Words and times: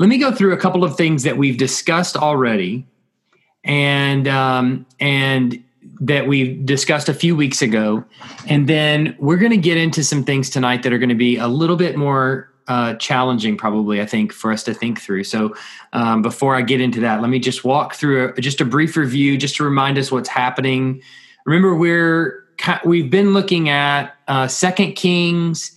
let 0.00 0.08
me 0.08 0.16
go 0.16 0.32
through 0.32 0.54
a 0.54 0.56
couple 0.56 0.82
of 0.82 0.96
things 0.96 1.24
that 1.24 1.36
we've 1.36 1.58
discussed 1.58 2.16
already, 2.16 2.86
and 3.64 4.26
um, 4.26 4.86
and 4.98 5.62
that 6.00 6.26
we 6.26 6.54
discussed 6.54 7.10
a 7.10 7.14
few 7.14 7.36
weeks 7.36 7.60
ago, 7.60 8.02
and 8.48 8.66
then 8.66 9.14
we're 9.18 9.36
going 9.36 9.50
to 9.50 9.58
get 9.58 9.76
into 9.76 10.02
some 10.02 10.24
things 10.24 10.48
tonight 10.48 10.84
that 10.84 10.94
are 10.94 10.98
going 10.98 11.10
to 11.10 11.14
be 11.14 11.36
a 11.36 11.48
little 11.48 11.76
bit 11.76 11.98
more 11.98 12.50
uh, 12.66 12.94
challenging, 12.94 13.58
probably 13.58 14.00
I 14.00 14.06
think, 14.06 14.32
for 14.32 14.50
us 14.50 14.62
to 14.62 14.72
think 14.72 14.98
through. 14.98 15.24
So, 15.24 15.54
um, 15.92 16.22
before 16.22 16.56
I 16.56 16.62
get 16.62 16.80
into 16.80 17.00
that, 17.00 17.20
let 17.20 17.28
me 17.28 17.38
just 17.38 17.62
walk 17.62 17.94
through 17.94 18.30
a, 18.30 18.40
just 18.40 18.62
a 18.62 18.64
brief 18.64 18.96
review, 18.96 19.36
just 19.36 19.56
to 19.56 19.64
remind 19.64 19.98
us 19.98 20.10
what's 20.10 20.30
happening. 20.30 21.02
Remember, 21.44 21.74
we're 21.76 22.46
we've 22.86 23.10
been 23.10 23.34
looking 23.34 23.68
at 23.68 24.16
uh, 24.28 24.48
Second 24.48 24.94
Kings 24.94 25.76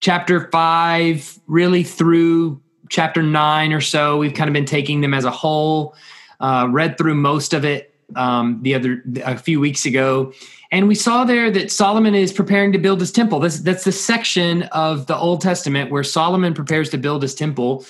chapter 0.00 0.50
five, 0.50 1.40
really 1.46 1.82
through 1.82 2.60
chapter 2.90 3.22
nine 3.22 3.72
or 3.72 3.80
so. 3.80 4.18
We've 4.18 4.34
kind 4.34 4.48
of 4.48 4.54
been 4.54 4.64
taking 4.64 5.00
them 5.00 5.14
as 5.14 5.24
a 5.24 5.30
whole. 5.30 5.94
Uh, 6.40 6.68
read 6.70 6.98
through 6.98 7.14
most 7.14 7.54
of 7.54 7.64
it 7.64 7.94
um, 8.16 8.60
the 8.62 8.74
other 8.74 9.02
a 9.24 9.38
few 9.38 9.60
weeks 9.60 9.86
ago, 9.86 10.32
and 10.72 10.88
we 10.88 10.94
saw 10.94 11.24
there 11.24 11.50
that 11.50 11.70
Solomon 11.70 12.14
is 12.14 12.32
preparing 12.32 12.72
to 12.72 12.78
build 12.78 13.00
his 13.00 13.12
temple. 13.12 13.38
That's 13.38 13.60
that's 13.60 13.84
the 13.84 13.92
section 13.92 14.64
of 14.64 15.06
the 15.06 15.16
Old 15.16 15.40
Testament 15.40 15.90
where 15.90 16.02
Solomon 16.02 16.52
prepares 16.52 16.90
to 16.90 16.98
build 16.98 17.22
his 17.22 17.34
temple. 17.34 17.86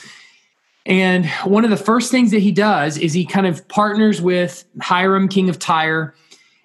And 0.87 1.27
one 1.45 1.65
of 1.65 1.71
the 1.71 1.79
first 1.79 2.11
things 2.11 2.31
that 2.31 2.41
he 2.41 2.53
does 2.53 2.99
is 2.99 3.15
he 3.15 3.25
kind 3.25 3.47
of 3.47 3.67
partners 3.69 4.21
with 4.21 4.65
Hiram, 4.83 5.29
king 5.29 5.49
of 5.49 5.59
Tyre, 5.59 6.15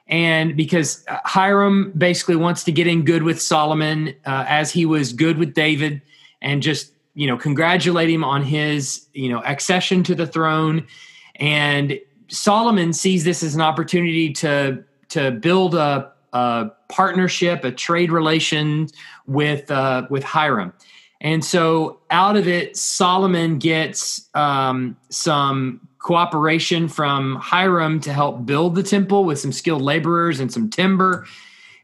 and 0.08 0.58
because 0.58 1.06
uh, 1.08 1.20
Hiram 1.24 1.94
basically 1.98 2.36
wants 2.36 2.66
to 2.66 2.72
get 2.74 2.86
in 2.86 3.06
good 3.06 3.24
with 3.24 3.42
Solomon 3.42 4.10
uh, 4.26 4.46
as 4.48 4.72
he 4.72 4.86
was 4.86 5.14
good 5.14 5.38
with 5.38 5.54
David, 5.54 6.02
and 6.42 6.62
just 6.62 6.92
you 7.20 7.28
know 7.28 7.36
congratulate 7.36 8.10
him 8.10 8.24
on 8.24 8.42
his 8.42 9.06
you 9.14 9.28
know 9.28 9.44
accession 9.44 10.04
to 10.04 10.16
the 10.16 10.26
throne. 10.26 10.88
And 11.36 12.00
Solomon 12.30 12.94
sees 12.94 13.26
this 13.26 13.44
as 13.44 13.56
an 13.56 13.62
opportunity 13.62 14.32
to 14.36 14.82
to 15.10 15.32
build 15.32 15.76
a, 15.76 16.14
a 16.32 16.72
partnership, 16.88 17.66
a 17.66 17.74
trade 17.74 18.10
relation 18.10 18.88
with 19.28 19.70
uh, 19.70 20.08
with 20.10 20.24
Hiram. 20.24 20.72
And 21.20 21.44
so 21.44 22.00
out 22.10 22.38
of 22.38 22.48
it, 22.48 22.78
Solomon 22.78 23.60
gets 23.60 24.30
um, 24.34 24.96
some 25.10 25.82
cooperation 25.98 26.88
from 26.88 27.36
Hiram 27.36 28.00
to 28.00 28.14
help 28.14 28.46
build 28.46 28.76
the 28.76 28.84
temple 28.84 29.26
with 29.26 29.40
some 29.40 29.52
skilled 29.52 29.82
laborers 29.82 30.40
and 30.40 30.54
some 30.54 30.70
timber. 30.70 31.28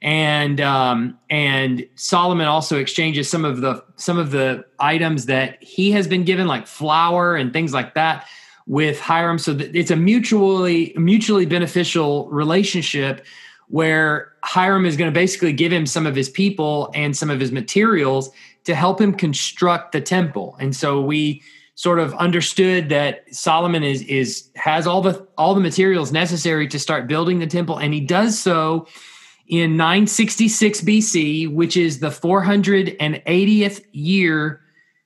And 0.06 0.62
um, 0.62 1.18
and 1.32 1.84
Solomon 1.96 2.46
also 2.46 2.78
exchanges 2.78 3.28
some 3.28 3.44
of 3.44 3.62
the 3.62 3.84
some 3.96 4.20
of 4.20 4.30
the 4.30 4.64
items 4.80 5.26
that 5.26 5.62
he 5.64 5.92
has 5.94 6.08
been 6.08 6.24
given, 6.24 6.46
like 6.46 6.68
flour 6.68 7.36
and 7.36 7.52
things 7.52 7.74
like 7.74 7.96
that, 7.96 8.28
with 8.68 9.00
Hiram. 9.00 9.40
So 9.40 9.56
that 9.56 9.76
it's 9.76 9.90
a 9.90 9.96
mutually 9.96 10.94
mutually 10.96 11.48
beneficial 11.48 12.30
relationship 12.30 13.26
where 13.70 14.32
Hiram 14.44 14.86
is 14.86 14.96
going 14.96 15.12
to 15.12 15.14
basically 15.14 15.54
give 15.54 15.74
him 15.74 15.88
some 15.88 16.06
of 16.06 16.16
his 16.16 16.30
people 16.30 16.92
and 16.94 17.18
some 17.18 17.32
of 17.32 17.40
his 17.40 17.52
materials 17.52 18.30
to 18.66 18.76
help 18.76 19.02
him 19.02 19.12
construct 19.12 19.92
the 19.92 20.02
temple. 20.02 20.56
And 20.60 20.76
so 20.76 21.02
we 21.02 21.42
sort 21.74 21.98
of 21.98 22.14
understood 22.14 22.90
that 22.90 23.24
Solomon 23.34 23.84
is 23.84 24.04
is 24.04 24.52
has 24.56 24.86
all 24.86 25.02
the 25.02 25.26
all 25.36 25.56
the 25.56 25.62
materials 25.62 26.12
necessary 26.12 26.68
to 26.68 26.78
start 26.78 27.08
building 27.08 27.40
the 27.40 27.48
temple 27.48 27.80
and 27.80 27.92
he 27.92 28.02
does 28.02 28.38
so 28.38 28.86
in 29.48 29.78
966 29.78 30.82
BC 30.82 31.54
which 31.54 31.78
is 31.78 32.00
the 32.00 32.10
480th 32.10 33.84
year 33.92 34.62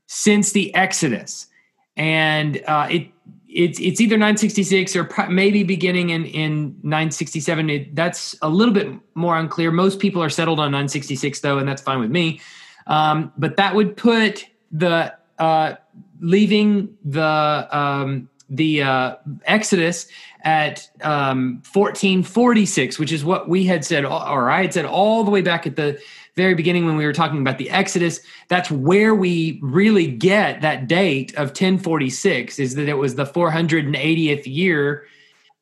since 0.07 0.51
the 0.51 0.73
Exodus. 0.75 1.47
And 1.95 2.61
uh, 2.67 2.87
it 2.89 3.07
it's 3.47 3.79
it's 3.79 3.99
either 3.99 4.15
966 4.15 4.95
or 4.95 5.09
maybe 5.29 5.63
beginning 5.63 6.11
in 6.11 6.25
in 6.25 6.75
967 6.83 7.69
it, 7.69 7.95
that's 7.95 8.35
a 8.41 8.49
little 8.49 8.73
bit 8.73 8.87
more 9.15 9.37
unclear. 9.37 9.71
Most 9.71 9.99
people 9.99 10.21
are 10.21 10.29
settled 10.29 10.59
on 10.59 10.71
966 10.71 11.39
though 11.41 11.57
and 11.57 11.67
that's 11.67 11.81
fine 11.81 11.99
with 11.99 12.11
me. 12.11 12.41
Um, 12.87 13.33
but 13.37 13.57
that 13.57 13.75
would 13.75 13.97
put 13.97 14.45
the 14.71 15.13
uh, 15.39 15.75
leaving 16.19 16.95
the 17.03 17.67
um, 17.71 18.29
the 18.49 18.81
uh, 18.81 19.15
Exodus 19.45 20.07
at 20.41 20.89
um, 21.01 21.61
1446, 21.73 22.97
which 22.99 23.11
is 23.11 23.23
what 23.23 23.49
we 23.49 23.65
had 23.65 23.83
said, 23.83 24.05
or 24.05 24.49
I 24.49 24.61
had 24.61 24.73
said 24.73 24.85
all 24.85 25.23
the 25.23 25.31
way 25.31 25.41
back 25.41 25.67
at 25.67 25.75
the 25.75 25.99
very 26.35 26.53
beginning 26.53 26.85
when 26.85 26.95
we 26.95 27.05
were 27.05 27.13
talking 27.13 27.41
about 27.41 27.57
the 27.57 27.69
Exodus. 27.69 28.21
That's 28.47 28.71
where 28.71 29.13
we 29.13 29.59
really 29.61 30.07
get 30.07 30.61
that 30.61 30.87
date 30.87 31.31
of 31.35 31.49
1046, 31.49 32.59
is 32.59 32.75
that 32.75 32.87
it 32.87 32.93
was 32.93 33.15
the 33.15 33.25
480th 33.25 34.43
year 34.45 35.05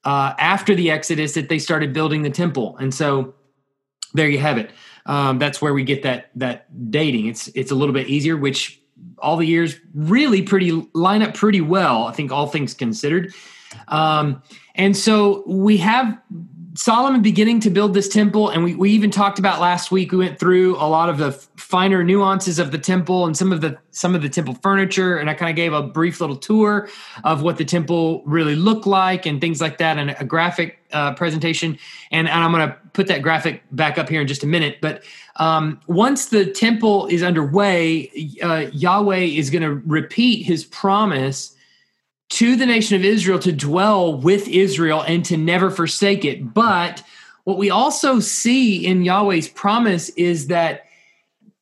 uh, 0.04 0.34
after 0.38 0.76
the 0.76 0.92
Exodus 0.92 1.34
that 1.34 1.50
they 1.50 1.60
started 1.60 1.94
building 1.94 2.22
the 2.22 2.30
temple. 2.30 2.78
And 2.78 2.94
so 2.94 3.34
there 4.14 4.30
you 4.30 4.40
have 4.40 4.58
it. 4.58 4.72
Um, 5.08 5.40
that's 5.40 5.62
where 5.62 5.74
we 5.74 5.84
get 5.84 6.04
that 6.04 6.32
that 6.36 6.92
dating. 6.92 7.28
It's 7.28 7.48
it's 7.50 7.72
a 7.72 7.76
little 7.76 7.94
bit 7.94 8.08
easier, 8.08 8.36
which 8.36 8.82
all 9.20 9.38
the 9.38 9.46
years 9.46 9.80
really 9.94 10.42
pretty 10.42 10.72
line 10.94 11.24
up 11.24 11.34
pretty 11.34 11.62
well. 11.62 12.04
I 12.04 12.12
think 12.12 12.32
all 12.32 12.48
things 12.48 12.74
considered. 12.74 13.34
Um, 13.88 14.42
and 14.78 14.96
so 14.96 15.44
we 15.48 15.78
have 15.78 16.18
Solomon 16.78 17.24
beginning 17.24 17.60
to 17.62 17.72
build 17.72 17.96
this 17.96 18.08
temple, 18.08 18.50
and 18.50 18.64
we, 18.64 18.76
we 18.76 18.92
even 18.92 19.10
talked 19.10 19.40
about 19.40 19.60
last 19.60 19.92
week. 19.92 20.12
We 20.12 20.20
went 20.20 20.40
through 20.40 20.76
a 20.76 20.86
lot 20.88 21.10
of 21.10 21.18
the 21.18 21.32
finer 21.56 22.04
nuances 22.04 22.60
of 22.60 22.72
the 22.72 22.78
temple 22.78 23.26
and 23.26 23.36
some 23.36 23.52
of 23.52 23.62
the 23.62 23.80
some 23.90 24.14
of 24.14 24.22
the 24.22 24.30
temple 24.30 24.54
furniture, 24.62 25.18
and 25.18 25.28
I 25.28 25.34
kind 25.34 25.50
of 25.50 25.56
gave 25.56 25.74
a 25.74 25.82
brief 25.82 26.22
little 26.22 26.36
tour 26.36 26.88
of 27.24 27.42
what 27.42 27.58
the 27.58 27.66
temple 27.66 28.22
really 28.28 28.56
looked 28.56 28.86
like 28.86 29.26
and 29.26 29.42
things 29.42 29.60
like 29.60 29.80
that, 29.80 29.98
and 29.98 30.16
a 30.20 30.24
graphic 30.24 30.78
uh, 30.94 31.16
presentation. 31.16 31.80
And, 32.12 32.30
and 32.30 32.44
I'm 32.44 32.52
going 32.52 32.70
to 32.70 32.78
put 32.94 33.08
that 33.08 33.24
graphic 33.24 33.64
back 33.72 33.98
up 33.98 34.08
here 34.08 34.22
in 34.22 34.28
just 34.28 34.44
a 34.44 34.48
minute. 34.48 34.78
But 34.80 35.04
um, 35.38 35.80
once 35.88 36.28
the 36.28 36.46
temple 36.46 37.08
is 37.08 37.24
underway, 37.24 38.12
uh, 38.44 38.68
Yahweh 38.72 39.18
is 39.18 39.50
going 39.50 39.64
to 39.64 39.82
repeat 39.88 40.46
His 40.46 40.64
promise 40.64 41.57
to 42.30 42.56
the 42.56 42.66
nation 42.66 42.96
of 42.96 43.06
Israel 43.06 43.40
to 43.40 43.52
dwell 43.52 44.14
with 44.14 44.48
Israel 44.48 45.02
and 45.02 45.24
to 45.26 45.38
never 45.38 45.70
forsake 45.70 46.26
it. 46.26 46.54
But 46.54 47.04
what 47.46 47.58
we 47.58 47.70
also 47.70 48.20
see 48.20 48.86
in 48.86 49.04
Yahweh's 49.04 49.48
promise 49.48 50.10
is 50.10 50.48
that 50.48 50.84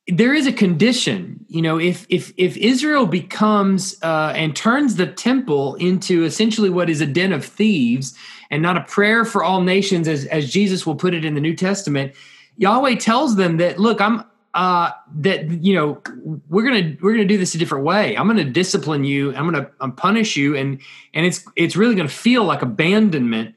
there 0.08 0.34
is 0.34 0.46
a 0.46 0.52
condition 0.52 1.44
you 1.48 1.60
know 1.60 1.78
if 1.78 2.06
if 2.08 2.32
if 2.36 2.56
israel 2.56 3.06
becomes 3.06 3.96
uh, 4.02 4.32
and 4.36 4.54
turns 4.54 4.94
the 4.94 5.06
temple 5.06 5.74
into 5.76 6.24
essentially 6.24 6.70
what 6.70 6.88
is 6.88 7.00
a 7.00 7.06
den 7.06 7.32
of 7.32 7.44
thieves 7.44 8.14
and 8.50 8.62
not 8.62 8.76
a 8.76 8.82
prayer 8.82 9.24
for 9.24 9.42
all 9.42 9.62
nations 9.62 10.06
as 10.06 10.24
as 10.26 10.50
jesus 10.50 10.86
will 10.86 10.94
put 10.94 11.12
it 11.12 11.24
in 11.24 11.34
the 11.34 11.40
new 11.40 11.56
testament 11.56 12.14
yahweh 12.56 12.94
tells 12.94 13.34
them 13.34 13.56
that 13.56 13.80
look 13.80 14.00
i'm 14.00 14.22
uh, 14.56 14.90
that 15.16 15.62
you 15.62 15.74
know 15.74 16.00
we're 16.48 16.64
gonna 16.64 16.96
we're 17.02 17.12
gonna 17.12 17.26
do 17.26 17.36
this 17.36 17.54
a 17.54 17.58
different 17.58 17.84
way. 17.84 18.16
I'm 18.16 18.26
gonna 18.26 18.42
discipline 18.42 19.04
you. 19.04 19.36
I'm 19.36 19.44
gonna 19.44 19.66
punish 19.92 20.34
you, 20.34 20.56
and 20.56 20.80
and 21.12 21.26
it's 21.26 21.44
it's 21.56 21.76
really 21.76 21.94
gonna 21.94 22.08
feel 22.08 22.44
like 22.44 22.62
abandonment 22.62 23.54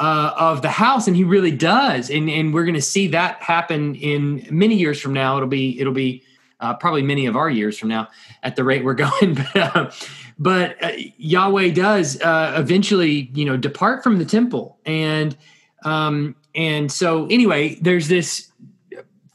uh, 0.00 0.32
of 0.36 0.62
the 0.62 0.68
house, 0.68 1.06
and 1.06 1.16
he 1.16 1.22
really 1.22 1.52
does. 1.52 2.10
And 2.10 2.28
and 2.28 2.52
we're 2.52 2.64
gonna 2.64 2.82
see 2.82 3.06
that 3.08 3.40
happen 3.40 3.94
in 3.94 4.44
many 4.50 4.74
years 4.74 5.00
from 5.00 5.12
now. 5.12 5.36
It'll 5.36 5.48
be 5.48 5.80
it'll 5.80 5.92
be 5.92 6.24
uh, 6.58 6.74
probably 6.74 7.02
many 7.02 7.26
of 7.26 7.36
our 7.36 7.48
years 7.48 7.78
from 7.78 7.88
now 7.88 8.08
at 8.42 8.56
the 8.56 8.64
rate 8.64 8.84
we're 8.84 8.94
going. 9.06 9.34
but 9.34 9.56
uh, 9.56 9.90
but 10.36 10.82
uh, 10.82 10.90
Yahweh 11.16 11.70
does 11.70 12.20
uh, 12.22 12.54
eventually 12.56 13.30
you 13.34 13.44
know 13.44 13.56
depart 13.56 14.02
from 14.02 14.18
the 14.18 14.24
temple, 14.24 14.80
and 14.84 15.36
um, 15.84 16.34
and 16.56 16.90
so 16.90 17.26
anyway, 17.26 17.76
there's 17.76 18.08
this 18.08 18.50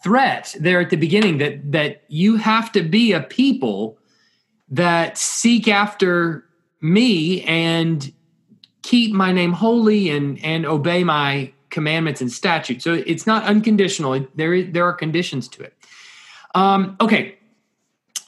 threat 0.06 0.56
there 0.60 0.80
at 0.80 0.92
the 0.92 0.96
beginning 0.96 1.40
that 1.40 1.72
that 1.72 2.04
you 2.10 2.36
have 2.36 2.72
to 2.72 2.84
be 2.84 3.12
a 3.12 3.22
people 3.22 3.98
that 4.70 5.18
seek 5.18 5.68
after 5.68 6.46
me 6.80 7.42
and 7.42 8.14
keep 8.84 9.12
my 9.12 9.32
name 9.32 9.52
holy 9.52 10.12
and 10.12 10.38
and 10.44 10.64
obey 10.68 11.04
my 11.04 11.52
commandments 11.72 12.22
and 12.22 12.32
statutes. 12.32 12.84
So 12.84 12.94
it's 12.94 13.26
not 13.26 13.44
unconditional. 13.46 14.28
There 14.36 14.62
there 14.62 14.86
are 14.86 14.94
conditions 14.94 15.48
to 15.50 15.64
it. 15.64 15.74
Um, 16.54 16.96
okay, 17.02 17.40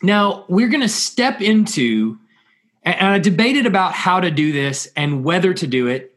now 0.01 0.45
we're 0.49 0.69
going 0.69 0.81
to 0.81 0.89
step 0.89 1.41
into 1.41 2.17
and 2.81 3.07
I 3.07 3.19
debated 3.19 3.67
about 3.67 3.93
how 3.93 4.19
to 4.19 4.31
do 4.31 4.51
this 4.51 4.87
and 4.95 5.23
whether 5.23 5.53
to 5.53 5.67
do 5.67 5.85
it 5.85 6.15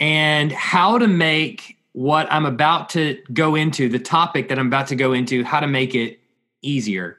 and 0.00 0.50
how 0.50 0.98
to 0.98 1.06
make 1.06 1.75
what 1.96 2.30
I'm 2.30 2.44
about 2.44 2.90
to 2.90 3.18
go 3.32 3.54
into, 3.54 3.88
the 3.88 3.98
topic 3.98 4.50
that 4.50 4.58
I'm 4.58 4.66
about 4.66 4.88
to 4.88 4.96
go 4.96 5.14
into, 5.14 5.42
how 5.44 5.60
to 5.60 5.66
make 5.66 5.94
it 5.94 6.20
easier. 6.60 7.18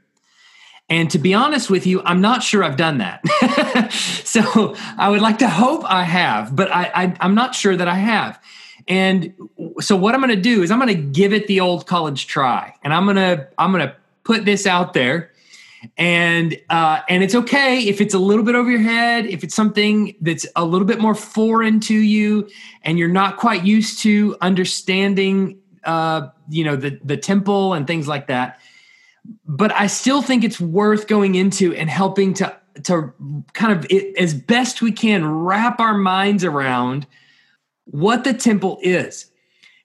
And 0.88 1.10
to 1.10 1.18
be 1.18 1.34
honest 1.34 1.72
with 1.72 1.88
you, 1.88 2.04
I'm 2.04 2.22
not 2.22 2.44
sure 2.44 2.64
I've 2.64 2.78
done 2.78 3.00
that. 3.00 3.92
so 4.24 4.76
I 5.00 5.10
would 5.10 5.22
like 5.22 5.40
to 5.40 5.50
hope 5.50 5.82
I 5.84 6.04
have, 6.04 6.56
but 6.56 6.72
I, 6.72 6.92
I, 6.94 7.18
I'm 7.22 7.34
not 7.34 7.56
sure 7.56 7.76
that 7.76 7.88
I 7.88 7.96
have. 7.96 8.40
And 8.88 9.34
so 9.80 9.96
what 9.96 10.14
I'm 10.14 10.22
going 10.22 10.36
to 10.36 10.40
do 10.40 10.62
is 10.62 10.70
I'm 10.70 10.80
going 10.80 10.96
to 10.96 11.02
give 11.12 11.34
it 11.34 11.48
the 11.48 11.60
old 11.60 11.88
college 11.88 12.28
try, 12.28 12.76
and 12.84 12.94
I'm 12.94 13.06
going 13.06 13.16
to 13.16 13.48
I'm 13.58 13.72
going 13.72 13.86
to 13.88 13.96
put 14.24 14.46
this 14.46 14.68
out 14.68 14.94
there, 14.94 15.32
and 15.98 16.60
uh, 16.70 17.02
and 17.08 17.24
it's 17.24 17.36
okay 17.36 17.80
if 17.80 18.02
it's 18.02 18.14
a 18.14 18.20
little 18.20 18.44
bit 18.44 18.56
over 18.56 18.70
your 18.70 18.82
head 18.82 19.26
if 19.26 19.44
it's 19.44 19.56
something 19.56 20.16
that's 20.22 20.46
a 20.56 20.66
little 20.66 20.88
bit 20.88 21.00
more 21.00 21.16
foreign 21.16 21.80
to 21.80 21.96
you 21.96 22.48
and 22.84 22.98
you're 22.98 23.08
not 23.08 23.38
quite 23.38 23.64
used 23.64 24.00
to 24.00 24.36
understanding 24.42 25.60
uh, 25.84 26.30
you 26.50 26.64
know 26.64 26.76
the 26.76 27.00
the 27.04 27.18
temple 27.18 27.74
and 27.74 27.88
things 27.88 28.08
like 28.08 28.28
that. 28.28 28.60
But 29.46 29.74
i 29.74 29.88
still 29.88 30.22
think 30.22 30.44
it's 30.44 30.60
worth 30.60 31.08
going 31.08 31.36
into 31.36 31.74
and 31.74 31.90
helping 31.90 32.34
to 32.36 32.56
to 32.84 33.14
kind 33.54 33.78
of 33.78 33.86
it, 33.90 34.16
as 34.18 34.34
best 34.34 34.82
we 34.82 34.92
can 34.92 35.26
wrap 35.26 35.80
our 35.80 35.98
minds 35.98 36.44
around 36.44 37.08
what 37.86 38.24
the 38.24 38.34
temple 38.34 38.80
is. 38.82 39.32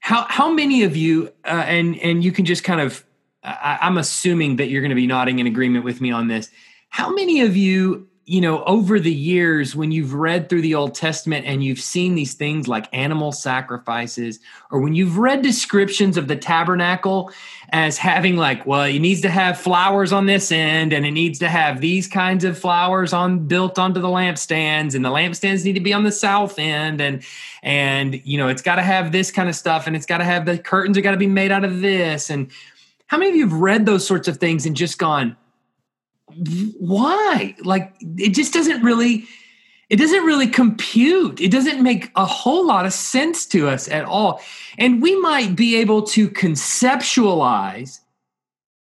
How 0.00 0.27
how 0.29 0.53
many 0.53 0.83
of 0.83 0.97
you 0.97 1.33
uh, 1.45 1.65
and 1.67 1.99
and 2.00 2.25
you 2.25 2.33
can 2.33 2.45
just 2.45 2.65
kind 2.65 2.81
of 2.81 3.05
I, 3.44 3.79
I'm 3.81 3.99
assuming 3.99 4.56
that 4.56 4.69
you're 4.69 4.83
going 4.83 4.91
to 4.91 4.97
be 4.97 5.06
nodding 5.06 5.39
in 5.39 5.47
agreement 5.47 5.85
with 5.85 6.00
me 6.00 6.11
on 6.11 6.29
this. 6.29 6.50
How 6.89 7.12
many 7.12 7.41
of 7.41 7.56
you, 7.56 8.09
you 8.25 8.41
know, 8.41 8.62
over 8.65 9.00
the 9.00 9.12
years, 9.12 9.75
when 9.75 9.91
you've 9.91 10.15
read 10.15 10.49
through 10.49 10.62
the 10.62 10.75
Old 10.75 10.94
Testament 10.94 11.44
and 11.44 11.65
you've 11.65 11.81
seen 11.81 12.15
these 12.15 12.35
things 12.35 12.69
like 12.69 12.87
animal 12.93 13.33
sacrifices, 13.33 14.39
or 14.71 14.81
when 14.81 14.94
you've 14.94 15.19
read 15.19 15.43
descriptions 15.43 16.17
of 16.17 16.29
the 16.29 16.37
tabernacle 16.37 17.33
as 17.71 17.97
having 17.97 18.37
like, 18.37 18.65
well, 18.67 18.83
it 18.83 18.99
needs 18.99 19.23
to 19.23 19.31
have 19.31 19.59
flowers 19.59 20.12
on 20.12 20.27
this 20.27 20.53
end, 20.53 20.93
and 20.93 21.05
it 21.05 21.11
needs 21.11 21.38
to 21.41 21.49
have 21.49 21.81
these 21.81 22.06
kinds 22.06 22.45
of 22.45 22.56
flowers 22.56 23.12
on 23.12 23.49
built 23.49 23.79
onto 23.79 24.00
the 24.00 24.09
lampstands, 24.09 24.95
and 24.95 25.05
the 25.05 25.11
lampstands 25.11 25.65
need 25.65 25.73
to 25.73 25.81
be 25.81 25.93
on 25.93 26.05
the 26.05 26.12
south 26.12 26.59
end, 26.59 27.00
and 27.00 27.25
and 27.62 28.21
you 28.27 28.37
know, 28.37 28.49
it's 28.49 28.62
got 28.62 28.77
to 28.77 28.83
have 28.83 29.11
this 29.11 29.31
kind 29.31 29.49
of 29.49 29.56
stuff, 29.56 29.87
and 29.87 29.97
it's 29.97 30.06
got 30.06 30.19
to 30.19 30.25
have 30.25 30.45
the 30.45 30.59
curtains 30.59 30.97
are 30.99 31.00
got 31.00 31.12
to 31.12 31.17
be 31.17 31.27
made 31.27 31.50
out 31.50 31.65
of 31.65 31.81
this, 31.81 32.31
and 32.31 32.50
how 33.12 33.19
many 33.19 33.29
of 33.29 33.37
you 33.37 33.47
have 33.47 33.61
read 33.61 33.85
those 33.85 34.06
sorts 34.06 34.26
of 34.26 34.38
things 34.38 34.64
and 34.64 34.75
just 34.75 34.97
gone, 34.97 35.37
why? 36.79 37.55
Like 37.62 37.93
it 38.00 38.31
just 38.31 38.55
doesn't 38.55 38.82
really 38.82 39.26
it 39.91 39.97
doesn't 39.97 40.25
really 40.25 40.47
compute. 40.47 41.38
It 41.38 41.50
doesn't 41.50 41.82
make 41.82 42.11
a 42.17 42.25
whole 42.25 42.67
lot 42.67 42.87
of 42.87 42.94
sense 42.94 43.44
to 43.49 43.69
us 43.69 43.87
at 43.87 44.06
all. 44.06 44.41
And 44.79 45.03
we 45.03 45.14
might 45.20 45.55
be 45.55 45.76
able 45.76 46.05
to 46.05 46.31
conceptualize 46.31 48.00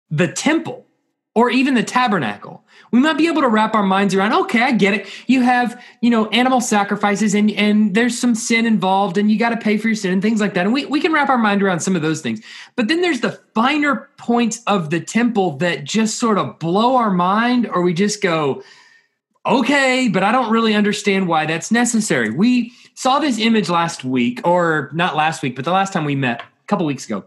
the 0.09 0.27
temple 0.27 0.87
or 1.35 1.51
even 1.51 1.75
the 1.75 1.83
tabernacle 1.83 2.64
we 2.95 3.01
might 3.01 3.17
be 3.17 3.27
able 3.27 3.41
to 3.41 3.49
wrap 3.49 3.75
our 3.75 3.83
minds 3.83 4.15
around 4.15 4.31
okay 4.33 4.61
i 4.61 4.71
get 4.71 4.93
it. 4.93 5.07
You 5.27 5.41
have 5.41 5.83
you 6.01 6.09
know 6.09 6.27
animal 6.29 6.61
sacrifices 6.61 7.33
and 7.33 7.51
and 7.51 7.93
there's 7.93 8.17
some 8.17 8.35
sin 8.35 8.65
involved 8.65 9.17
and 9.17 9.29
you 9.29 9.37
got 9.37 9.49
to 9.49 9.57
pay 9.57 9.77
for 9.77 9.87
your 9.87 9.95
sin 9.95 10.13
and 10.13 10.21
things 10.21 10.39
like 10.39 10.53
that. 10.53 10.65
And 10.65 10.73
we, 10.73 10.85
we 10.85 11.01
can 11.01 11.11
wrap 11.11 11.29
our 11.29 11.37
mind 11.37 11.61
around 11.61 11.81
some 11.81 11.95
of 11.95 12.01
those 12.01 12.21
things. 12.21 12.41
But 12.75 12.87
then 12.87 13.01
there's 13.01 13.19
the 13.19 13.39
finer 13.53 14.09
points 14.17 14.61
of 14.67 14.89
the 14.89 15.01
temple 15.01 15.57
that 15.57 15.83
just 15.83 16.19
sort 16.19 16.37
of 16.37 16.57
blow 16.59 16.95
our 16.95 17.11
mind 17.11 17.67
or 17.67 17.81
we 17.81 17.93
just 17.93 18.21
go 18.21 18.63
okay 19.45 20.09
but 20.09 20.23
i 20.23 20.31
don't 20.31 20.51
really 20.51 20.73
understand 20.73 21.27
why 21.27 21.45
that's 21.45 21.71
necessary. 21.71 22.29
We 22.29 22.71
saw 22.93 23.19
this 23.19 23.37
image 23.39 23.69
last 23.69 24.03
week 24.03 24.39
or 24.47 24.89
not 24.93 25.15
last 25.15 25.41
week 25.41 25.55
but 25.55 25.65
the 25.65 25.71
last 25.71 25.91
time 25.91 26.05
we 26.05 26.15
met 26.15 26.41
a 26.41 26.67
couple 26.67 26.85
weeks 26.85 27.05
ago. 27.05 27.25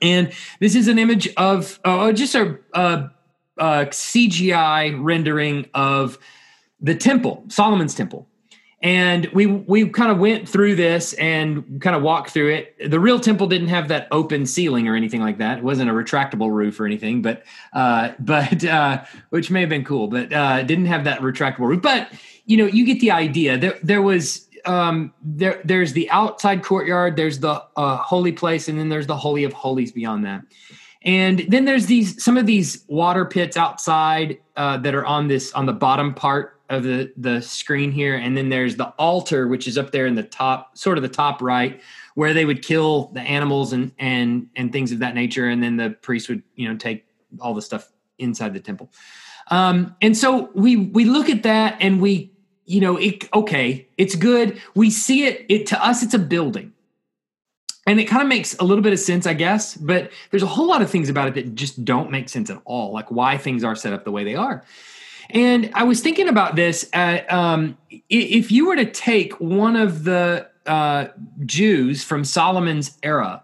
And 0.00 0.32
this 0.58 0.74
is 0.74 0.88
an 0.88 0.98
image 0.98 1.28
of 1.36 1.78
uh, 1.84 2.12
just 2.12 2.34
a, 2.34 2.58
a 2.72 3.10
uh, 3.58 3.86
CGI 3.86 4.96
rendering 5.02 5.68
of 5.74 6.18
the 6.80 6.94
temple, 6.94 7.44
Solomon's 7.48 7.94
temple. 7.94 8.28
And 8.82 9.26
we 9.26 9.46
we 9.46 9.88
kind 9.88 10.10
of 10.10 10.18
went 10.18 10.48
through 10.48 10.74
this 10.74 11.12
and 11.12 11.80
kind 11.80 11.94
of 11.94 12.02
walked 12.02 12.30
through 12.30 12.52
it. 12.52 12.90
The 12.90 12.98
real 12.98 13.20
temple 13.20 13.46
didn't 13.46 13.68
have 13.68 13.86
that 13.88 14.08
open 14.10 14.44
ceiling 14.44 14.88
or 14.88 14.96
anything 14.96 15.20
like 15.20 15.38
that. 15.38 15.58
It 15.58 15.64
wasn't 15.64 15.88
a 15.88 15.92
retractable 15.92 16.50
roof 16.50 16.80
or 16.80 16.86
anything, 16.86 17.22
but 17.22 17.44
uh, 17.74 18.10
but 18.18 18.64
uh, 18.64 19.04
which 19.30 19.52
may 19.52 19.60
have 19.60 19.68
been 19.68 19.84
cool, 19.84 20.08
but 20.08 20.32
uh, 20.32 20.64
didn't 20.64 20.86
have 20.86 21.04
that 21.04 21.20
retractable 21.20 21.68
roof. 21.68 21.80
But 21.80 22.10
you 22.46 22.56
know, 22.56 22.66
you 22.66 22.84
get 22.84 22.98
the 22.98 23.12
idea. 23.12 23.56
There 23.56 23.78
there 23.84 24.02
was 24.02 24.48
um, 24.64 25.14
there 25.22 25.60
there's 25.64 25.92
the 25.92 26.10
outside 26.10 26.64
courtyard, 26.64 27.14
there's 27.14 27.38
the 27.38 27.62
uh, 27.76 27.96
holy 27.98 28.32
place, 28.32 28.66
and 28.66 28.78
then 28.78 28.88
there's 28.88 29.06
the 29.06 29.16
holy 29.16 29.44
of 29.44 29.52
holies 29.52 29.92
beyond 29.92 30.24
that. 30.24 30.42
And 31.04 31.40
then 31.48 31.64
there's 31.64 31.86
these 31.86 32.22
some 32.22 32.36
of 32.36 32.46
these 32.46 32.84
water 32.86 33.24
pits 33.24 33.56
outside 33.56 34.38
uh, 34.56 34.76
that 34.78 34.94
are 34.94 35.04
on 35.04 35.28
this 35.28 35.52
on 35.52 35.66
the 35.66 35.72
bottom 35.72 36.14
part 36.14 36.60
of 36.70 36.84
the 36.84 37.12
the 37.16 37.40
screen 37.42 37.92
here, 37.92 38.14
and 38.16 38.36
then 38.36 38.48
there's 38.48 38.76
the 38.76 38.88
altar 38.98 39.48
which 39.48 39.66
is 39.66 39.76
up 39.76 39.90
there 39.90 40.06
in 40.06 40.14
the 40.14 40.22
top, 40.22 40.76
sort 40.76 40.96
of 40.96 41.02
the 41.02 41.08
top 41.08 41.42
right, 41.42 41.80
where 42.14 42.32
they 42.32 42.44
would 42.44 42.62
kill 42.62 43.10
the 43.14 43.20
animals 43.20 43.72
and 43.72 43.92
and 43.98 44.48
and 44.56 44.72
things 44.72 44.92
of 44.92 45.00
that 45.00 45.14
nature, 45.14 45.48
and 45.48 45.62
then 45.62 45.76
the 45.76 45.90
priest 45.90 46.28
would 46.28 46.42
you 46.54 46.68
know 46.68 46.76
take 46.76 47.04
all 47.40 47.54
the 47.54 47.62
stuff 47.62 47.90
inside 48.18 48.54
the 48.54 48.60
temple. 48.60 48.90
Um, 49.50 49.96
and 50.00 50.16
so 50.16 50.50
we 50.54 50.76
we 50.76 51.04
look 51.04 51.28
at 51.28 51.42
that 51.42 51.76
and 51.80 52.00
we 52.00 52.32
you 52.64 52.80
know 52.80 52.96
it 52.96 53.28
okay 53.34 53.88
it's 53.98 54.14
good. 54.14 54.60
We 54.74 54.90
see 54.90 55.26
it 55.26 55.44
it 55.48 55.66
to 55.66 55.84
us 55.84 56.02
it's 56.02 56.14
a 56.14 56.18
building 56.18 56.72
and 57.86 57.98
it 57.98 58.04
kind 58.04 58.22
of 58.22 58.28
makes 58.28 58.54
a 58.58 58.64
little 58.64 58.82
bit 58.82 58.92
of 58.92 58.98
sense 58.98 59.26
i 59.26 59.34
guess 59.34 59.76
but 59.76 60.10
there's 60.30 60.42
a 60.42 60.46
whole 60.46 60.66
lot 60.66 60.82
of 60.82 60.90
things 60.90 61.08
about 61.08 61.28
it 61.28 61.34
that 61.34 61.54
just 61.54 61.84
don't 61.84 62.10
make 62.10 62.28
sense 62.28 62.50
at 62.50 62.60
all 62.64 62.92
like 62.92 63.10
why 63.10 63.36
things 63.36 63.64
are 63.64 63.74
set 63.74 63.92
up 63.92 64.04
the 64.04 64.12
way 64.12 64.24
they 64.24 64.34
are. 64.34 64.64
And 65.30 65.70
i 65.74 65.84
was 65.84 66.00
thinking 66.00 66.28
about 66.28 66.56
this 66.56 66.88
at, 66.92 67.30
um, 67.32 67.76
if 68.08 68.52
you 68.52 68.66
were 68.66 68.76
to 68.76 68.90
take 68.90 69.40
one 69.40 69.76
of 69.76 70.04
the 70.04 70.48
uh, 70.66 71.06
jews 71.44 72.04
from 72.04 72.24
solomon's 72.24 72.98
era 73.02 73.42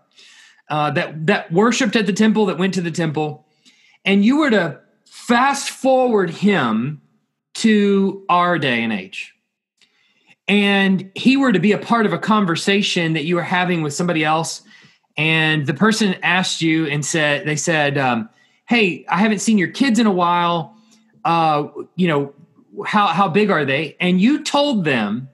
uh, 0.71 0.91
that 0.93 1.27
that 1.27 1.51
worshipped 1.51 1.97
at 1.97 2.07
the 2.07 2.13
temple 2.13 2.47
that 2.47 2.59
went 2.59 2.75
to 2.75 2.81
the 2.81 2.91
temple 2.91 3.47
and 4.05 4.25
you 4.25 4.39
were 4.39 4.51
to 4.51 4.81
fast 5.05 5.71
forward 5.71 6.31
him 6.31 7.01
to 7.55 8.25
our 8.29 8.59
day 8.59 8.83
and 8.83 8.93
age 8.93 9.35
and 10.49 11.11
he 11.15 11.37
were 11.37 11.53
to 11.53 11.59
be 11.59 11.73
a 11.73 11.79
part 11.79 12.07
of 12.07 12.13
a 12.13 12.19
conversation 12.19 13.13
that 13.13 13.25
you 13.25 13.37
were 13.37 13.43
having 13.43 13.83
with 13.83 13.93
somebody 13.93 14.25
else 14.25 14.63
and 15.17 15.67
the 15.67 15.75
person 15.75 16.15
asked 16.23 16.63
you 16.63 16.87
and 16.87 17.05
said 17.05 17.47
they 17.47 17.57
said 17.57 17.99
um, 17.99 18.29
hey 18.67 19.05
i 19.09 19.19
haven't 19.19 19.41
seen 19.41 19.59
your 19.59 19.69
kids 19.69 19.99
in 19.99 20.07
a 20.07 20.13
while. 20.13 20.75
Uh, 21.25 21.69
you 21.97 22.09
know 22.09 22.33
how 22.87 23.09
how 23.09 23.29
big 23.29 23.51
are 23.51 23.65
they? 23.65 23.97
And 24.01 24.21
you 24.21 24.43
told 24.43 24.85
them 24.85 25.29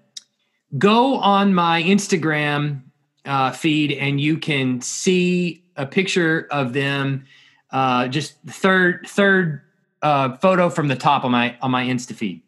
go 0.76 1.17
on 1.17 1.55
my 1.55 1.82
instagram 1.82 2.82
uh, 3.25 3.52
feed 3.52 3.93
and 3.93 4.20
you 4.20 4.38
can 4.38 4.81
see 4.81 5.62
a 5.76 5.87
picture 5.87 6.49
of 6.50 6.72
them 6.72 7.25
uh, 7.70 8.08
just 8.08 8.37
third 8.46 9.06
third 9.06 9.62
uh, 10.02 10.37
photo 10.37 10.69
from 10.69 10.88
the 10.88 10.96
top 10.96 11.25
on 11.25 11.31
my 11.31 11.56
on 11.62 11.70
my 11.70 11.84
insta 11.84 12.14
feed 12.14 12.43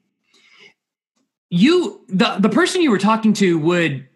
you 1.51 2.05
the 2.09 2.37
the 2.39 2.49
person 2.49 2.83
you 2.83 2.91
were 2.91 2.99
talking 2.99 3.33
to 3.35 3.59
would 3.59 4.07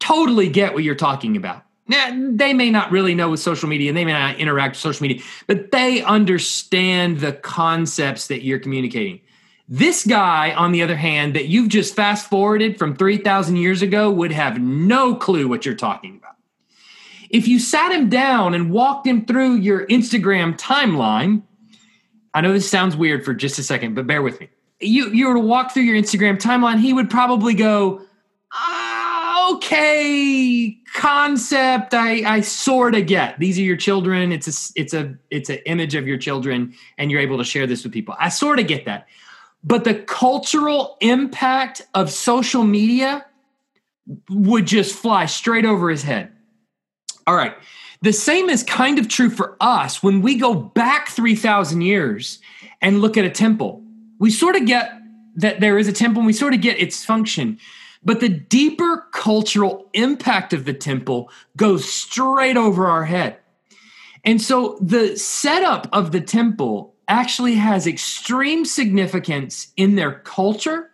totally 0.00 0.48
get 0.48 0.74
what 0.74 0.84
you're 0.84 0.94
talking 0.94 1.36
about. 1.36 1.62
Now, 1.88 2.10
they 2.32 2.52
may 2.52 2.70
not 2.70 2.90
really 2.90 3.14
know 3.14 3.30
with 3.30 3.40
social 3.40 3.68
media 3.68 3.90
and 3.90 3.96
they 3.96 4.04
may 4.04 4.12
not 4.12 4.38
interact 4.38 4.72
with 4.72 4.80
social 4.80 5.06
media, 5.06 5.22
but 5.46 5.70
they 5.70 6.02
understand 6.02 7.20
the 7.20 7.32
concepts 7.32 8.26
that 8.26 8.42
you're 8.42 8.58
communicating. 8.58 9.20
This 9.68 10.04
guy, 10.04 10.52
on 10.52 10.72
the 10.72 10.82
other 10.82 10.96
hand, 10.96 11.34
that 11.34 11.46
you've 11.46 11.68
just 11.68 11.94
fast 11.94 12.28
forwarded 12.28 12.78
from 12.78 12.96
3,000 12.96 13.56
years 13.56 13.82
ago 13.82 14.10
would 14.10 14.32
have 14.32 14.60
no 14.60 15.14
clue 15.14 15.46
what 15.46 15.64
you're 15.64 15.74
talking 15.76 16.16
about. 16.16 16.34
If 17.30 17.48
you 17.48 17.58
sat 17.58 17.92
him 17.92 18.08
down 18.08 18.54
and 18.54 18.70
walked 18.70 19.06
him 19.06 19.24
through 19.24 19.56
your 19.56 19.86
Instagram 19.86 20.58
timeline, 20.58 21.42
I 22.34 22.40
know 22.40 22.52
this 22.52 22.68
sounds 22.68 22.96
weird 22.96 23.24
for 23.24 23.32
just 23.32 23.58
a 23.58 23.62
second, 23.62 23.94
but 23.94 24.06
bear 24.06 24.22
with 24.22 24.40
me 24.40 24.48
you 24.80 25.10
you 25.10 25.28
were 25.28 25.34
to 25.34 25.40
walk 25.40 25.72
through 25.72 25.84
your 25.84 25.96
Instagram 25.96 26.38
timeline, 26.38 26.78
he 26.78 26.92
would 26.92 27.08
probably 27.08 27.54
go, 27.54 28.02
ah, 28.52 29.52
okay, 29.54 30.76
concept. 30.94 31.94
I 31.94 32.36
I 32.36 32.40
sort 32.40 32.94
of 32.94 33.06
get. 33.06 33.38
These 33.38 33.58
are 33.58 33.62
your 33.62 33.76
children. 33.76 34.32
It's 34.32 34.48
a 34.48 34.80
it's 34.80 34.94
a 34.94 35.16
it's 35.30 35.50
an 35.50 35.58
image 35.66 35.94
of 35.94 36.06
your 36.06 36.18
children, 36.18 36.74
and 36.98 37.10
you're 37.10 37.20
able 37.20 37.38
to 37.38 37.44
share 37.44 37.66
this 37.66 37.84
with 37.84 37.92
people. 37.92 38.14
I 38.18 38.28
sort 38.28 38.58
of 38.58 38.66
get 38.66 38.84
that, 38.84 39.06
but 39.64 39.84
the 39.84 39.94
cultural 39.94 40.96
impact 41.00 41.82
of 41.94 42.10
social 42.10 42.64
media 42.64 43.24
would 44.30 44.66
just 44.66 44.94
fly 44.94 45.26
straight 45.26 45.64
over 45.64 45.90
his 45.90 46.02
head. 46.02 46.32
All 47.26 47.34
right. 47.34 47.54
The 48.02 48.12
same 48.12 48.50
is 48.50 48.62
kind 48.62 48.98
of 48.98 49.08
true 49.08 49.30
for 49.30 49.56
us 49.58 50.02
when 50.02 50.20
we 50.20 50.36
go 50.36 50.54
back 50.54 51.08
3,000 51.08 51.80
years 51.80 52.38
and 52.80 53.00
look 53.00 53.16
at 53.16 53.24
a 53.24 53.30
temple 53.30 53.82
we 54.18 54.30
sort 54.30 54.56
of 54.56 54.66
get 54.66 54.92
that 55.36 55.60
there 55.60 55.78
is 55.78 55.88
a 55.88 55.92
temple 55.92 56.20
and 56.20 56.26
we 56.26 56.32
sort 56.32 56.54
of 56.54 56.60
get 56.60 56.80
its 56.80 57.04
function. 57.04 57.58
But 58.02 58.20
the 58.20 58.28
deeper 58.28 59.06
cultural 59.12 59.88
impact 59.92 60.52
of 60.52 60.64
the 60.64 60.72
temple 60.72 61.30
goes 61.56 61.90
straight 61.90 62.56
over 62.56 62.86
our 62.86 63.04
head. 63.04 63.38
And 64.24 64.40
so 64.40 64.78
the 64.80 65.16
setup 65.16 65.88
of 65.92 66.12
the 66.12 66.20
temple 66.20 66.94
actually 67.08 67.54
has 67.54 67.86
extreme 67.86 68.64
significance 68.64 69.68
in 69.76 69.94
their 69.94 70.20
culture. 70.20 70.90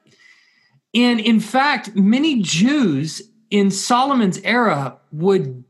And 0.95 1.21
in 1.21 1.41
fact, 1.41 1.95
many 1.95 2.43
Jews 2.43 3.23
in 3.50 3.71
Solomon's 3.71 4.38
era 4.38 4.99
would 5.12 5.64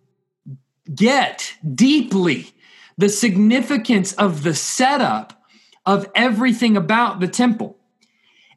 get 0.95 1.55
deeply 1.75 2.53
the 2.99 3.09
significance 3.09 4.13
of 4.15 4.43
the 4.43 4.55
setup 4.55 5.42
of 5.85 6.09
everything 6.15 6.77
about 6.77 7.21
the 7.21 7.29
temple. 7.29 7.77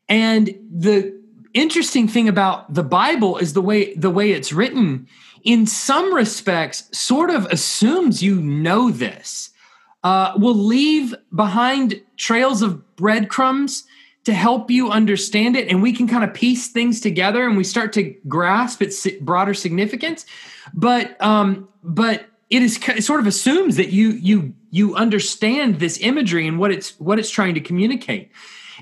And 0.07 0.53
the 0.71 1.19
interesting 1.53 2.07
thing 2.07 2.27
about 2.27 2.73
the 2.73 2.83
Bible 2.83 3.37
is 3.37 3.53
the 3.53 3.61
way 3.61 3.95
the 3.95 4.09
way 4.09 4.31
it's 4.31 4.53
written 4.53 5.07
in 5.43 5.65
some 5.65 6.13
respects 6.13 6.89
sort 6.91 7.29
of 7.29 7.45
assumes 7.45 8.21
you 8.21 8.41
know 8.41 8.91
this. 8.91 9.51
Uh, 10.03 10.33
will 10.37 10.53
leave 10.53 11.15
behind 11.33 11.99
trails 12.15 12.61
of 12.61 12.95
breadcrumbs 12.95 13.85
to 14.25 14.33
help 14.33 14.69
you 14.69 14.89
understand 14.89 15.55
it 15.55 15.67
and 15.69 15.81
we 15.81 15.93
can 15.93 16.07
kind 16.07 16.23
of 16.23 16.33
piece 16.33 16.67
things 16.67 16.99
together 16.99 17.47
and 17.47 17.57
we 17.57 17.63
start 17.63 17.93
to 17.93 18.13
grasp 18.27 18.81
its 18.81 19.07
broader 19.21 19.53
significance 19.53 20.25
but 20.73 21.19
um 21.23 21.67
but 21.83 22.27
it 22.49 22.61
is 22.61 22.79
it 22.89 23.03
sort 23.03 23.19
of 23.19 23.27
assumes 23.27 23.75
that 23.77 23.89
you 23.89 24.09
you 24.09 24.53
you 24.69 24.95
understand 24.95 25.79
this 25.79 25.99
imagery 26.01 26.47
and 26.47 26.59
what 26.59 26.71
it's 26.71 26.99
what 26.99 27.17
it's 27.19 27.29
trying 27.29 27.55
to 27.55 27.61
communicate. 27.61 28.31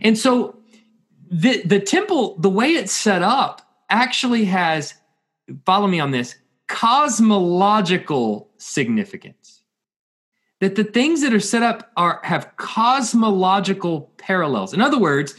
And 0.02 0.18
so 0.18 0.58
the 1.30 1.64
the 1.64 1.80
temple 1.80 2.38
the 2.40 2.50
way 2.50 2.72
it's 2.72 2.94
set 2.94 3.22
up 3.22 3.62
actually 3.90 4.46
has 4.46 4.96
follow 5.66 5.88
me 5.88 6.00
on 6.00 6.12
this 6.12 6.36
cosmological 6.68 8.50
significance. 8.58 9.62
That 10.60 10.76
the 10.76 10.84
things 10.84 11.22
that 11.22 11.34
are 11.34 11.40
set 11.40 11.64
up 11.64 11.92
are 11.98 12.20
have 12.24 12.56
cosmological 12.58 14.12
parallels. 14.18 14.74
In 14.74 14.82
other 14.82 15.00
words, 15.00 15.36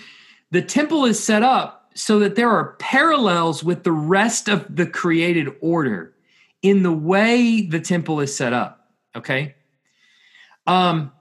the 0.50 0.62
temple 0.62 1.04
is 1.04 1.22
set 1.22 1.42
up 1.42 1.90
so 1.94 2.18
that 2.18 2.36
there 2.36 2.50
are 2.50 2.74
parallels 2.78 3.62
with 3.62 3.84
the 3.84 3.92
rest 3.92 4.48
of 4.48 4.66
the 4.74 4.86
created 4.86 5.48
order 5.60 6.13
in 6.64 6.82
the 6.82 6.90
way 6.90 7.60
the 7.60 7.78
temple 7.78 8.20
is 8.20 8.34
set 8.34 8.54
up. 8.54 8.88
Okay. 9.14 9.54
Um, 10.66 11.12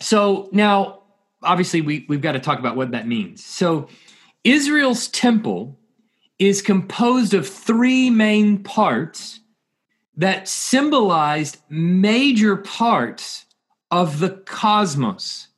so 0.00 0.50
now, 0.52 1.02
obviously, 1.42 1.80
we, 1.80 2.04
we've 2.10 2.20
got 2.20 2.32
to 2.32 2.40
talk 2.40 2.58
about 2.58 2.76
what 2.76 2.90
that 2.90 3.08
means. 3.08 3.42
So, 3.42 3.88
Israel's 4.44 5.08
temple 5.08 5.80
is 6.38 6.60
composed 6.60 7.32
of 7.32 7.48
three 7.48 8.10
main 8.10 8.62
parts 8.62 9.40
that 10.18 10.46
symbolized 10.46 11.56
major 11.70 12.56
parts 12.56 13.46
of 13.90 14.18
the 14.18 14.28
cosmos. 14.28 15.48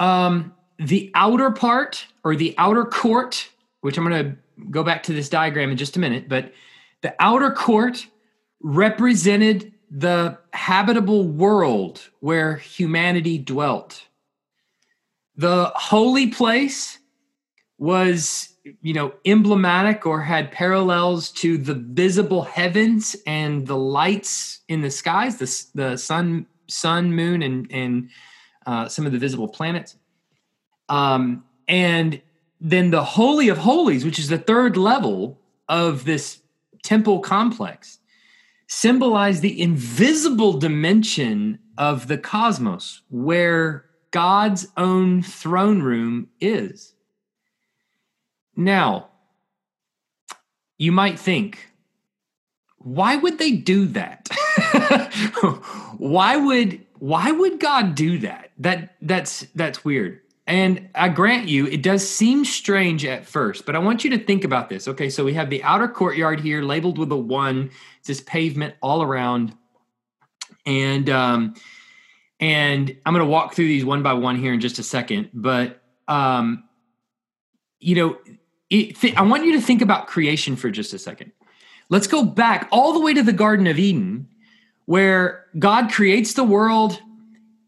Um, 0.00 0.52
the 0.80 1.12
outer 1.14 1.52
part 1.52 2.04
or 2.24 2.34
the 2.34 2.56
outer 2.58 2.84
court, 2.84 3.48
which 3.82 3.96
I'm 3.96 4.08
going 4.08 4.24
to 4.24 4.64
go 4.70 4.82
back 4.82 5.04
to 5.04 5.12
this 5.12 5.28
diagram 5.28 5.70
in 5.70 5.76
just 5.76 5.96
a 5.96 6.00
minute, 6.00 6.28
but 6.28 6.52
the 7.04 7.14
outer 7.20 7.50
court 7.50 8.06
represented 8.62 9.70
the 9.90 10.38
habitable 10.54 11.28
world 11.28 12.08
where 12.20 12.56
humanity 12.56 13.36
dwelt. 13.36 14.06
The 15.36 15.70
holy 15.74 16.28
place 16.28 16.98
was 17.76 18.54
you 18.80 18.94
know 18.94 19.12
emblematic 19.26 20.06
or 20.06 20.22
had 20.22 20.50
parallels 20.50 21.30
to 21.32 21.58
the 21.58 21.74
visible 21.74 22.40
heavens 22.40 23.14
and 23.26 23.66
the 23.66 23.76
lights 23.76 24.60
in 24.68 24.80
the 24.80 24.90
skies 24.90 25.36
the, 25.36 25.82
the 25.82 25.98
sun 25.98 26.46
sun 26.66 27.12
moon 27.12 27.42
and 27.42 27.70
and 27.70 28.08
uh, 28.64 28.88
some 28.88 29.04
of 29.04 29.12
the 29.12 29.18
visible 29.18 29.48
planets 29.48 29.96
um, 30.88 31.44
and 31.68 32.22
then 32.58 32.90
the 32.90 33.04
holy 33.04 33.50
of 33.50 33.58
holies 33.58 34.02
which 34.02 34.18
is 34.18 34.28
the 34.28 34.38
third 34.38 34.78
level 34.78 35.38
of 35.68 36.06
this 36.06 36.40
temple 36.84 37.18
complex 37.18 37.98
symbolize 38.68 39.40
the 39.40 39.60
invisible 39.60 40.52
dimension 40.52 41.58
of 41.76 42.06
the 42.06 42.16
cosmos 42.16 43.02
where 43.10 43.86
god's 44.12 44.68
own 44.76 45.20
throne 45.22 45.82
room 45.82 46.28
is 46.40 46.94
now, 48.56 49.08
you 50.78 50.92
might 50.92 51.18
think, 51.18 51.70
why 52.78 53.16
would 53.16 53.38
they 53.38 53.52
do 53.52 53.86
that? 53.86 54.28
why 55.98 56.36
would 56.36 56.80
why 56.98 57.30
would 57.30 57.60
God 57.60 57.94
do 57.94 58.18
that? 58.18 58.50
That 58.58 58.94
that's 59.00 59.46
that's 59.54 59.84
weird. 59.84 60.20
And 60.46 60.90
I 60.94 61.08
grant 61.08 61.48
you, 61.48 61.66
it 61.66 61.82
does 61.82 62.06
seem 62.06 62.44
strange 62.44 63.04
at 63.04 63.24
first, 63.24 63.64
but 63.64 63.74
I 63.74 63.78
want 63.78 64.04
you 64.04 64.10
to 64.10 64.18
think 64.18 64.44
about 64.44 64.68
this. 64.68 64.86
Okay, 64.86 65.08
so 65.08 65.24
we 65.24 65.32
have 65.34 65.48
the 65.48 65.62
outer 65.62 65.88
courtyard 65.88 66.40
here 66.40 66.62
labeled 66.62 66.98
with 66.98 67.10
a 67.12 67.16
one. 67.16 67.70
It's 67.98 68.08
this 68.08 68.20
pavement 68.20 68.74
all 68.82 69.02
around. 69.02 69.56
And 70.66 71.08
um, 71.08 71.54
and 72.40 72.94
I'm 73.06 73.14
gonna 73.14 73.24
walk 73.24 73.54
through 73.54 73.68
these 73.68 73.86
one 73.86 74.02
by 74.02 74.12
one 74.12 74.36
here 74.36 74.52
in 74.52 74.60
just 74.60 74.78
a 74.78 74.82
second. 74.82 75.30
But 75.32 75.82
um, 76.08 76.64
you 77.80 77.94
know, 77.94 78.18
it, 78.68 78.96
th- 78.96 79.16
I 79.16 79.22
want 79.22 79.46
you 79.46 79.52
to 79.52 79.60
think 79.60 79.80
about 79.80 80.08
creation 80.08 80.56
for 80.56 80.70
just 80.70 80.92
a 80.92 80.98
second. 80.98 81.32
Let's 81.88 82.06
go 82.06 82.24
back 82.24 82.68
all 82.70 82.92
the 82.92 83.00
way 83.00 83.14
to 83.14 83.22
the 83.22 83.32
Garden 83.32 83.66
of 83.66 83.78
Eden, 83.78 84.28
where 84.84 85.46
God 85.58 85.90
creates 85.90 86.34
the 86.34 86.44
world. 86.44 87.00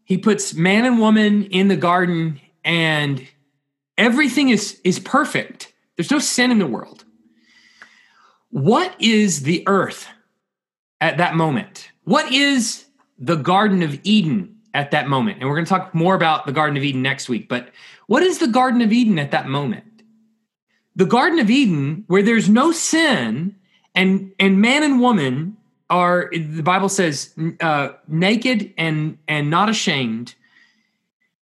He 0.03 0.17
puts 0.17 0.53
man 0.53 0.85
and 0.85 0.99
woman 0.99 1.45
in 1.45 1.67
the 1.67 1.75
garden, 1.75 2.39
and 2.67 3.27
everything 3.97 4.49
is, 4.49 4.79
is 4.83 4.99
perfect. 4.99 5.73
There's 5.95 6.11
no 6.11 6.19
sin 6.19 6.51
in 6.51 6.59
the 6.59 6.67
world. 6.67 7.03
What 8.49 8.95
is 8.99 9.41
the 9.41 9.63
earth 9.67 10.07
at 11.01 11.17
that 11.17 11.35
moment? 11.35 11.89
What 12.03 12.31
is 12.31 12.85
the 13.17 13.35
Garden 13.35 13.81
of 13.81 13.99
Eden 14.03 14.55
at 14.75 14.91
that 14.91 15.07
moment? 15.07 15.39
And 15.39 15.49
we're 15.49 15.55
going 15.55 15.65
to 15.65 15.69
talk 15.69 15.95
more 15.95 16.13
about 16.13 16.45
the 16.45 16.51
Garden 16.51 16.77
of 16.77 16.83
Eden 16.83 17.01
next 17.01 17.27
week. 17.27 17.49
But 17.49 17.69
what 18.05 18.21
is 18.21 18.37
the 18.37 18.47
Garden 18.47 18.81
of 18.81 18.93
Eden 18.93 19.17
at 19.17 19.31
that 19.31 19.47
moment? 19.47 19.83
the 20.97 21.05
Garden 21.05 21.39
of 21.39 21.49
Eden, 21.49 22.03
where 22.07 22.23
there's 22.23 22.49
no 22.49 22.73
sin, 22.73 23.55
and 23.95 24.33
and 24.39 24.59
man 24.59 24.83
and 24.83 24.99
woman 24.99 25.55
are 25.89 26.29
the 26.33 26.63
Bible 26.63 26.89
says 26.89 27.33
uh, 27.61 27.89
naked 28.07 28.73
and 28.77 29.17
and 29.27 29.49
not 29.49 29.69
ashamed. 29.69 30.35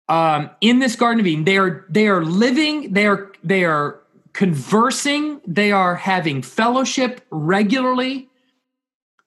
Um, 0.09 0.49
in 0.61 0.79
this 0.79 0.95
Garden 0.95 1.19
of 1.21 1.27
Eden, 1.27 1.45
they 1.45 1.57
are 1.57 1.85
they 1.89 2.07
are 2.07 2.23
living, 2.23 2.93
they 2.93 3.05
are 3.05 3.31
they 3.43 3.63
are 3.63 3.99
conversing, 4.33 5.39
they 5.47 5.71
are 5.71 5.95
having 5.95 6.41
fellowship 6.41 7.21
regularly 7.29 8.29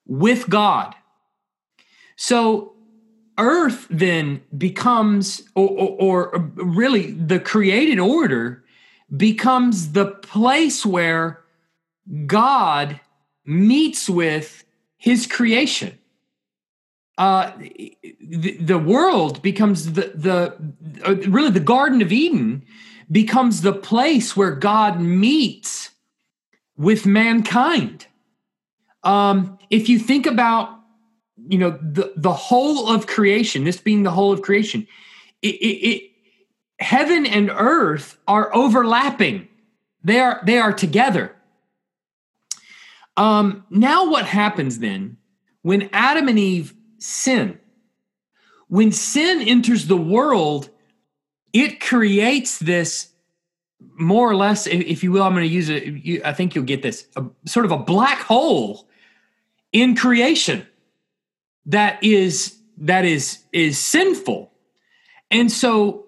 with 0.05 0.49
God. 0.49 0.93
So 2.15 2.73
earth 3.37 3.87
then 3.89 4.41
becomes 4.57 5.43
or, 5.55 5.69
or, 5.69 6.33
or, 6.33 6.51
really 6.55 7.11
the 7.11 7.39
created 7.39 7.99
order 7.99 8.63
becomes 9.15 9.91
the 9.91 10.05
place 10.07 10.85
where 10.85 11.43
God 12.25 12.99
meets 13.45 14.09
with 14.09 14.63
his 14.97 15.27
creation. 15.27 15.96
Uh, 17.17 17.51
the, 18.21 18.57
the 18.57 18.77
world 18.77 19.41
becomes 19.41 19.93
the, 19.93 20.11
the 20.13 20.55
uh, 21.07 21.15
really 21.27 21.49
the 21.49 21.59
Garden 21.59 22.01
of 22.01 22.11
Eden 22.11 22.63
becomes 23.11 23.61
the 23.61 23.73
place 23.73 24.37
where 24.37 24.51
God 24.51 25.01
meets 25.01 25.91
with 26.77 27.05
mankind. 27.05 28.05
Um, 29.03 29.57
if 29.69 29.89
you 29.89 29.97
think 29.97 30.25
about, 30.25 30.69
you 31.47 31.57
know, 31.57 31.71
the, 31.81 32.13
the 32.15 32.33
whole 32.33 32.89
of 32.89 33.07
creation, 33.07 33.63
this 33.63 33.79
being 33.79 34.03
the 34.03 34.11
whole 34.11 34.31
of 34.31 34.41
creation, 34.41 34.85
it, 35.41 35.55
it, 35.55 36.11
heaven 36.79 37.25
and 37.25 37.49
earth 37.49 38.17
are 38.27 38.53
overlapping. 38.55 39.47
They 40.03 40.19
are 40.19 40.41
they 40.45 40.59
are 40.59 40.73
together. 40.73 41.35
Um, 43.15 43.65
now 43.71 44.09
what 44.09 44.25
happens 44.25 44.79
then 44.79 45.17
when 45.63 45.89
Adam 45.91 46.27
and 46.27 46.37
Eve 46.37 46.73
sin? 46.99 47.59
When 48.67 48.91
sin 48.91 49.41
enters 49.41 49.87
the 49.87 49.97
world, 49.97 50.69
it 51.53 51.79
creates 51.79 52.59
this 52.59 53.09
more 53.79 54.29
or 54.29 54.35
less, 54.35 54.67
if 54.67 55.03
you 55.03 55.11
will, 55.11 55.23
I'm 55.23 55.33
going 55.33 55.47
to 55.47 55.53
use 55.53 55.69
it. 55.69 56.25
I 56.25 56.33
think 56.33 56.55
you'll 56.55 56.65
get 56.65 56.81
this 56.81 57.07
a, 57.15 57.25
sort 57.45 57.65
of 57.65 57.71
a 57.71 57.77
black 57.77 58.19
hole 58.21 58.87
in 59.71 59.95
creation 59.95 60.65
that 61.65 62.03
is 62.03 62.57
that 62.77 63.05
is 63.05 63.39
is 63.51 63.77
sinful, 63.77 64.51
and 65.29 65.51
so 65.51 66.05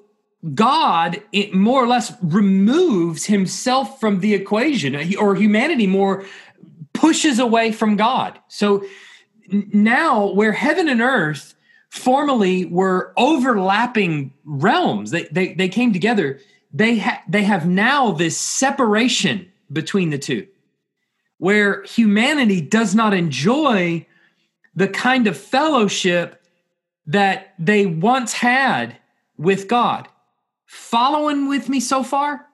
God 0.53 1.21
it 1.31 1.53
more 1.53 1.83
or 1.83 1.87
less 1.87 2.13
removes 2.21 3.25
himself 3.25 3.99
from 3.99 4.19
the 4.19 4.33
equation, 4.33 4.95
or 5.17 5.35
humanity 5.35 5.87
more 5.87 6.25
pushes 6.93 7.39
away 7.39 7.71
from 7.71 7.97
God. 7.97 8.39
So 8.47 8.83
now, 9.51 10.27
where 10.27 10.51
heaven 10.51 10.87
and 10.89 11.01
earth 11.01 11.55
formerly 11.89 12.65
were 12.65 13.13
overlapping 13.17 14.33
realms, 14.45 15.11
they, 15.11 15.23
they, 15.25 15.53
they 15.53 15.69
came 15.69 15.93
together, 15.93 16.39
they, 16.73 16.99
ha- 16.99 17.23
they 17.27 17.43
have 17.43 17.67
now 17.67 18.11
this 18.11 18.37
separation 18.37 19.51
between 19.71 20.09
the 20.09 20.17
two, 20.17 20.47
where 21.37 21.83
humanity 21.83 22.61
does 22.61 22.93
not 22.93 23.13
enjoy 23.13 24.05
the 24.75 24.87
kind 24.87 25.27
of 25.27 25.37
fellowship 25.37 26.43
that 27.07 27.53
they 27.57 27.85
once 27.85 28.33
had 28.33 28.97
with 29.37 29.67
God. 29.67 30.07
Following 30.67 31.47
with 31.47 31.69
me 31.69 31.79
so 31.79 32.03
far? 32.03 32.45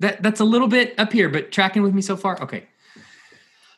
That 0.00 0.22
that's 0.22 0.40
a 0.40 0.44
little 0.44 0.68
bit 0.68 0.98
up 0.98 1.12
here, 1.12 1.28
but 1.28 1.52
tracking 1.52 1.82
with 1.82 1.94
me 1.94 2.02
so 2.02 2.16
far? 2.16 2.40
Okay. 2.42 2.66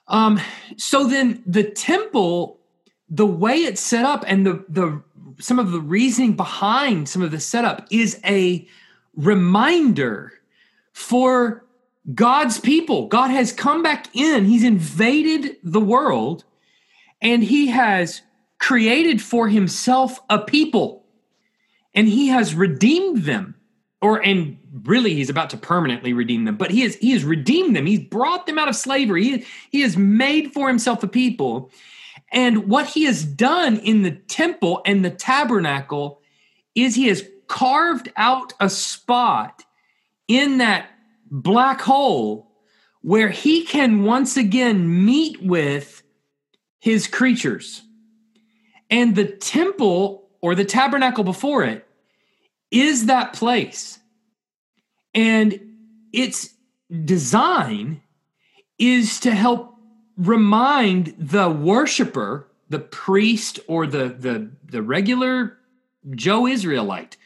Um, 0.08 0.40
so 0.76 1.06
then 1.06 1.42
the 1.46 1.64
temple, 1.64 2.60
the 3.08 3.26
way 3.26 3.56
it's 3.56 3.80
set 3.80 4.04
up 4.04 4.24
and 4.26 4.46
the 4.46 4.64
the 4.68 5.02
some 5.40 5.58
of 5.58 5.72
the 5.72 5.80
reasoning 5.80 6.34
behind 6.36 7.08
some 7.08 7.22
of 7.22 7.30
the 7.30 7.40
setup 7.40 7.86
is 7.90 8.20
a 8.24 8.66
reminder 9.16 10.32
for 10.92 11.64
God's 12.14 12.60
people. 12.60 13.08
God 13.08 13.30
has 13.30 13.52
come 13.52 13.82
back 13.82 14.14
in, 14.14 14.44
He's 14.44 14.64
invaded 14.64 15.56
the 15.62 15.80
world, 15.80 16.44
and 17.20 17.42
He 17.42 17.68
has 17.68 18.22
created 18.58 19.22
for 19.22 19.48
Himself 19.48 20.20
a 20.28 20.38
people, 20.38 21.04
and 21.94 22.08
He 22.08 22.28
has 22.28 22.54
redeemed 22.54 23.24
them. 23.24 23.54
Or, 24.00 24.22
and 24.22 24.58
really, 24.82 25.14
he's 25.14 25.30
about 25.30 25.50
to 25.50 25.56
permanently 25.56 26.12
redeem 26.12 26.44
them, 26.44 26.56
but 26.56 26.70
he 26.70 26.80
has 26.80 26.96
he 26.96 27.12
has 27.12 27.24
redeemed 27.24 27.76
them. 27.76 27.86
He's 27.86 28.00
brought 28.00 28.46
them 28.46 28.58
out 28.58 28.68
of 28.68 28.76
slavery. 28.76 29.24
He, 29.24 29.44
he 29.70 29.80
has 29.82 29.96
made 29.96 30.52
for 30.52 30.68
himself 30.68 31.02
a 31.02 31.08
people. 31.08 31.70
And 32.32 32.68
what 32.68 32.86
he 32.86 33.04
has 33.04 33.24
done 33.24 33.76
in 33.76 34.02
the 34.02 34.10
temple 34.10 34.82
and 34.84 35.04
the 35.04 35.10
tabernacle 35.10 36.20
is 36.74 36.94
he 36.94 37.06
has 37.08 37.24
carved 37.46 38.10
out 38.16 38.52
a 38.58 38.68
spot 38.68 39.62
in 40.26 40.58
that 40.58 40.90
black 41.30 41.80
hole 41.80 42.50
where 43.02 43.28
he 43.28 43.64
can 43.64 44.02
once 44.02 44.36
again 44.36 45.04
meet 45.04 45.40
with 45.42 46.02
his 46.80 47.06
creatures. 47.06 47.82
And 48.90 49.14
the 49.14 49.26
temple 49.26 50.28
or 50.40 50.54
the 50.54 50.64
tabernacle 50.64 51.24
before 51.24 51.64
it 51.64 51.86
is 52.70 53.06
that 53.06 53.32
place. 53.32 53.98
And 55.14 55.60
its 56.12 56.54
design 57.04 58.02
is 58.78 59.20
to 59.20 59.30
help 59.30 59.76
remind 60.16 61.14
the 61.18 61.48
worshiper, 61.48 62.48
the 62.68 62.80
priest 62.80 63.60
or 63.68 63.86
the 63.86 64.08
the 64.08 64.50
the 64.64 64.82
regular 64.82 65.58
Joe 66.14 66.46
Israelite, 66.46 67.16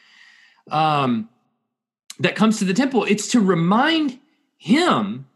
um, 0.71 1.29
that 2.21 2.37
comes 2.37 2.59
to 2.59 2.65
the 2.65 2.75
temple, 2.75 3.05
it's 3.05 3.29
to 3.29 3.41
remind 3.41 4.19
him 4.57 5.27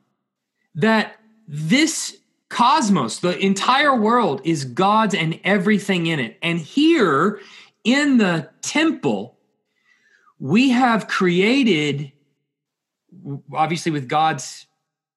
that 0.75 1.17
this 1.49 2.19
cosmos, 2.49 3.19
the 3.21 3.39
entire 3.39 3.97
world, 3.97 4.41
is 4.45 4.65
God's 4.65 5.15
and 5.15 5.41
everything 5.43 6.07
in 6.07 6.21
it. 6.21 6.39
And 6.43 6.59
here 6.59 7.41
in 7.85 8.19
the 8.19 8.51
temple, 8.61 9.39
we 10.39 10.71
have 10.71 11.09
created, 11.09 12.12
obviously 13.55 13.93
with 13.93 14.09
God's, 14.09 14.67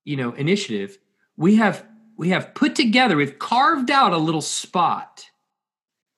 you 0.03 0.15
know, 0.15 0.33
initiative, 0.33 0.97
we 1.37 1.55
have 1.55 1.85
we 2.17 2.29
have 2.29 2.53
put 2.53 2.75
together, 2.75 3.17
we've 3.17 3.39
carved 3.39 3.91
out 3.91 4.13
a 4.13 4.17
little 4.17 4.41
spot, 4.41 5.25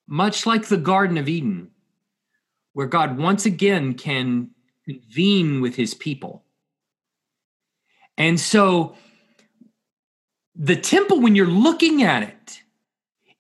much 0.08 0.46
like 0.46 0.68
the 0.68 0.78
Garden 0.78 1.18
of 1.18 1.28
Eden, 1.28 1.72
where 2.74 2.88
God 2.88 3.18
once 3.18 3.46
again 3.46 3.96
can 3.96 4.52
convene 4.86 5.60
with 5.60 5.76
his 5.76 5.94
people. 5.94 6.44
And 8.18 8.40
so 8.40 8.96
the 10.56 10.76
temple, 10.76 11.20
when 11.20 11.36
you're 11.36 11.48
looking 11.48 12.04
at 12.04 12.24
it, 12.24 12.62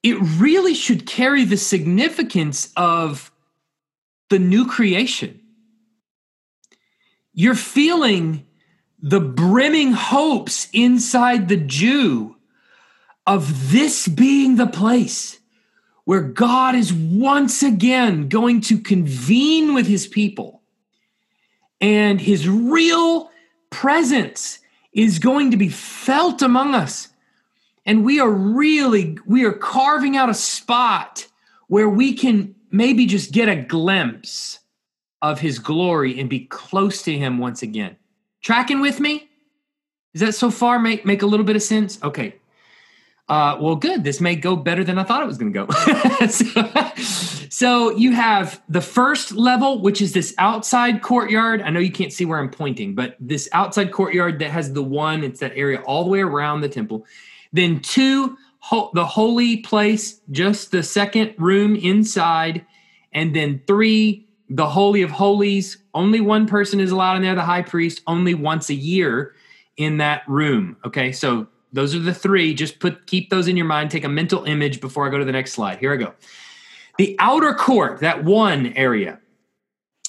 it 0.04 0.18
really 0.38 0.74
should 0.74 1.06
carry 1.06 1.44
the 1.44 1.58
significance 1.58 2.72
of 2.78 3.32
the 4.30 4.40
new 4.40 4.68
creation. 4.68 5.37
You're 7.40 7.54
feeling 7.54 8.48
the 9.00 9.20
brimming 9.20 9.92
hopes 9.92 10.68
inside 10.74 11.48
the 11.48 11.58
Jew 11.58 12.36
of 13.28 13.72
this 13.72 14.08
being 14.08 14.56
the 14.56 14.66
place 14.66 15.38
where 16.06 16.24
God 16.24 16.74
is 16.74 16.92
once 16.92 17.62
again 17.62 18.28
going 18.28 18.62
to 18.62 18.80
convene 18.80 19.76
with 19.76 19.86
his 19.86 20.08
people 20.08 20.64
and 21.80 22.20
his 22.20 22.50
real 22.50 23.30
presence 23.70 24.58
is 24.92 25.20
going 25.20 25.52
to 25.52 25.58
be 25.58 25.70
felt 25.70 26.42
among 26.42 26.74
us. 26.74 27.10
And 27.86 28.04
we 28.04 28.20
are 28.20 28.32
really 28.32 29.20
we 29.28 29.46
are 29.46 29.54
carving 29.54 30.18
out 30.18 30.32
a 30.32 30.34
spot 30.34 31.28
where 31.68 31.88
we 31.88 32.16
can 32.16 32.56
maybe 32.72 33.06
just 33.06 33.32
get 33.32 33.48
a 33.48 33.56
glimpse 33.56 34.58
of 35.22 35.40
his 35.40 35.60
glory 35.60 36.20
and 36.20 36.30
be 36.30 36.42
close 36.42 37.02
to 37.02 37.18
him 37.18 37.38
once 37.38 37.62
again 37.62 37.96
tracking 38.42 38.82
with 38.82 39.00
me 39.00 39.30
does 40.14 40.22
that 40.22 40.34
so 40.34 40.52
far 40.52 40.80
make 40.80 41.06
make 41.06 41.22
a 41.22 41.26
little 41.26 41.46
bit 41.46 41.56
of 41.56 41.64
sense 41.64 42.02
okay 42.04 42.36
uh, 43.30 43.58
well, 43.60 43.76
good. 43.76 44.06
This 44.06 44.22
may 44.22 44.36
go 44.36 44.56
better 44.56 44.86
than 44.86 44.98
I 44.98 45.04
thought 45.04 45.22
it 45.22 45.26
was 45.26 45.38
going 45.38 45.52
to 45.52 45.66
go. 45.66 46.28
so, 46.30 46.92
so, 47.50 47.92
you 47.92 48.14
have 48.14 48.62
the 48.70 48.80
first 48.80 49.34
level, 49.34 49.82
which 49.82 50.02
is 50.02 50.14
this 50.14 50.34
outside 50.38 51.02
courtyard. 51.02 51.62
I 51.62 51.70
know 51.70 51.82
you 51.82 51.92
can't 51.92 52.14
see 52.14 52.24
where 52.24 52.40
I'm 52.40 52.50
pointing, 52.50 52.96
but 52.96 53.18
this 53.20 53.50
outside 53.52 53.92
courtyard 53.92 54.40
that 54.40 54.52
has 54.52 54.72
the 54.72 54.84
one, 54.84 55.26
it's 55.26 55.42
that 55.42 55.52
area 55.56 55.82
all 55.82 56.06
the 56.06 56.10
way 56.10 56.22
around 56.22 56.62
the 56.62 56.70
temple. 56.70 57.06
Then 57.52 57.82
two, 57.82 58.38
ho- 58.60 58.92
the 58.94 59.06
holy 59.06 59.58
place, 59.58 60.22
just 60.32 60.72
the 60.72 60.82
second 60.82 61.36
room 61.38 61.76
inside. 61.76 62.66
And 63.12 63.36
then 63.36 63.62
three, 63.68 64.26
the 64.50 64.68
holy 64.68 65.02
of 65.02 65.12
holies. 65.12 65.78
Only 65.94 66.22
one 66.22 66.48
person 66.48 66.80
is 66.80 66.92
allowed 66.92 67.18
in 67.18 67.22
there, 67.22 67.36
the 67.36 67.42
high 67.42 67.62
priest, 67.62 68.02
only 68.08 68.34
once 68.34 68.70
a 68.70 68.74
year 68.76 69.36
in 69.78 69.98
that 69.98 70.24
room. 70.28 70.78
Okay, 70.86 71.12
so 71.12 71.48
those 71.74 71.94
are 71.94 72.00
the 72.00 72.14
three. 72.14 72.54
Just 72.54 72.80
put 72.80 73.08
keep 73.08 73.30
those 73.30 73.48
in 73.48 73.58
your 73.58 73.66
mind. 73.66 73.92
Take 73.92 74.04
a 74.04 74.10
mental 74.10 74.44
image 74.46 74.82
before 74.82 75.08
I 75.08 75.10
go 75.10 75.18
to 75.18 75.26
the 75.26 75.32
next 75.32 75.54
slide. 75.54 75.80
Here 75.80 75.94
I 75.94 75.98
go. 75.98 76.14
The 76.98 77.16
outer 77.20 77.54
court, 77.54 78.00
that 78.00 78.24
one 78.24 78.68
area, 78.74 79.20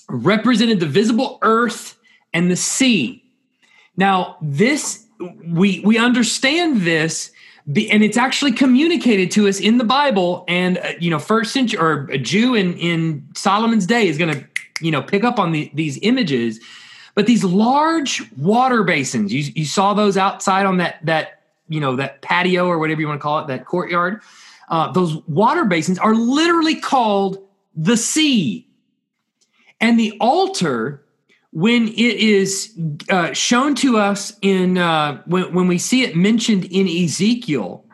represented 0.09 0.81
the 0.81 0.87
visible 0.87 1.39
earth 1.43 1.99
and 2.33 2.51
the 2.51 2.57
sea. 2.57 3.23
Now, 3.97 4.37
this 4.41 5.05
we 5.45 5.81
we 5.81 5.99
understand 5.99 6.83
this 6.83 7.33
and 7.69 8.03
it's 8.03 8.17
actually 8.17 8.53
communicated 8.53 9.31
to 9.33 9.47
us 9.47 9.61
in 9.61 9.79
the 9.79 9.85
Bible. 9.85 10.45
And 10.49 10.79
uh, 10.79 10.93
you 10.99 11.11
know, 11.11 11.19
first 11.19 11.53
century 11.53 11.79
or 11.79 12.07
a 12.11 12.19
Jew 12.19 12.55
in 12.55 12.75
in 12.79 13.27
Solomon's 13.35 13.87
day 13.87 14.09
is 14.09 14.17
going 14.17 14.35
to 14.35 14.45
you 14.81 14.91
know 14.91 15.03
pick 15.03 15.25
up 15.25 15.39
on 15.39 15.53
the, 15.53 15.71
these 15.75 15.99
images. 16.03 16.61
But 17.15 17.27
these 17.27 17.43
large 17.43 18.31
water 18.37 18.85
basins, 18.85 19.33
you, 19.33 19.53
you 19.55 19.65
saw 19.65 19.93
those 19.93 20.17
outside 20.17 20.67
on 20.67 20.79
that 20.79 21.05
that 21.05 21.43
you 21.69 21.81
know 21.81 21.97
that 21.97 22.23
patio 22.23 22.67
or 22.67 22.79
whatever 22.79 23.01
you 23.01 23.09
want 23.09 23.21
to 23.21 23.23
call 23.23 23.41
it, 23.41 23.49
that 23.49 23.67
courtyard. 23.67 24.23
Uh, 24.71 24.93
those 24.93 25.17
water 25.27 25.65
basins 25.65 25.99
are 25.99 26.15
literally 26.15 26.75
called 26.75 27.39
the 27.75 27.97
sea, 27.97 28.67
and 29.81 29.99
the 29.99 30.17
altar 30.21 31.03
when 31.59 31.89
it 31.89 31.99
is 31.99 32.73
uh, 33.11 33.33
shown 33.33 33.75
to 33.75 33.99
us 33.99 34.33
in 34.43 34.79
uh, 34.79 35.21
when, 35.27 35.53
when 35.53 35.67
we 35.67 35.77
see 35.77 36.05
it 36.05 36.15
mentioned 36.15 36.65
in 36.67 36.87
Ezekiel, 36.87 37.85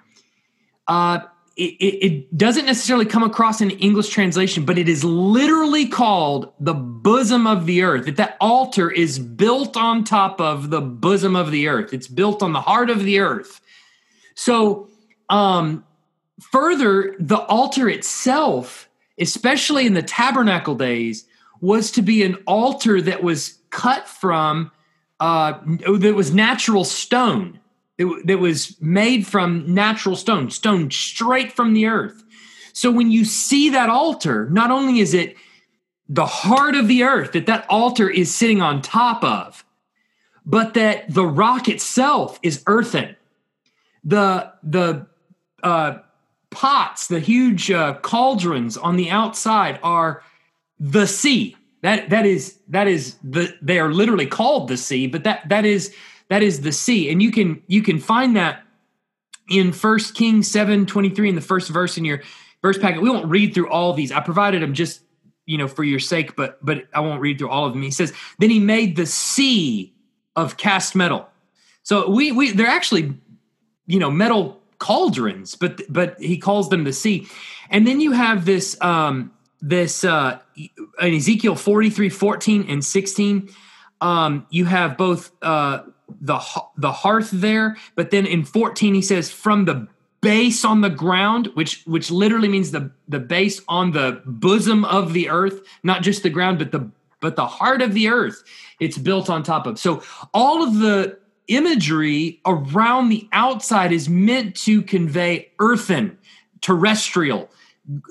uh, 0.87 1.20
it, 1.57 1.62
it, 1.62 2.37
doesn't 2.37 2.66
necessarily 2.66 3.07
come 3.07 3.22
across 3.22 3.62
in 3.62 3.70
English 3.70 4.11
translation, 4.11 4.66
but 4.66 4.77
it 4.77 4.87
is 4.87 5.03
literally 5.03 5.87
called 5.87 6.53
the 6.61 6.74
bosom 6.74 7.46
of 7.46 7.64
the 7.64 7.83
earth. 7.83 8.05
That 8.05 8.16
that 8.16 8.37
altar 8.38 8.90
is 8.90 9.18
built 9.18 9.79
on 9.79 10.05
top 10.05 10.42
of 10.42 10.68
the 10.68 10.83
bosom 10.83 11.35
of 11.35 11.50
the 11.50 11.68
earth. 11.68 11.94
It's 11.94 12.09
built 12.09 12.42
on 12.42 12.53
the 12.53 12.61
heart 12.61 12.90
of 12.90 13.03
the 13.03 13.20
earth. 13.20 13.62
So, 14.35 14.90
um, 15.31 15.87
further, 16.53 17.16
the 17.18 17.38
altar 17.38 17.88
itself, 17.88 18.90
especially 19.18 19.87
in 19.87 19.94
the 19.94 20.03
tabernacle 20.03 20.74
days, 20.74 21.24
was 21.64 21.90
to 21.92 22.03
be 22.03 22.22
an 22.22 22.37
altar 22.46 23.00
that 23.00 23.22
was 23.22 23.59
cut 23.70 24.07
from, 24.07 24.70
uh, 25.20 25.55
that 25.98 26.14
was 26.14 26.35
natural 26.35 26.85
stone, 26.85 27.59
that, 27.96 28.22
that 28.27 28.38
was 28.38 28.77
made 28.83 29.27
from 29.27 29.72
natural 29.72 30.14
stone, 30.14 30.50
stone 30.50 30.90
straight 30.90 31.50
from 31.50 31.72
the 31.72 31.87
earth. 31.87 32.22
So 32.74 32.90
when 32.90 33.11
you 33.11 33.24
see 33.24 33.70
that 33.70 33.88
altar, 33.88 34.48
not 34.50 34.70
only 34.70 35.00
is 35.00 35.14
it 35.14 35.37
the 36.07 36.27
heart 36.27 36.74
of 36.74 36.87
the 36.87 37.03
earth 37.03 37.33
that 37.33 37.46
that 37.46 37.64
altar 37.70 38.11
is 38.11 38.35
sitting 38.35 38.61
on 38.61 38.83
top 38.83 39.24
of, 39.24 39.64
but 40.44 40.74
that 40.74 41.12
the 41.12 41.24
rock 41.24 41.68
itself 41.68 42.38
is 42.42 42.62
earthen 42.66 43.16
the 44.05 44.53
the 44.62 45.07
uh, 45.62 45.98
pots, 46.50 47.07
the 47.07 47.20
huge 47.20 47.70
uh, 47.70 47.94
cauldrons 48.03 48.77
on 48.77 48.96
the 48.96 49.11
outside 49.11 49.81
are 49.83 50.22
the 50.78 51.06
sea. 51.06 51.56
That 51.82 52.10
that 52.10 52.24
is 52.26 52.58
that 52.68 52.88
is 52.88 53.16
the 53.22 53.54
they 53.60 53.78
are 53.78 53.92
literally 53.92 54.26
called 54.26 54.68
the 54.68 54.76
sea, 54.76 55.06
but 55.06 55.24
that 55.24 55.48
that 55.48 55.64
is 55.64 55.94
that 56.30 56.42
is 56.42 56.62
the 56.62 56.72
sea, 56.72 57.10
and 57.10 57.22
you 57.22 57.30
can 57.30 57.62
you 57.66 57.82
can 57.82 57.98
find 57.98 58.37
that 58.37 58.62
in 59.50 59.72
First 59.72 60.14
Kings 60.14 60.50
seven 60.50 60.87
twenty 60.87 61.10
three 61.10 61.28
in 61.28 61.34
the 61.34 61.42
first 61.42 61.68
verse 61.68 61.98
in 61.98 62.04
your 62.04 62.22
verse 62.62 62.78
packet. 62.78 63.02
We 63.02 63.10
won't 63.10 63.26
read 63.26 63.52
through 63.52 63.68
all 63.68 63.92
these. 63.92 64.12
I 64.12 64.20
provided 64.20 64.62
them 64.62 64.72
just 64.72 65.04
you 65.46 65.58
know, 65.58 65.68
for 65.68 65.84
your 65.84 66.00
sake, 66.00 66.37
but 66.37 66.64
but 66.64 66.87
I 66.94 67.00
won't 67.00 67.20
read 67.20 67.38
through 67.38 67.50
all 67.50 67.66
of 67.66 67.72
them. 67.72 67.82
He 67.82 67.90
says, 67.90 68.12
then 68.38 68.50
he 68.50 68.58
made 68.58 68.96
the 68.96 69.06
sea 69.06 69.94
of 70.37 70.56
cast 70.56 70.94
metal. 70.94 71.28
So 71.82 72.10
we 72.10 72.32
we 72.32 72.52
they're 72.52 72.66
actually, 72.66 73.14
you 73.87 73.98
know, 73.98 74.10
metal 74.10 74.60
cauldrons, 74.78 75.54
but 75.54 75.82
but 75.88 76.18
he 76.18 76.38
calls 76.38 76.70
them 76.70 76.84
the 76.84 76.92
sea. 76.92 77.26
And 77.70 77.87
then 77.87 78.00
you 78.00 78.12
have 78.12 78.44
this 78.44 78.80
um 78.80 79.32
this 79.64 80.05
uh 80.05 80.38
in 80.57 81.14
Ezekiel 81.14 81.57
43, 81.57 82.09
14 82.11 82.66
and 82.68 82.85
16. 82.85 83.48
Um, 84.00 84.46
you 84.50 84.66
have 84.66 84.96
both 84.96 85.33
uh 85.42 85.83
the 86.20 86.38
the 86.77 86.92
hearth 86.92 87.31
there, 87.33 87.77
but 87.96 88.11
then 88.11 88.27
in 88.27 88.44
14 88.44 88.94
he 88.94 89.03
says 89.03 89.31
from 89.31 89.64
the 89.64 89.88
base 90.20 90.64
on 90.64 90.83
the 90.83 90.90
ground, 90.90 91.48
which 91.55 91.83
which 91.87 92.11
literally 92.11 92.48
means 92.48 92.70
the 92.70 92.90
the 93.09 93.18
base 93.18 93.61
on 93.68 93.92
the 93.92 94.22
bosom 94.27 94.85
of 94.85 95.14
the 95.14 95.31
earth, 95.31 95.62
not 95.83 96.03
just 96.03 96.22
the 96.22 96.31
ground, 96.31 96.59
but 96.59 96.70
the 96.70 96.90
but 97.20 97.37
the 97.37 97.46
heart 97.46 97.81
of 97.81 97.94
the 97.94 98.09
earth. 98.09 98.42
It's 98.81 98.98
built 98.98 99.31
on 99.31 99.42
top 99.42 99.66
of. 99.66 99.79
So 99.79 100.03
all 100.35 100.62
of 100.62 100.79
the 100.79 101.18
imagery 101.48 102.40
around 102.44 103.09
the 103.09 103.29
outside 103.33 103.92
is 103.92 104.09
meant 104.09 104.57
to 104.57 104.83
convey 104.83 105.50
earthen, 105.59 106.18
terrestrial, 106.61 107.50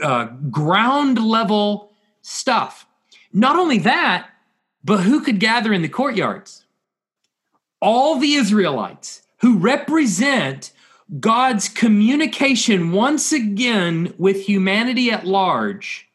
uh, 0.02 0.26
ground 0.50 1.20
level 1.20 1.92
stuff. 2.22 2.86
Not 3.32 3.56
only 3.56 3.80
that, 3.80 4.30
but 4.84 5.02
who 5.02 5.22
could 5.22 5.40
gather 5.40 5.74
in 5.74 5.82
the 5.82 5.90
courtyards? 5.90 6.66
All 7.82 8.18
the 8.18 8.34
Israelites 8.34 9.24
who 9.40 9.58
represent 9.58 10.72
God's 11.20 11.68
communication 11.70 12.92
once 12.92 13.32
again 13.32 14.14
with 14.18 14.46
humanity 14.46 15.12
at 15.12 15.26
large, 15.26 16.08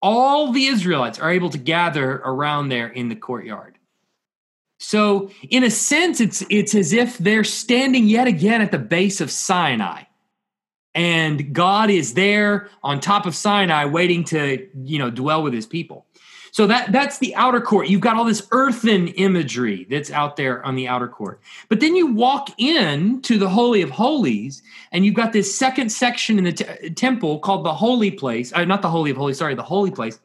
all 0.00 0.52
the 0.52 0.66
Israelites 0.66 1.18
are 1.18 1.30
able 1.30 1.50
to 1.50 1.58
gather 1.58 2.16
around 2.24 2.68
there 2.68 2.88
in 2.88 3.08
the 3.08 3.16
courtyard. 3.16 3.76
So, 4.78 5.30
in 5.50 5.62
a 5.62 5.70
sense, 5.70 6.20
it's 6.20 6.42
it's 6.48 6.74
as 6.74 6.94
if 6.94 7.18
they're 7.18 7.44
standing 7.44 8.06
yet 8.06 8.26
again 8.26 8.62
at 8.62 8.70
the 8.70 8.78
base 8.78 9.20
of 9.20 9.30
Sinai. 9.30 10.04
And 10.94 11.52
God 11.54 11.88
is 11.90 12.14
there 12.14 12.68
on 12.82 13.00
top 13.00 13.26
of 13.26 13.34
Sinai 13.34 13.84
waiting 13.84 14.24
to, 14.24 14.66
you 14.82 14.98
know, 14.98 15.10
dwell 15.10 15.42
with 15.42 15.52
his 15.52 15.66
people. 15.66 16.06
So 16.52 16.66
that 16.66 16.90
that's 16.90 17.18
the 17.18 17.34
outer 17.36 17.60
court. 17.60 17.88
You've 17.88 18.00
got 18.00 18.16
all 18.16 18.24
this 18.24 18.46
earthen 18.50 19.08
imagery 19.08 19.86
that's 19.88 20.10
out 20.10 20.36
there 20.36 20.64
on 20.66 20.74
the 20.74 20.88
outer 20.88 21.08
court. 21.08 21.40
But 21.68 21.80
then 21.80 21.94
you 21.94 22.08
walk 22.08 22.50
in 22.58 23.22
to 23.22 23.38
the 23.38 23.48
holy 23.48 23.82
of 23.82 23.90
holies 23.90 24.62
and 24.90 25.04
you've 25.04 25.14
got 25.14 25.32
this 25.32 25.56
second 25.56 25.90
section 25.90 26.38
in 26.38 26.44
the 26.44 26.92
temple 26.96 27.38
called 27.38 27.64
the 27.64 27.74
holy 27.74 28.10
place, 28.10 28.52
uh, 28.52 28.64
not 28.64 28.82
the 28.82 28.90
holy 28.90 29.12
of 29.12 29.16
holies, 29.16 29.38
sorry, 29.38 29.54
the 29.54 29.62
holy 29.62 29.90
place. 29.90 30.18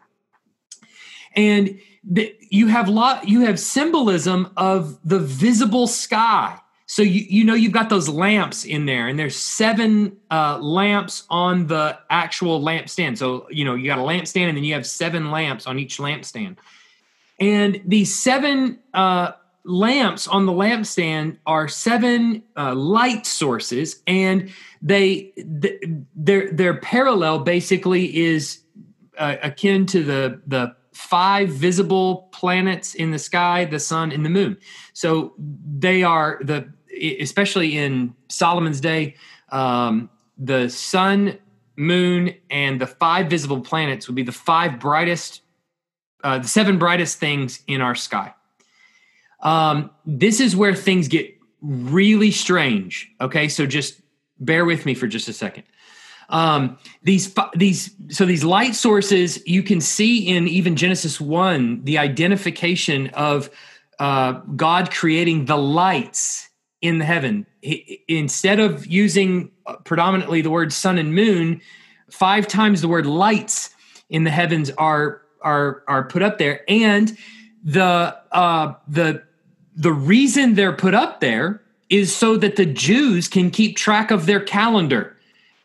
And 1.35 1.79
the, 2.03 2.35
you 2.49 2.67
have 2.67 2.87
lot 2.89 3.27
you 3.27 3.41
have 3.41 3.59
symbolism 3.59 4.51
of 4.57 4.97
the 5.07 5.19
visible 5.19 5.87
sky 5.87 6.59
so 6.87 7.01
you 7.01 7.25
you 7.27 7.43
know 7.43 7.55
you've 7.55 7.71
got 7.71 7.89
those 7.89 8.07
lamps 8.07 8.63
in 8.63 8.85
there, 8.85 9.07
and 9.07 9.17
there's 9.17 9.35
seven 9.35 10.17
uh, 10.29 10.59
lamps 10.59 11.23
on 11.29 11.67
the 11.67 11.97
actual 12.09 12.61
lampstand. 12.61 13.17
So 13.17 13.47
you 13.49 13.65
know 13.65 13.73
you 13.73 13.87
got 13.87 13.97
a 13.97 14.03
lampstand, 14.03 14.49
and 14.49 14.57
then 14.57 14.63
you 14.63 14.73
have 14.75 14.85
seven 14.85 15.31
lamps 15.31 15.65
on 15.65 15.79
each 15.79 15.97
lampstand. 15.97 16.57
And 17.39 17.81
these 17.85 18.13
seven 18.13 18.79
uh, 18.93 19.31
lamps 19.63 20.27
on 20.27 20.45
the 20.45 20.51
lampstand 20.51 21.37
are 21.47 21.67
seven 21.67 22.43
uh, 22.55 22.75
light 22.75 23.25
sources, 23.25 24.01
and 24.05 24.51
they 24.81 25.33
th- 25.61 25.81
their 26.15 26.51
their 26.51 26.77
parallel 26.77 27.39
basically 27.39 28.15
is 28.15 28.61
uh, 29.17 29.37
akin 29.41 29.87
to 29.87 30.03
the 30.03 30.39
the 30.45 30.75
five 30.95 31.49
visible 31.49 32.29
planets 32.31 32.95
in 32.95 33.11
the 33.11 33.19
sky 33.19 33.65
the 33.65 33.79
sun 33.79 34.11
and 34.11 34.25
the 34.25 34.29
moon 34.29 34.57
so 34.93 35.33
they 35.37 36.03
are 36.03 36.39
the 36.41 36.67
especially 37.19 37.77
in 37.77 38.13
Solomon's 38.29 38.79
day, 38.79 39.15
um, 39.49 40.09
the 40.37 40.69
sun, 40.69 41.37
moon, 41.75 42.33
and 42.49 42.79
the 42.79 42.87
five 42.87 43.29
visible 43.29 43.61
planets 43.61 44.07
would 44.07 44.15
be 44.15 44.23
the 44.23 44.31
five 44.31 44.79
brightest, 44.79 45.41
uh, 46.23 46.39
the 46.39 46.47
seven 46.47 46.77
brightest 46.77 47.19
things 47.19 47.61
in 47.67 47.81
our 47.81 47.95
sky. 47.95 48.33
Um, 49.41 49.91
this 50.05 50.39
is 50.39 50.55
where 50.55 50.73
things 50.73 51.07
get 51.07 51.35
really 51.61 52.31
strange. 52.31 53.11
Okay, 53.21 53.47
so 53.47 53.65
just 53.65 54.01
bear 54.39 54.65
with 54.65 54.85
me 54.85 54.93
for 54.93 55.07
just 55.07 55.27
a 55.27 55.33
second. 55.33 55.63
Um, 56.29 56.77
these 57.03 57.33
these 57.55 57.95
so 58.09 58.25
these 58.25 58.43
light 58.43 58.75
sources 58.75 59.45
you 59.47 59.63
can 59.63 59.81
see 59.81 60.27
in 60.27 60.47
even 60.47 60.75
Genesis 60.75 61.21
one 61.21 61.83
the 61.83 61.97
identification 61.97 63.07
of 63.09 63.49
uh, 63.99 64.33
God 64.55 64.91
creating 64.91 65.45
the 65.45 65.57
lights 65.57 66.49
in 66.81 66.97
the 66.97 67.05
heaven. 67.05 67.45
He, 67.61 68.03
instead 68.07 68.59
of 68.59 68.85
using 68.85 69.51
uh, 69.65 69.75
predominantly 69.77 70.41
the 70.41 70.49
word 70.49 70.73
sun 70.73 70.97
and 70.97 71.13
moon, 71.13 71.61
five 72.09 72.47
times 72.47 72.81
the 72.81 72.87
word 72.87 73.05
lights 73.05 73.69
in 74.09 74.23
the 74.23 74.31
heavens 74.31 74.71
are 74.71 75.21
are 75.41 75.83
are 75.87 76.03
put 76.03 76.23
up 76.23 76.37
there, 76.37 76.63
and 76.67 77.17
the 77.63 78.17
uh, 78.31 78.73
the 78.87 79.23
the 79.75 79.91
reason 79.91 80.55
they're 80.55 80.75
put 80.75 80.93
up 80.93 81.19
there 81.19 81.61
is 81.89 82.15
so 82.15 82.35
that 82.37 82.55
the 82.55 82.65
Jews 82.65 83.27
can 83.27 83.51
keep 83.51 83.77
track 83.77 84.11
of 84.11 84.25
their 84.25 84.39
calendar. 84.39 85.14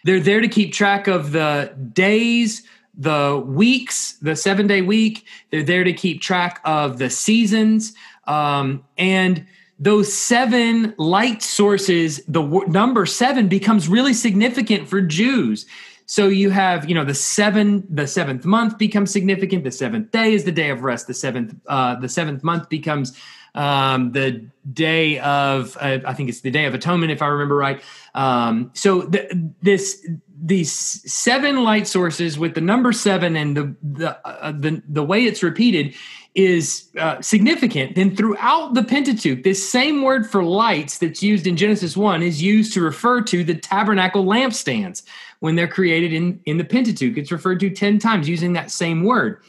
They're 0.05 0.21
there 0.21 0.41
to 0.41 0.49
keep 0.49 0.73
track 0.73 1.07
of 1.07 1.33
the 1.33 1.75
days, 1.93 2.63
the 2.95 3.43
weeks, 3.47 4.15
the 4.23 4.37
seven 4.37 4.67
day 4.67 4.83
week. 4.83 5.27
They're 5.51 5.63
there 5.63 5.85
to 5.85 5.93
keep 5.93 6.21
track 6.21 6.61
of 6.65 6.99
the 6.99 7.11
seasons, 7.11 7.95
um, 8.27 8.85
and 8.99 9.47
those 9.79 10.13
seven 10.13 10.95
light 10.99 11.43
sources, 11.43 12.23
the 12.29 12.43
w- 12.43 12.69
number 12.69 13.07
seven 13.07 13.49
becomes 13.49 13.89
really 13.89 14.13
significant 14.13 14.87
for 14.87 15.01
Jews. 15.01 15.65
So 16.05 16.29
you 16.29 16.51
have, 16.51 16.89
you 16.89 16.95
know, 16.95 17.05
the 17.05 17.15
seven, 17.15 17.87
the 17.89 18.07
seventh 18.07 18.45
month 18.45 18.77
becomes 18.77 19.11
significant. 19.11 19.65
The 19.65 19.71
seventh 19.71 20.11
day 20.11 20.35
is 20.35 20.45
the 20.45 20.53
day 20.53 20.69
of 20.69 20.83
rest. 20.83 21.07
The 21.07 21.15
seventh, 21.15 21.55
uh, 21.67 21.95
the 21.95 22.09
seventh 22.09 22.45
month 22.45 22.69
becomes 22.69 23.17
um, 23.55 24.13
the 24.13 24.47
day 24.73 25.19
of, 25.19 25.77
uh, 25.81 25.99
I 26.07 26.15
think 26.15 26.29
it's 26.29 26.41
the 26.41 26.51
day 26.51 26.67
of 26.67 26.75
atonement, 26.75 27.13
if 27.13 27.23
I 27.23 27.27
remember 27.27 27.57
right. 27.57 27.83
Um, 28.15 28.71
so 28.75 29.03
the, 29.03 29.53
this, 29.63 30.07
these 30.43 30.73
seven 30.73 31.63
light 31.63 31.87
sources 31.87 32.39
with 32.39 32.55
the 32.55 32.61
number 32.61 32.93
seven 32.93 33.37
and 33.37 33.57
the 33.57 33.77
the 33.83 34.27
uh, 34.27 34.53
the, 34.53 34.83
the 34.89 35.03
way 35.03 35.25
it's 35.25 35.43
repeated 35.43 35.95
is 36.35 36.89
uh, 36.97 37.21
significant, 37.21 37.97
then 37.97 38.15
throughout 38.15 38.75
the 38.75 38.85
Pentateuch, 38.85 39.43
this 39.43 39.69
same 39.69 40.03
word 40.03 40.31
for 40.31 40.45
lights 40.45 40.99
that's 40.99 41.23
used 41.23 41.47
in 41.47 41.57
Genesis 41.57 41.97
1 41.97 42.23
is 42.23 42.41
used 42.41 42.73
to 42.73 42.81
refer 42.81 43.21
to 43.21 43.43
the 43.43 43.55
tabernacle 43.55 44.25
lampstands 44.25 45.03
when 45.41 45.57
they're 45.57 45.67
created 45.67 46.13
in, 46.13 46.41
in 46.47 46.57
the 46.57 46.65
Pentateuch. 46.65 47.19
It's 47.19 47.33
referred 47.33 47.59
to 47.61 47.71
10 47.71 47.99
times 47.99 48.29
using 48.29 48.53
that 48.53 48.71
same 48.71 49.03
word. 49.03 49.43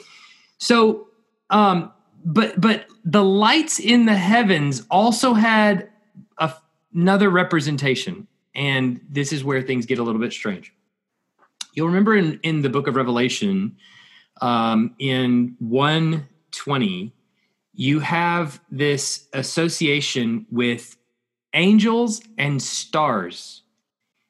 So, 0.58 1.08
um, 1.52 1.92
but 2.24 2.60
but 2.60 2.86
the 3.04 3.24
lights 3.24 3.80
in 3.80 4.06
the 4.06 4.16
heavens 4.16 4.86
also 4.90 5.34
had 5.34 5.90
a, 6.38 6.54
another 6.94 7.30
representation, 7.30 8.28
and 8.56 9.02
this 9.10 9.34
is 9.34 9.44
where 9.44 9.62
things 9.62 9.86
get 9.86 10.00
a 10.00 10.04
little 10.04 10.22
bit 10.22 10.34
strange. 10.34 10.74
You'll 11.74 11.88
remember 11.88 12.16
in, 12.16 12.40
in 12.44 12.62
the 12.62 12.70
book 12.70 12.88
of 12.88 12.96
Revelation, 12.96 13.78
um, 14.42 14.96
in 15.00 15.56
120 15.60 17.14
you 17.74 18.00
have 18.00 18.62
this 18.70 19.28
association 19.34 20.46
with 20.52 20.98
angels 21.54 22.22
and 22.38 22.62
stars. 22.62 23.64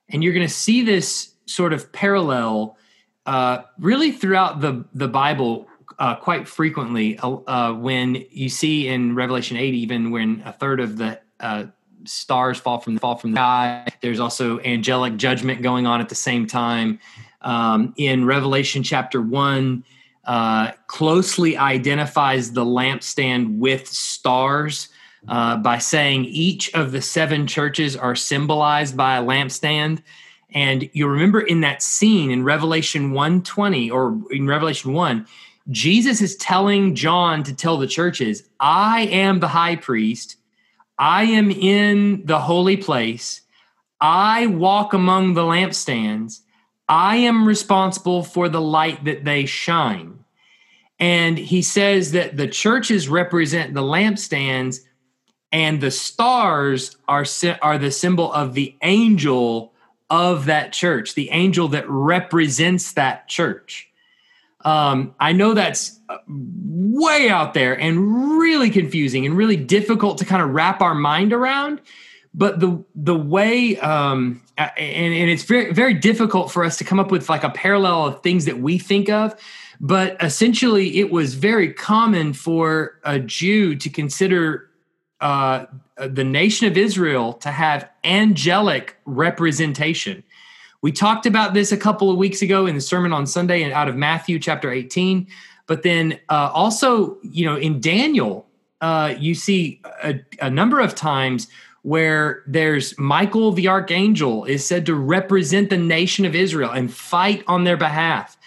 And 0.09 0.23
you're 0.23 0.33
going 0.33 0.47
to 0.47 0.53
see 0.53 0.83
this 0.83 1.33
sort 1.45 1.73
of 1.73 1.91
parallel 1.91 2.77
uh, 3.25 3.63
really 3.79 4.11
throughout 4.11 4.61
the, 4.61 4.85
the 4.93 5.07
Bible 5.07 5.67
uh, 6.01 6.15
quite 6.15 6.47
frequently. 6.47 7.17
Uh, 7.19 7.37
uh 7.47 7.73
when 7.73 8.25
you 8.31 8.49
see 8.49 8.87
in 8.87 9.13
Revelation 9.13 9.55
8, 9.55 9.73
even 9.75 10.09
when 10.09 10.41
a 10.45 10.51
third 10.51 10.79
of 10.79 10.97
the 10.97 11.21
uh, 11.39 11.65
stars 12.05 12.59
fall 12.59 12.79
from 12.79 12.95
the 12.95 12.99
fall 12.99 13.15
from 13.15 13.31
the 13.31 13.37
sky, 13.37 13.87
there's 14.01 14.19
also 14.19 14.59
angelic 14.61 15.15
judgment 15.15 15.61
going 15.61 15.85
on 15.85 16.01
at 16.01 16.09
the 16.09 16.15
same 16.15 16.47
time. 16.47 16.99
Um, 17.43 17.93
in 17.97 18.25
Revelation 18.25 18.81
chapter 18.81 19.21
1, 19.21 19.83
uh, 20.25 20.71
closely 20.87 21.55
identifies 21.55 22.51
the 22.51 22.65
lampstand 22.65 23.59
with 23.59 23.87
stars 23.87 24.89
uh, 25.27 25.57
by 25.57 25.77
saying 25.77 26.25
each 26.25 26.73
of 26.73 26.91
the 26.91 27.01
seven 27.01 27.45
churches 27.45 27.95
are 27.95 28.15
symbolized 28.15 28.97
by 28.97 29.17
a 29.17 29.23
lampstand. 29.23 30.01
And 30.53 30.89
you 30.93 31.07
remember 31.07 31.41
in 31.41 31.61
that 31.61 31.83
scene 31.83 32.31
in 32.31 32.43
Revelation 32.43 33.11
120 33.11 33.91
or 33.91 34.19
in 34.31 34.47
Revelation 34.47 34.93
1, 34.93 35.27
Jesus 35.69 36.21
is 36.21 36.35
telling 36.37 36.95
John 36.95 37.43
to 37.43 37.53
tell 37.53 37.77
the 37.77 37.87
churches, 37.87 38.43
I 38.59 39.01
am 39.03 39.39
the 39.39 39.47
high 39.47 39.75
priest. 39.75 40.37
I 40.97 41.23
am 41.23 41.51
in 41.51 42.25
the 42.25 42.39
holy 42.39 42.77
place. 42.77 43.41
I 43.99 44.47
walk 44.47 44.93
among 44.93 45.33
the 45.33 45.43
lampstands. 45.43 46.41
I 46.89 47.17
am 47.17 47.47
responsible 47.47 48.23
for 48.23 48.49
the 48.49 48.61
light 48.61 49.05
that 49.05 49.23
they 49.23 49.45
shine. 49.45 50.25
And 50.99 51.37
he 51.37 51.61
says 51.61 52.11
that 52.11 52.37
the 52.37 52.47
churches 52.47 53.07
represent 53.09 53.73
the 53.73 53.81
lampstands 53.81 54.79
and 55.51 55.81
the 55.81 55.91
stars 55.91 56.97
are 57.07 57.25
are 57.61 57.77
the 57.77 57.91
symbol 57.91 58.31
of 58.33 58.53
the 58.53 58.75
angel 58.81 59.73
of 60.09 60.45
that 60.45 60.73
church, 60.73 61.15
the 61.15 61.29
angel 61.31 61.67
that 61.69 61.89
represents 61.89 62.93
that 62.93 63.27
church. 63.27 63.90
Um, 64.65 65.15
I 65.19 65.31
know 65.33 65.53
that's 65.53 65.99
uh, 66.09 66.17
way 66.27 67.29
out 67.29 67.53
there 67.53 67.79
and 67.79 68.39
really 68.39 68.69
confusing 68.69 69.25
and 69.25 69.35
really 69.35 69.55
difficult 69.55 70.17
to 70.19 70.25
kind 70.25 70.41
of 70.41 70.49
wrap 70.49 70.81
our 70.81 70.95
mind 70.95 71.33
around. 71.33 71.81
But 72.33 72.59
the 72.59 72.83
the 72.95 73.15
way 73.15 73.77
um, 73.79 74.41
and, 74.57 75.13
and 75.13 75.29
it's 75.29 75.43
very 75.43 75.73
very 75.73 75.93
difficult 75.93 76.51
for 76.51 76.63
us 76.63 76.77
to 76.77 76.83
come 76.83 76.99
up 76.99 77.11
with 77.11 77.29
like 77.29 77.43
a 77.43 77.49
parallel 77.49 78.05
of 78.05 78.23
things 78.23 78.45
that 78.45 78.59
we 78.59 78.77
think 78.77 79.09
of. 79.09 79.35
But 79.81 80.15
essentially, 80.23 80.99
it 80.99 81.11
was 81.11 81.33
very 81.33 81.73
common 81.73 82.33
for 82.33 82.99
a 83.03 83.19
Jew 83.19 83.75
to 83.75 83.89
consider 83.89 84.69
uh, 85.19 85.65
the 85.97 86.23
nation 86.23 86.67
of 86.67 86.77
Israel 86.77 87.33
to 87.33 87.51
have 87.51 87.89
angelic 88.03 88.97
representation. 89.05 90.23
We 90.81 90.91
talked 90.91 91.25
about 91.25 91.53
this 91.53 91.71
a 91.71 91.77
couple 91.77 92.09
of 92.09 92.17
weeks 92.17 92.41
ago 92.41 92.65
in 92.65 92.75
the 92.75 92.81
sermon 92.81 93.13
on 93.13 93.27
Sunday 93.27 93.61
and 93.63 93.71
out 93.71 93.87
of 93.87 93.95
Matthew 93.95 94.39
chapter 94.39 94.71
18. 94.71 95.27
But 95.67 95.83
then 95.83 96.19
uh, 96.29 96.49
also, 96.53 97.17
you 97.21 97.45
know, 97.45 97.55
in 97.55 97.79
Daniel, 97.79 98.47
uh, 98.81 99.13
you 99.17 99.35
see 99.35 99.79
a, 100.03 100.19
a 100.41 100.49
number 100.49 100.79
of 100.79 100.95
times 100.95 101.47
where 101.83 102.43
there's 102.47 102.97
Michael 102.97 103.51
the 103.51 103.67
archangel 103.67 104.45
is 104.45 104.65
said 104.65 104.85
to 104.87 104.95
represent 104.95 105.69
the 105.69 105.77
nation 105.77 106.25
of 106.25 106.35
Israel 106.35 106.71
and 106.71 106.93
fight 106.93 107.43
on 107.47 107.63
their 107.63 107.77
behalf. 107.77 108.37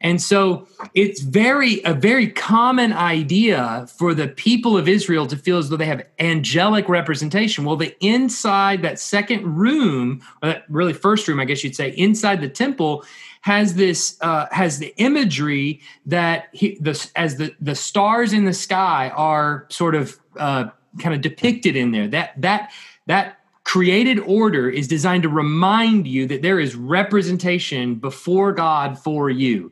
And 0.00 0.22
so 0.22 0.68
it's 0.94 1.20
very 1.20 1.82
a 1.84 1.92
very 1.92 2.28
common 2.28 2.92
idea 2.92 3.88
for 3.96 4.14
the 4.14 4.28
people 4.28 4.76
of 4.76 4.88
Israel 4.88 5.26
to 5.26 5.36
feel 5.36 5.58
as 5.58 5.68
though 5.68 5.76
they 5.76 5.86
have 5.86 6.06
angelic 6.20 6.88
representation. 6.88 7.64
Well, 7.64 7.76
the 7.76 7.96
inside 8.04 8.82
that 8.82 9.00
second 9.00 9.56
room, 9.56 10.22
or 10.42 10.50
that 10.50 10.64
really 10.68 10.92
first 10.92 11.26
room, 11.26 11.40
I 11.40 11.46
guess 11.46 11.64
you'd 11.64 11.74
say, 11.74 11.90
inside 11.90 12.40
the 12.40 12.48
temple 12.48 13.04
has 13.40 13.74
this 13.74 14.16
uh, 14.20 14.46
has 14.52 14.78
the 14.78 14.94
imagery 14.98 15.80
that 16.06 16.48
he, 16.52 16.76
the, 16.80 17.10
as 17.16 17.36
the 17.36 17.54
the 17.60 17.74
stars 17.74 18.32
in 18.32 18.44
the 18.44 18.54
sky 18.54 19.10
are 19.16 19.66
sort 19.68 19.94
of 19.96 20.18
uh, 20.36 20.66
kind 21.00 21.14
of 21.14 21.22
depicted 21.22 21.74
in 21.74 21.90
there. 21.90 22.06
That 22.06 22.40
that 22.40 22.70
that 23.06 23.38
created 23.64 24.18
order 24.20 24.70
is 24.70 24.88
designed 24.88 25.22
to 25.22 25.28
remind 25.28 26.06
you 26.06 26.26
that 26.26 26.40
there 26.40 26.58
is 26.58 26.74
representation 26.74 27.96
before 27.96 28.50
God 28.52 28.98
for 28.98 29.28
you. 29.28 29.70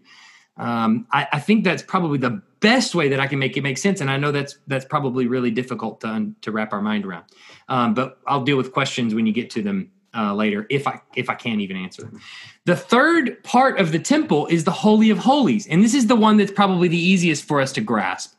Um, 0.57 1.07
I, 1.13 1.29
I, 1.33 1.39
think 1.39 1.65
that's 1.65 1.83
probably 1.83 2.17
the 2.17 2.43
best 2.61 2.95
way 2.95 3.09
that 3.09 3.21
I 3.21 3.27
can 3.27 3.39
make 3.39 3.57
it 3.57 3.63
make 3.63 3.77
sense, 3.77 4.01
and 4.01 4.11
I 4.11 4.17
know 4.17 4.33
that's 4.33 4.59
that's 4.67 4.87
probably 4.87 5.27
really 5.27 5.51
difficult 5.51 6.01
to 6.01 6.33
to 6.41 6.51
wrap 6.51 6.73
our 6.73 6.81
mind 6.81 7.05
around. 7.05 7.25
Um, 7.69 7.93
but 7.93 8.19
I'll 8.27 8.43
deal 8.43 8.57
with 8.57 8.73
questions 8.73 9.15
when 9.15 9.27
you 9.27 9.35
get 9.35 9.51
to 9.51 9.63
them 9.63 9.91
uh, 10.17 10.35
later, 10.35 10.67
if 10.71 10.87
I 10.87 11.01
if 11.15 11.29
I 11.29 11.35
can't 11.35 11.61
even 11.61 11.77
answer 11.77 12.03
them. 12.03 12.21
The 12.65 12.77
third 12.77 13.43
part 13.45 13.79
of 13.79 13.93
the 13.93 13.99
temple 13.99 14.47
is 14.47 14.65
the 14.65 14.71
holy 14.71 15.11
of 15.11 15.19
holies, 15.19 15.67
and 15.67 15.85
this 15.85 15.95
is 15.95 16.07
the 16.07 16.17
one 16.17 16.39
that's 16.39 16.53
probably 16.53 16.89
the 16.89 16.99
easiest 16.99 17.45
for 17.45 17.61
us 17.61 17.73
to 17.73 17.81
grasp. 17.81 18.35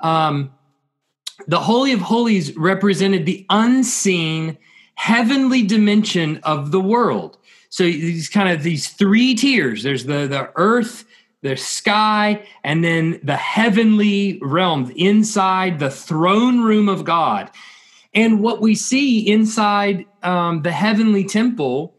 Um, 0.00 0.52
the 1.46 1.60
holy 1.60 1.92
of 1.92 2.00
holies 2.00 2.56
represented 2.56 3.24
the 3.26 3.46
unseen 3.50 4.58
heavenly 4.94 5.62
dimension 5.62 6.38
of 6.42 6.70
the 6.70 6.80
world. 6.80 7.38
So 7.70 7.84
these 7.84 8.28
kind 8.28 8.48
of 8.48 8.62
these 8.62 8.88
three 8.88 9.34
tiers. 9.34 9.82
There's 9.82 10.04
the 10.04 10.26
the 10.26 10.50
earth, 10.56 11.04
the 11.42 11.56
sky, 11.56 12.46
and 12.64 12.82
then 12.82 13.20
the 13.22 13.36
heavenly 13.36 14.38
realm 14.42 14.92
inside 14.96 15.78
the 15.78 15.90
throne 15.90 16.62
room 16.62 16.88
of 16.88 17.04
God. 17.04 17.50
And 18.14 18.40
what 18.40 18.60
we 18.60 18.74
see 18.74 19.28
inside 19.28 20.06
um, 20.22 20.62
the 20.62 20.72
heavenly 20.72 21.24
temple 21.24 21.94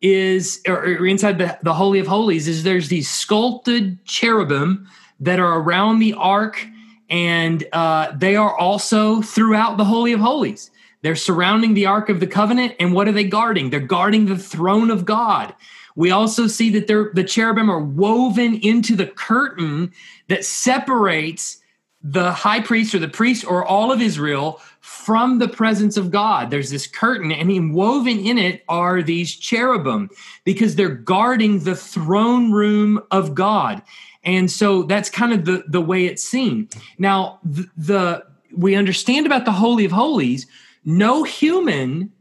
is, 0.00 0.60
or, 0.66 0.78
or 0.78 1.06
inside 1.06 1.38
the, 1.38 1.58
the 1.62 1.74
Holy 1.74 2.00
of 2.00 2.06
Holies, 2.06 2.48
is 2.48 2.64
there's 2.64 2.88
these 2.88 3.08
sculpted 3.08 4.04
cherubim 4.04 4.88
that 5.20 5.38
are 5.38 5.60
around 5.60 5.98
the 5.98 6.14
ark, 6.14 6.66
and 7.10 7.64
uh, 7.72 8.12
they 8.16 8.36
are 8.36 8.56
also 8.58 9.22
throughout 9.22 9.76
the 9.76 9.84
Holy 9.84 10.12
of 10.12 10.20
Holies. 10.20 10.70
They're 11.02 11.16
surrounding 11.16 11.74
the 11.74 11.86
Ark 11.86 12.08
of 12.08 12.18
the 12.20 12.26
Covenant, 12.26 12.74
and 12.80 12.92
what 12.92 13.06
are 13.06 13.12
they 13.12 13.24
guarding? 13.24 13.70
They're 13.70 13.80
guarding 13.80 14.26
the 14.26 14.38
throne 14.38 14.90
of 14.90 15.04
God. 15.04 15.54
We 15.98 16.12
also 16.12 16.46
see 16.46 16.70
that 16.70 16.86
the 16.86 17.24
cherubim 17.24 17.68
are 17.68 17.82
woven 17.82 18.54
into 18.60 18.94
the 18.94 19.08
curtain 19.08 19.90
that 20.28 20.44
separates 20.44 21.58
the 22.04 22.30
high 22.30 22.60
priest 22.60 22.94
or 22.94 23.00
the 23.00 23.08
priest 23.08 23.44
or 23.44 23.64
all 23.64 23.90
of 23.90 24.00
Israel 24.00 24.60
from 24.78 25.40
the 25.40 25.48
presence 25.48 25.96
of 25.96 26.12
God. 26.12 26.50
There's 26.50 26.70
this 26.70 26.86
curtain, 26.86 27.32
and 27.32 27.74
woven 27.74 28.20
in 28.20 28.38
it 28.38 28.62
are 28.68 29.02
these 29.02 29.34
cherubim 29.34 30.08
because 30.44 30.76
they're 30.76 30.88
guarding 30.88 31.64
the 31.64 31.74
throne 31.74 32.52
room 32.52 33.02
of 33.10 33.34
God. 33.34 33.82
And 34.22 34.48
so 34.48 34.84
that's 34.84 35.10
kind 35.10 35.32
of 35.32 35.46
the, 35.46 35.64
the 35.66 35.80
way 35.80 36.06
it's 36.06 36.22
seen. 36.22 36.68
Now, 36.98 37.40
the, 37.42 37.66
the 37.76 38.24
we 38.56 38.76
understand 38.76 39.26
about 39.26 39.46
the 39.46 39.52
Holy 39.52 39.84
of 39.84 39.90
Holies 39.90 40.46
no 40.84 41.24
human 41.24 42.12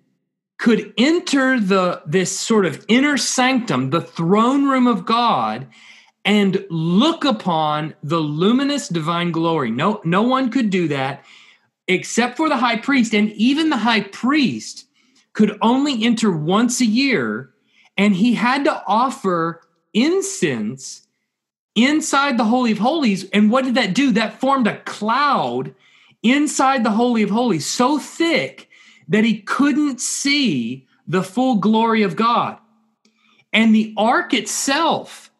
could 0.57 0.93
enter 0.97 1.59
the 1.59 2.01
this 2.05 2.37
sort 2.37 2.65
of 2.65 2.83
inner 2.87 3.17
sanctum 3.17 3.89
the 3.91 4.01
throne 4.01 4.67
room 4.67 4.87
of 4.87 5.05
god 5.05 5.67
and 6.25 6.65
look 6.69 7.23
upon 7.23 7.95
the 8.03 8.19
luminous 8.19 8.89
divine 8.89 9.31
glory. 9.31 9.71
No 9.71 10.01
no 10.03 10.23
one 10.23 10.51
could 10.51 10.69
do 10.69 10.87
that 10.89 11.23
except 11.87 12.35
for 12.35 12.49
the 12.49 12.57
high 12.57 12.77
priest 12.77 13.13
and 13.13 13.31
even 13.31 13.69
the 13.69 13.77
high 13.77 14.01
priest 14.01 14.87
could 15.31 15.57
only 15.61 16.03
enter 16.03 16.31
once 16.31 16.81
a 16.81 16.85
year 16.85 17.53
and 17.95 18.15
he 18.15 18.33
had 18.33 18.65
to 18.65 18.83
offer 18.87 19.61
incense 19.93 21.07
inside 21.75 22.37
the 22.37 22.43
holy 22.43 22.71
of 22.71 22.79
holies. 22.79 23.29
And 23.29 23.49
what 23.49 23.63
did 23.63 23.75
that 23.75 23.93
do? 23.93 24.11
That 24.11 24.39
formed 24.39 24.67
a 24.67 24.79
cloud 24.81 25.73
inside 26.23 26.83
the 26.83 26.91
Holy 26.91 27.23
of 27.23 27.29
Holies 27.29 27.65
so 27.65 27.99
thick 27.99 28.66
that 29.07 29.23
he 29.23 29.39
couldn't 29.41 30.01
see 30.01 30.87
the 31.07 31.23
full 31.23 31.55
glory 31.55 32.03
of 32.03 32.15
God. 32.15 32.57
And 33.53 33.73
the 33.73 33.93
ark 33.97 34.33
itself 34.33 35.31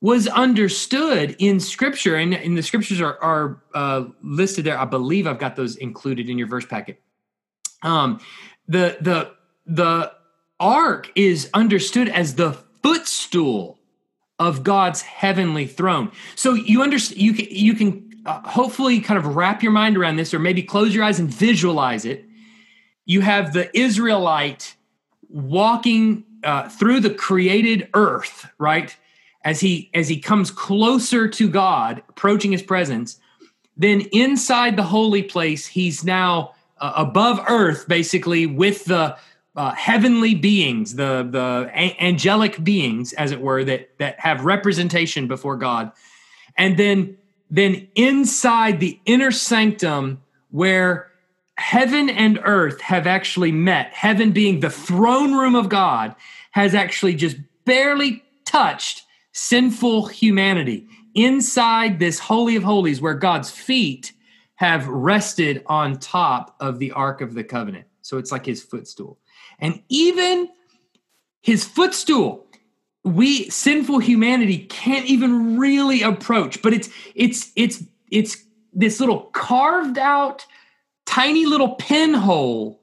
was 0.00 0.26
understood 0.28 1.36
in 1.38 1.58
scripture, 1.58 2.16
and, 2.16 2.34
and 2.34 2.56
the 2.56 2.62
scriptures 2.62 3.00
are, 3.00 3.18
are 3.22 3.62
uh, 3.74 4.04
listed 4.22 4.64
there. 4.64 4.78
I 4.78 4.84
believe 4.84 5.26
I've 5.26 5.38
got 5.38 5.56
those 5.56 5.76
included 5.76 6.28
in 6.28 6.38
your 6.38 6.48
verse 6.48 6.66
packet. 6.66 7.00
Um, 7.82 8.20
the 8.68 8.98
the 9.00 9.32
the 9.66 10.12
ark 10.60 11.10
is 11.14 11.48
understood 11.54 12.08
as 12.08 12.34
the 12.34 12.52
footstool 12.82 13.78
of 14.38 14.62
God's 14.64 15.02
heavenly 15.02 15.66
throne. 15.66 16.10
So 16.34 16.54
you 16.54 16.82
understand 16.82 17.20
you 17.20 17.32
can 17.32 17.46
you 17.50 17.74
can 17.74 18.22
uh, 18.26 18.40
hopefully 18.42 19.00
kind 19.00 19.18
of 19.18 19.36
wrap 19.36 19.62
your 19.62 19.72
mind 19.72 19.96
around 19.96 20.16
this 20.16 20.34
or 20.34 20.38
maybe 20.38 20.62
close 20.62 20.94
your 20.94 21.04
eyes 21.04 21.18
and 21.18 21.28
visualize 21.32 22.04
it 22.04 22.25
you 23.06 23.22
have 23.22 23.52
the 23.52 23.76
israelite 23.78 24.76
walking 25.28 26.24
uh, 26.44 26.68
through 26.68 27.00
the 27.00 27.10
created 27.10 27.88
earth 27.94 28.46
right? 28.58 28.96
As 29.44 29.60
he 29.60 29.90
as 29.94 30.08
he 30.08 30.20
comes 30.20 30.50
closer 30.50 31.28
to 31.28 31.48
god 31.48 32.02
approaching 32.08 32.52
his 32.52 32.62
presence 32.62 33.18
then 33.76 34.02
inside 34.12 34.76
the 34.76 34.82
holy 34.82 35.22
place 35.22 35.66
he's 35.66 36.04
now 36.04 36.52
uh, 36.78 36.92
above 36.96 37.40
earth 37.48 37.88
basically 37.88 38.46
with 38.46 38.84
the 38.84 39.16
uh, 39.56 39.72
heavenly 39.72 40.34
beings 40.34 40.94
the 40.96 41.26
the 41.30 41.70
a- 41.74 41.96
angelic 41.98 42.62
beings 42.62 43.12
as 43.14 43.32
it 43.32 43.40
were 43.40 43.64
that 43.64 43.88
that 43.98 44.20
have 44.20 44.44
representation 44.44 45.26
before 45.26 45.56
god. 45.56 45.90
And 46.58 46.76
then 46.76 47.16
then 47.50 47.88
inside 47.94 48.80
the 48.80 49.00
inner 49.06 49.30
sanctum 49.30 50.22
where 50.50 51.10
heaven 51.58 52.10
and 52.10 52.38
earth 52.44 52.80
have 52.80 53.06
actually 53.06 53.52
met, 53.52 53.92
heaven 53.92 54.32
being 54.32 54.60
the 54.60 54.70
throne 54.70 55.34
room 55.34 55.54
of 55.54 55.68
God, 55.68 56.14
has 56.52 56.74
actually 56.74 57.14
just 57.14 57.36
barely 57.64 58.22
touched 58.44 59.02
sinful 59.32 60.06
humanity 60.06 60.86
inside 61.14 61.98
this 61.98 62.18
Holy 62.18 62.56
of 62.56 62.62
Holies 62.62 63.00
where 63.00 63.14
God's 63.14 63.50
feet 63.50 64.12
have 64.56 64.86
rested 64.88 65.62
on 65.66 65.98
top 65.98 66.56
of 66.60 66.78
the 66.78 66.92
Ark 66.92 67.20
of 67.20 67.34
the 67.34 67.44
Covenant. 67.44 67.86
So 68.02 68.18
it's 68.18 68.32
like 68.32 68.46
his 68.46 68.62
footstool. 68.62 69.18
And 69.58 69.82
even 69.88 70.48
his 71.42 71.64
footstool 71.64 72.46
we 73.06 73.48
sinful 73.50 74.00
humanity 74.00 74.58
can't 74.58 75.06
even 75.06 75.56
really 75.56 76.02
approach 76.02 76.60
but 76.60 76.74
it's 76.74 76.90
it's 77.14 77.52
it's 77.54 77.84
it's 78.10 78.44
this 78.72 78.98
little 78.98 79.20
carved 79.32 79.96
out 79.96 80.44
tiny 81.06 81.46
little 81.46 81.74
pinhole 81.76 82.80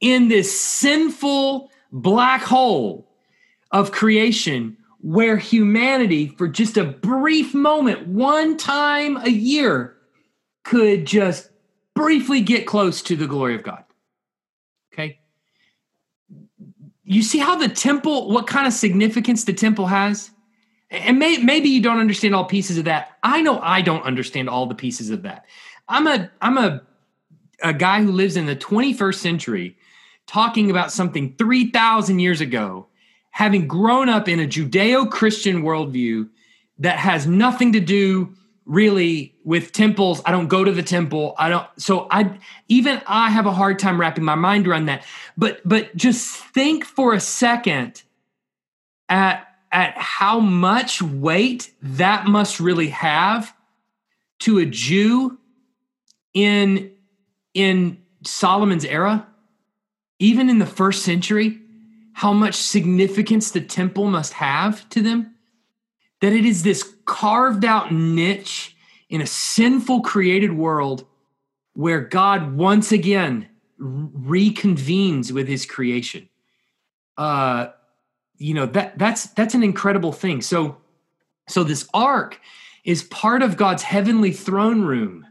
in 0.00 0.28
this 0.28 0.60
sinful 0.60 1.70
black 1.92 2.42
hole 2.42 3.08
of 3.70 3.92
creation 3.92 4.76
where 5.02 5.36
humanity, 5.36 6.28
for 6.28 6.48
just 6.48 6.76
a 6.76 6.84
brief 6.84 7.54
moment, 7.54 8.06
one 8.06 8.56
time 8.56 9.16
a 9.18 9.30
year, 9.30 9.96
could 10.64 11.06
just 11.06 11.48
briefly 11.94 12.40
get 12.40 12.66
close 12.66 13.00
to 13.02 13.16
the 13.16 13.26
glory 13.26 13.54
of 13.54 13.62
God. 13.62 13.84
Okay? 14.92 15.20
You 17.04 17.22
see 17.22 17.38
how 17.38 17.56
the 17.56 17.68
temple, 17.68 18.30
what 18.30 18.46
kind 18.46 18.66
of 18.66 18.72
significance 18.72 19.44
the 19.44 19.52
temple 19.52 19.86
has? 19.86 20.30
And 20.90 21.18
may, 21.18 21.38
maybe 21.38 21.68
you 21.68 21.80
don't 21.80 21.98
understand 21.98 22.34
all 22.34 22.44
pieces 22.44 22.76
of 22.76 22.84
that. 22.84 23.16
I 23.22 23.40
know 23.42 23.58
I 23.60 23.80
don't 23.80 24.02
understand 24.02 24.50
all 24.50 24.66
the 24.66 24.74
pieces 24.74 25.10
of 25.10 25.22
that. 25.22 25.46
I'm 25.88 26.06
a 26.06 26.30
I'm 26.40 26.58
a 26.58 26.82
a 27.62 27.72
guy 27.72 28.02
who 28.02 28.12
lives 28.12 28.36
in 28.36 28.46
the 28.46 28.56
21st 28.56 29.14
century 29.14 29.76
talking 30.26 30.70
about 30.70 30.92
something 30.92 31.34
3,000 31.36 32.18
years 32.18 32.40
ago, 32.40 32.86
having 33.30 33.66
grown 33.66 34.08
up 34.08 34.28
in 34.28 34.38
a 34.38 34.46
Judeo 34.46 35.10
Christian 35.10 35.62
worldview 35.62 36.28
that 36.78 36.98
has 36.98 37.26
nothing 37.26 37.72
to 37.72 37.80
do 37.80 38.34
really 38.64 39.34
with 39.44 39.72
temples. 39.72 40.22
I 40.24 40.30
don't 40.30 40.46
go 40.46 40.62
to 40.62 40.70
the 40.70 40.82
temple. 40.82 41.34
I 41.36 41.48
don't, 41.48 41.66
so 41.76 42.06
I, 42.10 42.38
even 42.68 43.02
I 43.06 43.30
have 43.30 43.46
a 43.46 43.52
hard 43.52 43.78
time 43.80 44.00
wrapping 44.00 44.22
my 44.22 44.36
mind 44.36 44.68
around 44.68 44.86
that. 44.86 45.04
But, 45.36 45.60
but 45.64 45.96
just 45.96 46.36
think 46.36 46.84
for 46.84 47.12
a 47.12 47.20
second 47.20 48.02
at, 49.08 49.48
at 49.72 49.94
how 49.96 50.38
much 50.38 51.02
weight 51.02 51.72
that 51.82 52.26
must 52.26 52.60
really 52.60 52.90
have 52.90 53.52
to 54.40 54.58
a 54.58 54.66
Jew 54.66 55.38
in 56.32 56.92
in 57.54 57.98
Solomon's 58.24 58.84
era, 58.84 59.26
even 60.18 60.48
in 60.48 60.58
the 60.58 60.66
first 60.66 61.02
century, 61.02 61.58
how 62.12 62.32
much 62.32 62.54
significance 62.54 63.50
the 63.50 63.60
temple 63.60 64.10
must 64.10 64.34
have 64.34 64.88
to 64.90 65.02
them. 65.02 65.34
That 66.20 66.32
it 66.32 66.44
is 66.44 66.62
this 66.62 66.94
carved 67.06 67.64
out 67.64 67.92
niche 67.92 68.76
in 69.08 69.20
a 69.20 69.26
sinful 69.26 70.02
created 70.02 70.52
world 70.52 71.06
where 71.72 72.00
God 72.00 72.54
once 72.54 72.92
again 72.92 73.48
reconvenes 73.80 75.32
with 75.32 75.48
his 75.48 75.64
creation. 75.64 76.28
Uh, 77.16 77.68
you 78.36 78.54
know 78.54 78.66
that 78.66 78.98
that's 78.98 79.26
that's 79.28 79.54
an 79.54 79.62
incredible 79.62 80.12
thing. 80.12 80.40
So 80.40 80.78
so 81.48 81.64
this 81.64 81.88
ark 81.92 82.40
is 82.84 83.02
part 83.04 83.42
of 83.42 83.56
God's 83.56 83.82
heavenly 83.82 84.32
throne 84.32 84.82
room 84.82 85.26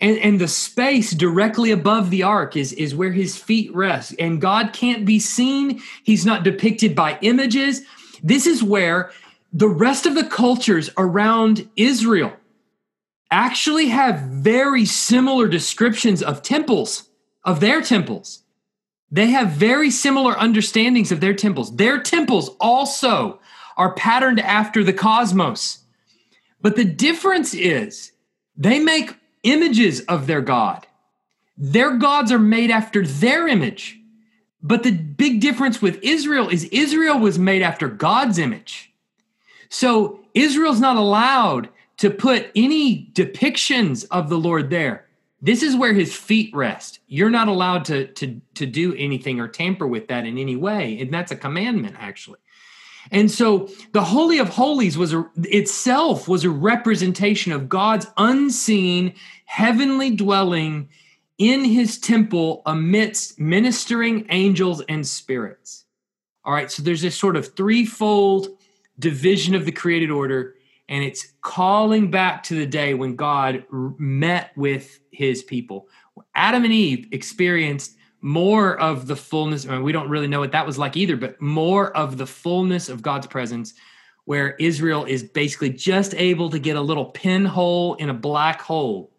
and, 0.00 0.18
and 0.18 0.40
the 0.40 0.48
space 0.48 1.10
directly 1.10 1.70
above 1.70 2.10
the 2.10 2.22
ark 2.22 2.56
is, 2.56 2.72
is 2.72 2.94
where 2.94 3.12
his 3.12 3.36
feet 3.36 3.74
rest. 3.74 4.14
And 4.18 4.40
God 4.40 4.72
can't 4.72 5.04
be 5.04 5.18
seen. 5.18 5.82
He's 6.02 6.24
not 6.24 6.42
depicted 6.42 6.94
by 6.94 7.18
images. 7.20 7.82
This 8.22 8.46
is 8.46 8.62
where 8.62 9.10
the 9.52 9.68
rest 9.68 10.06
of 10.06 10.14
the 10.14 10.24
cultures 10.24 10.90
around 10.96 11.68
Israel 11.76 12.32
actually 13.30 13.88
have 13.88 14.20
very 14.20 14.84
similar 14.84 15.48
descriptions 15.48 16.22
of 16.22 16.42
temples, 16.42 17.10
of 17.44 17.60
their 17.60 17.82
temples. 17.82 18.42
They 19.10 19.26
have 19.26 19.50
very 19.50 19.90
similar 19.90 20.38
understandings 20.38 21.12
of 21.12 21.20
their 21.20 21.34
temples. 21.34 21.76
Their 21.76 22.00
temples 22.00 22.50
also 22.60 23.40
are 23.76 23.94
patterned 23.94 24.40
after 24.40 24.82
the 24.82 24.92
cosmos. 24.92 25.84
But 26.60 26.76
the 26.76 26.84
difference 26.84 27.54
is 27.54 28.12
they 28.56 28.78
make 28.78 29.14
images 29.42 30.00
of 30.02 30.26
their 30.26 30.40
God. 30.40 30.86
Their 31.56 31.96
gods 31.96 32.32
are 32.32 32.38
made 32.38 32.70
after 32.70 33.06
their 33.06 33.46
image. 33.46 33.98
But 34.62 34.82
the 34.82 34.92
big 34.92 35.40
difference 35.40 35.80
with 35.80 35.98
Israel 36.02 36.48
is 36.48 36.64
Israel 36.64 37.18
was 37.18 37.38
made 37.38 37.62
after 37.62 37.88
God's 37.88 38.38
image. 38.38 38.92
So 39.68 40.20
Israel's 40.34 40.80
not 40.80 40.96
allowed 40.96 41.68
to 41.98 42.10
put 42.10 42.50
any 42.54 43.10
depictions 43.12 44.06
of 44.10 44.28
the 44.28 44.38
Lord 44.38 44.70
there. 44.70 45.06
This 45.42 45.62
is 45.62 45.76
where 45.76 45.94
his 45.94 46.14
feet 46.14 46.54
rest. 46.54 47.00
You're 47.08 47.30
not 47.30 47.48
allowed 47.48 47.86
to, 47.86 48.06
to, 48.08 48.40
to 48.54 48.66
do 48.66 48.94
anything 48.94 49.40
or 49.40 49.48
tamper 49.48 49.86
with 49.86 50.08
that 50.08 50.26
in 50.26 50.36
any 50.36 50.56
way. 50.56 50.98
And 51.00 51.12
that's 51.12 51.32
a 51.32 51.36
commandment, 51.36 51.96
actually. 51.98 52.38
And 53.10 53.30
so 53.30 53.68
the 53.92 54.02
Holy 54.04 54.38
of 54.38 54.48
Holies 54.48 54.96
was 54.96 55.12
a, 55.12 55.24
itself 55.36 56.28
was 56.28 56.44
a 56.44 56.50
representation 56.50 57.52
of 57.52 57.68
God's 57.68 58.06
unseen 58.16 59.14
heavenly 59.46 60.10
dwelling 60.14 60.88
in 61.38 61.64
his 61.64 61.98
temple 61.98 62.62
amidst 62.66 63.40
ministering 63.40 64.26
angels 64.28 64.82
and 64.88 65.06
spirits. 65.06 65.86
All 66.44 66.52
right, 66.52 66.70
so 66.70 66.82
there's 66.82 67.02
this 67.02 67.16
sort 67.16 67.36
of 67.36 67.54
threefold 67.54 68.48
division 68.98 69.54
of 69.54 69.64
the 69.64 69.72
created 69.72 70.10
order, 70.10 70.54
and 70.88 71.02
it's 71.02 71.32
calling 71.40 72.10
back 72.10 72.42
to 72.44 72.54
the 72.54 72.66
day 72.66 72.94
when 72.94 73.16
God 73.16 73.64
met 73.70 74.50
with 74.56 75.00
his 75.10 75.42
people. 75.42 75.88
Adam 76.34 76.64
and 76.64 76.72
Eve 76.72 77.08
experienced 77.12 77.96
more 78.20 78.78
of 78.78 79.06
the 79.06 79.16
fullness. 79.16 79.66
I 79.66 79.72
mean, 79.72 79.82
we 79.82 79.92
don't 79.92 80.08
really 80.08 80.26
know 80.26 80.40
what 80.40 80.52
that 80.52 80.66
was 80.66 80.78
like 80.78 80.96
either, 80.96 81.16
but 81.16 81.40
more 81.40 81.96
of 81.96 82.18
the 82.18 82.26
fullness 82.26 82.88
of 82.88 83.02
God's 83.02 83.26
presence, 83.26 83.74
where 84.24 84.54
Israel 84.56 85.04
is 85.04 85.22
basically 85.22 85.70
just 85.70 86.14
able 86.14 86.50
to 86.50 86.58
get 86.58 86.76
a 86.76 86.80
little 86.80 87.06
pinhole 87.06 87.94
in 87.94 88.10
a 88.10 88.14
black 88.14 88.60
hole 88.60 89.12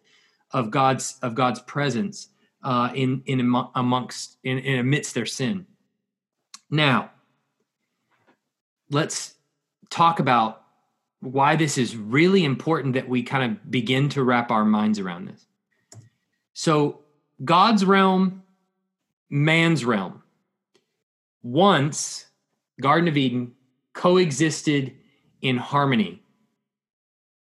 of 0.51 0.71
God's 0.71 1.17
of 1.21 1.35
God's 1.35 1.59
presence 1.61 2.29
uh, 2.63 2.91
in 2.93 3.23
in 3.25 3.39
amongst 3.75 4.37
in, 4.43 4.59
in 4.59 4.79
amidst 4.79 5.13
their 5.13 5.25
sin. 5.25 5.65
Now, 6.69 7.11
let's 8.89 9.33
talk 9.89 10.19
about 10.19 10.63
why 11.19 11.55
this 11.55 11.77
is 11.77 11.95
really 11.95 12.43
important 12.45 12.93
that 12.93 13.07
we 13.07 13.23
kind 13.23 13.51
of 13.51 13.71
begin 13.71 14.09
to 14.09 14.23
wrap 14.23 14.51
our 14.51 14.65
minds 14.65 14.99
around 14.99 15.27
this. 15.27 15.45
So, 16.53 17.01
God's 17.43 17.85
realm 17.85 18.43
man's 19.31 19.83
realm. 19.83 20.21
Once, 21.41 22.27
Garden 22.79 23.07
of 23.07 23.17
Eden 23.17 23.53
coexisted 23.93 24.95
in 25.41 25.57
harmony. 25.57 26.21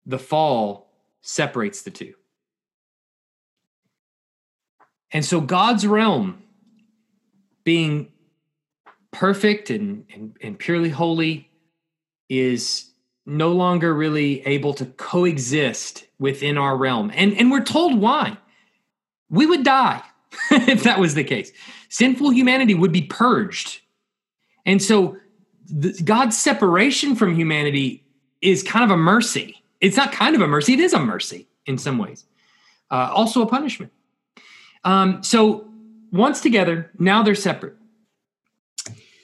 The 0.06 0.20
fall 0.20 0.94
separates 1.22 1.82
the 1.82 1.92
two. 1.92 2.14
And 5.12 5.26
so 5.26 5.42
God's 5.42 5.86
realm, 5.86 6.42
being 7.64 8.12
perfect 9.12 9.70
and, 9.70 10.06
and, 10.14 10.38
and, 10.42 10.58
purely 10.58 10.90
holy, 10.90 11.50
is 12.30 12.92
no 13.26 13.52
longer 13.52 13.94
really 13.94 14.42
able 14.48 14.74
to 14.76 14.86
coexist 14.86 16.08
within 16.18 16.58
our 16.58 16.78
realm. 16.78 17.12
And, 17.14 17.34
and 17.34 17.52
we're 17.52 17.64
told 17.64 18.00
why. 18.00 18.38
We 19.30 19.46
would 19.46 19.64
die. 19.64 20.02
if 20.52 20.84
that 20.84 21.00
was 21.00 21.16
the 21.16 21.24
case. 21.24 21.52
Sinful 21.90 22.32
humanity 22.32 22.74
would 22.74 22.92
be 22.92 23.02
purged. 23.02 23.82
And 24.66 24.82
so 24.82 25.18
the, 25.70 26.00
God's 26.04 26.38
separation 26.38 27.16
from 27.16 27.36
humanity 27.36 28.04
is 28.42 28.64
kind 28.64 28.84
of 28.84 28.92
a 28.92 28.98
mercy. 28.98 29.62
It's 29.80 29.98
not 29.98 30.12
kind 30.12 30.36
of 30.36 30.42
a 30.42 30.48
mercy, 30.48 30.74
it 30.74 30.80
is 30.80 30.94
a 30.94 31.00
mercy 31.00 31.48
in 31.66 31.78
some 31.78 31.98
ways, 31.98 32.26
uh, 32.90 33.12
also 33.14 33.42
a 33.42 33.48
punishment. 33.48 33.92
Um, 34.84 35.24
so 35.24 35.68
once 36.12 36.42
together, 36.42 36.92
now 37.00 37.24
they're 37.24 37.36
separate. 37.36 37.76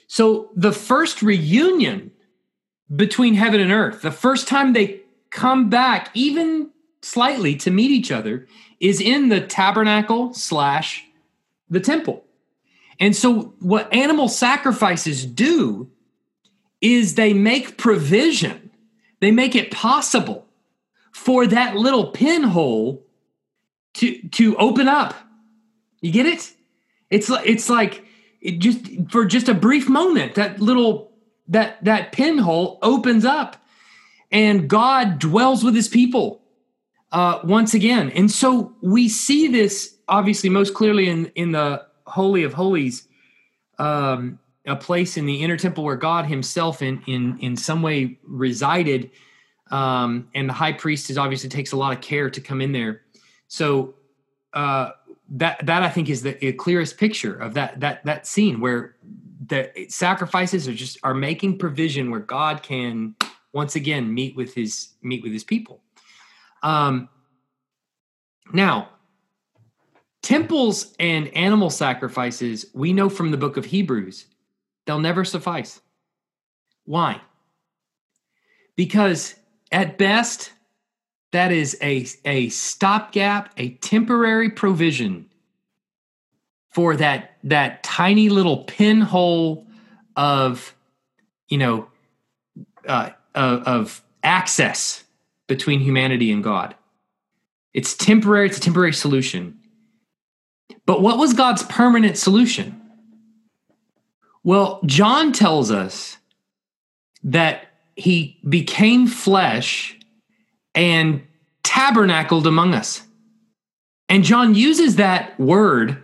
So 0.06 0.50
the 0.56 0.72
first 0.72 1.22
reunion 1.22 2.10
between 2.94 3.34
heaven 3.34 3.60
and 3.60 3.70
earth, 3.70 4.02
the 4.02 4.10
first 4.10 4.48
time 4.48 4.72
they 4.72 5.00
come 5.30 5.68
back, 5.68 6.10
even 6.14 6.70
slightly 7.02 7.54
to 7.56 7.70
meet 7.70 7.90
each 7.90 8.10
other, 8.10 8.46
is 8.80 9.00
in 9.00 9.28
the 9.28 9.40
tabernacle 9.40 10.32
slash 10.34 11.04
the 11.68 11.80
temple. 11.80 12.24
And 13.00 13.14
so, 13.14 13.54
what 13.60 13.92
animal 13.92 14.28
sacrifices 14.28 15.24
do 15.24 15.90
is 16.80 17.14
they 17.14 17.32
make 17.32 17.76
provision, 17.76 18.70
they 19.20 19.30
make 19.30 19.54
it 19.54 19.70
possible 19.70 20.46
for 21.12 21.46
that 21.46 21.76
little 21.76 22.08
pinhole 22.10 23.04
to, 23.94 24.20
to 24.28 24.56
open 24.56 24.88
up. 24.88 25.14
You 26.00 26.12
get 26.12 26.26
it? 26.26 26.52
It's, 27.10 27.30
it's 27.30 27.68
like 27.68 28.04
it 28.40 28.58
just 28.58 29.10
for 29.10 29.24
just 29.24 29.48
a 29.48 29.54
brief 29.54 29.88
moment, 29.88 30.34
that 30.36 30.60
little 30.60 31.10
that 31.48 31.82
that 31.84 32.12
pinhole 32.12 32.78
opens 32.82 33.24
up 33.24 33.56
and 34.30 34.68
God 34.68 35.18
dwells 35.18 35.64
with 35.64 35.74
his 35.74 35.88
people 35.88 36.42
uh, 37.12 37.40
once 37.44 37.74
again. 37.74 38.10
And 38.10 38.30
so 38.30 38.74
we 38.82 39.08
see 39.08 39.48
this 39.48 39.96
obviously 40.08 40.50
most 40.50 40.74
clearly 40.74 41.08
in 41.08 41.26
in 41.34 41.52
the 41.52 41.86
Holy 42.06 42.42
of 42.42 42.54
Holies, 42.54 43.06
um, 43.78 44.38
a 44.66 44.76
place 44.76 45.16
in 45.16 45.26
the 45.26 45.42
inner 45.42 45.56
temple 45.56 45.84
where 45.84 45.96
God 45.96 46.26
Himself 46.26 46.82
in 46.82 47.02
in 47.06 47.38
in 47.40 47.56
some 47.56 47.82
way 47.82 48.18
resided. 48.24 49.10
Um, 49.70 50.28
and 50.34 50.48
the 50.48 50.54
high 50.54 50.72
priest 50.72 51.10
is 51.10 51.18
obviously 51.18 51.50
takes 51.50 51.72
a 51.72 51.76
lot 51.76 51.92
of 51.92 52.00
care 52.00 52.30
to 52.30 52.40
come 52.40 52.62
in 52.62 52.72
there. 52.72 53.02
So 53.48 53.94
uh, 54.54 54.92
that 55.30 55.64
that 55.66 55.82
I 55.82 55.90
think 55.90 56.08
is 56.08 56.22
the, 56.22 56.32
the 56.32 56.52
clearest 56.52 56.96
picture 56.96 57.34
of 57.34 57.54
that 57.54 57.80
that 57.80 58.04
that 58.04 58.26
scene 58.26 58.60
where 58.60 58.96
the 59.46 59.70
sacrifices 59.88 60.68
are 60.68 60.74
just 60.74 60.98
are 61.02 61.14
making 61.14 61.58
provision 61.58 62.10
where 62.10 62.20
God 62.20 62.62
can 62.62 63.14
once 63.52 63.76
again 63.76 64.12
meet 64.12 64.36
with 64.36 64.54
his 64.54 64.90
meet 65.02 65.22
with 65.22 65.32
his 65.32 65.44
people. 65.44 65.82
Um, 66.62 67.08
now, 68.52 68.88
temples 70.22 70.94
and 70.98 71.28
animal 71.28 71.70
sacrifices, 71.70 72.66
we 72.74 72.92
know 72.92 73.08
from 73.08 73.30
the 73.30 73.36
book 73.36 73.56
of 73.56 73.66
Hebrews, 73.66 74.26
they'll 74.86 74.98
never 74.98 75.24
suffice. 75.24 75.80
Why? 76.84 77.20
Because 78.76 79.34
at 79.70 79.98
best, 79.98 80.52
that 81.32 81.52
is 81.52 81.76
a, 81.82 82.06
a 82.24 82.48
stopgap, 82.48 83.52
a 83.56 83.70
temporary 83.74 84.50
provision 84.50 85.28
for 86.70 86.96
that 86.96 87.36
that 87.44 87.82
tiny 87.82 88.28
little 88.28 88.58
pinhole 88.58 89.66
of 90.16 90.74
you 91.48 91.58
know 91.58 91.88
uh, 92.86 93.10
of, 93.34 93.62
of 93.62 94.02
access 94.22 95.04
between 95.48 95.80
humanity 95.80 96.30
and 96.30 96.44
God. 96.44 96.76
It's 97.74 97.94
temporary, 97.94 98.46
it's 98.46 98.58
a 98.58 98.60
temporary 98.60 98.92
solution. 98.92 99.58
But 100.86 101.02
what 101.02 101.18
was 101.18 101.34
God's 101.34 101.62
permanent 101.64 102.16
solution? 102.16 102.80
Well, 104.44 104.80
John 104.86 105.32
tells 105.32 105.70
us 105.70 106.16
that 107.24 107.66
he 107.96 108.38
became 108.48 109.06
flesh 109.06 109.98
and 110.74 111.22
tabernacled 111.64 112.46
among 112.46 112.74
us. 112.74 113.02
And 114.08 114.24
John 114.24 114.54
uses 114.54 114.96
that 114.96 115.38
word, 115.38 116.02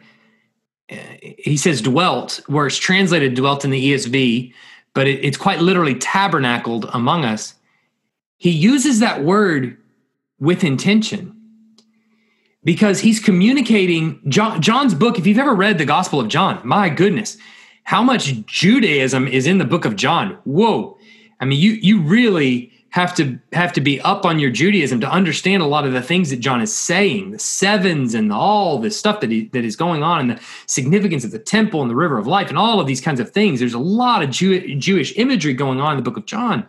uh, 0.90 0.96
he 1.20 1.56
says 1.56 1.80
dwelt, 1.80 2.40
where 2.46 2.66
it's 2.66 2.76
translated 2.76 3.34
dwelt 3.34 3.64
in 3.64 3.70
the 3.70 3.92
ESV, 3.92 4.52
but 4.92 5.06
it, 5.06 5.24
it's 5.24 5.36
quite 5.36 5.60
literally 5.60 5.94
tabernacled 5.94 6.90
among 6.92 7.24
us. 7.24 7.54
He 8.36 8.50
uses 8.50 9.00
that 9.00 9.24
word 9.24 9.76
with 10.38 10.64
intention 10.64 11.34
because 12.64 13.00
he's 13.00 13.20
communicating 13.20 14.20
John, 14.28 14.60
John's 14.60 14.94
book. 14.94 15.18
If 15.18 15.26
you've 15.26 15.38
ever 15.38 15.54
read 15.54 15.78
the 15.78 15.84
Gospel 15.84 16.20
of 16.20 16.28
John, 16.28 16.60
my 16.64 16.88
goodness, 16.88 17.36
how 17.84 18.02
much 18.02 18.44
Judaism 18.46 19.28
is 19.28 19.46
in 19.46 19.58
the 19.58 19.64
book 19.64 19.84
of 19.84 19.96
John. 19.96 20.38
Whoa. 20.44 20.96
I 21.40 21.44
mean, 21.44 21.60
you 21.60 21.72
you 21.72 22.00
really 22.00 22.72
have 22.90 23.12
to 23.16 23.38
have 23.52 23.72
to 23.72 23.80
be 23.80 24.00
up 24.02 24.24
on 24.24 24.38
your 24.38 24.50
Judaism 24.50 25.00
to 25.00 25.10
understand 25.10 25.62
a 25.62 25.66
lot 25.66 25.84
of 25.84 25.92
the 25.92 26.00
things 26.00 26.30
that 26.30 26.38
John 26.38 26.62
is 26.62 26.74
saying, 26.74 27.32
the 27.32 27.38
sevens 27.38 28.14
and 28.14 28.32
all 28.32 28.78
this 28.78 28.96
stuff 28.96 29.20
that 29.20 29.32
he, 29.32 29.46
that 29.48 29.64
is 29.64 29.74
going 29.74 30.02
on, 30.02 30.20
and 30.20 30.30
the 30.30 30.40
significance 30.66 31.24
of 31.24 31.32
the 31.32 31.38
temple 31.40 31.82
and 31.82 31.90
the 31.90 31.96
river 31.96 32.18
of 32.18 32.26
life, 32.26 32.48
and 32.48 32.56
all 32.56 32.80
of 32.80 32.86
these 32.86 33.00
kinds 33.00 33.18
of 33.18 33.30
things. 33.30 33.58
There's 33.58 33.74
a 33.74 33.78
lot 33.78 34.22
of 34.22 34.30
Jew, 34.30 34.76
Jewish 34.76 35.12
imagery 35.18 35.54
going 35.54 35.80
on 35.80 35.92
in 35.92 35.96
the 35.96 36.08
book 36.08 36.16
of 36.16 36.24
John. 36.24 36.66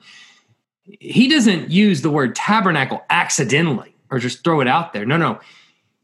He 0.85 1.27
doesn't 1.27 1.71
use 1.71 2.01
the 2.01 2.11
word 2.11 2.35
tabernacle 2.35 3.03
accidentally 3.09 3.95
or 4.11 4.19
just 4.19 4.43
throw 4.43 4.61
it 4.61 4.67
out 4.67 4.93
there. 4.93 5.05
No, 5.05 5.17
no, 5.17 5.39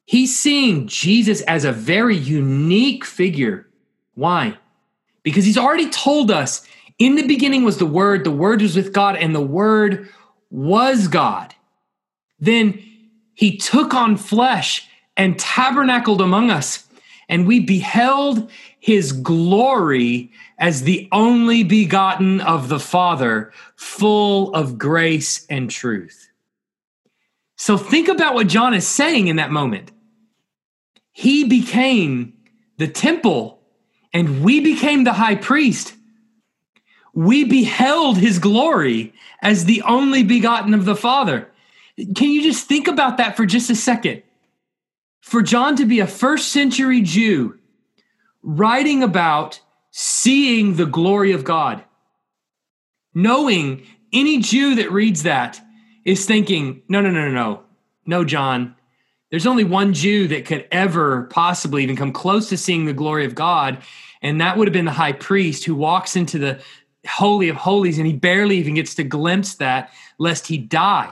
he's 0.05 0.37
seeing 0.37 0.87
Jesus 0.87 1.41
as 1.41 1.65
a 1.65 1.71
very 1.71 2.15
unique 2.15 3.05
figure. 3.05 3.67
Why? 4.15 4.57
Because 5.23 5.45
he's 5.45 5.57
already 5.57 5.89
told 5.89 6.31
us 6.31 6.67
in 7.01 7.15
the 7.15 7.25
beginning 7.25 7.63
was 7.63 7.77
the 7.77 7.85
Word, 7.85 8.23
the 8.23 8.31
Word 8.31 8.61
was 8.61 8.75
with 8.75 8.93
God, 8.93 9.15
and 9.15 9.33
the 9.33 9.41
Word 9.41 10.09
was 10.51 11.07
God. 11.07 11.55
Then 12.39 12.79
he 13.33 13.57
took 13.57 13.93
on 13.93 14.17
flesh 14.17 14.87
and 15.17 15.39
tabernacled 15.39 16.21
among 16.21 16.51
us, 16.51 16.87
and 17.31 17.47
we 17.47 17.59
beheld 17.59 18.51
his 18.79 19.11
glory 19.11 20.31
as 20.59 20.83
the 20.83 21.09
only 21.11 21.63
begotten 21.63 22.39
of 22.41 22.69
the 22.69 22.79
Father, 22.79 23.51
full 23.75 24.53
of 24.53 24.77
grace 24.77 25.47
and 25.49 25.71
truth. 25.71 26.29
So 27.55 27.77
think 27.77 28.07
about 28.07 28.35
what 28.35 28.47
John 28.47 28.75
is 28.75 28.87
saying 28.87 29.27
in 29.27 29.37
that 29.37 29.51
moment. 29.51 29.91
He 31.11 31.45
became 31.45 32.33
the 32.77 32.87
temple, 32.87 33.59
and 34.13 34.43
we 34.43 34.59
became 34.59 35.03
the 35.03 35.13
high 35.13 35.35
priest 35.35 35.95
we 37.13 37.43
beheld 37.43 38.17
his 38.17 38.39
glory 38.39 39.13
as 39.41 39.65
the 39.65 39.81
only 39.83 40.23
begotten 40.23 40.73
of 40.73 40.85
the 40.85 40.95
Father. 40.95 41.49
Can 41.97 42.29
you 42.29 42.41
just 42.41 42.67
think 42.67 42.87
about 42.87 43.17
that 43.17 43.35
for 43.35 43.45
just 43.45 43.69
a 43.69 43.75
second? 43.75 44.23
For 45.21 45.41
John 45.41 45.75
to 45.77 45.85
be 45.85 45.99
a 45.99 46.07
first 46.07 46.51
century 46.51 47.01
Jew 47.01 47.57
writing 48.43 49.03
about 49.03 49.59
seeing 49.91 50.75
the 50.75 50.85
glory 50.85 51.31
of 51.31 51.43
God, 51.43 51.83
knowing 53.13 53.85
any 54.11 54.39
Jew 54.39 54.75
that 54.75 54.91
reads 54.91 55.23
that 55.23 55.61
is 56.05 56.25
thinking, 56.25 56.81
no, 56.89 57.01
no, 57.01 57.11
no, 57.11 57.29
no, 57.29 57.31
no, 57.31 57.63
no, 58.05 58.25
John. 58.25 58.75
There's 59.29 59.47
only 59.47 59.63
one 59.63 59.93
Jew 59.93 60.27
that 60.27 60.45
could 60.45 60.67
ever 60.71 61.23
possibly 61.23 61.83
even 61.83 61.95
come 61.95 62.11
close 62.11 62.49
to 62.49 62.57
seeing 62.57 62.85
the 62.85 62.93
glory 62.93 63.23
of 63.23 63.35
God, 63.35 63.77
and 64.21 64.41
that 64.41 64.57
would 64.57 64.67
have 64.67 64.73
been 64.73 64.85
the 64.85 64.91
high 64.91 65.13
priest 65.13 65.63
who 65.63 65.75
walks 65.75 66.15
into 66.15 66.37
the 66.37 66.61
holy 67.07 67.49
of 67.49 67.55
holies 67.55 67.97
and 67.97 68.05
he 68.05 68.13
barely 68.13 68.57
even 68.57 68.75
gets 68.75 68.95
to 68.95 69.03
glimpse 69.03 69.55
that 69.55 69.91
lest 70.17 70.47
he 70.47 70.57
die. 70.57 71.11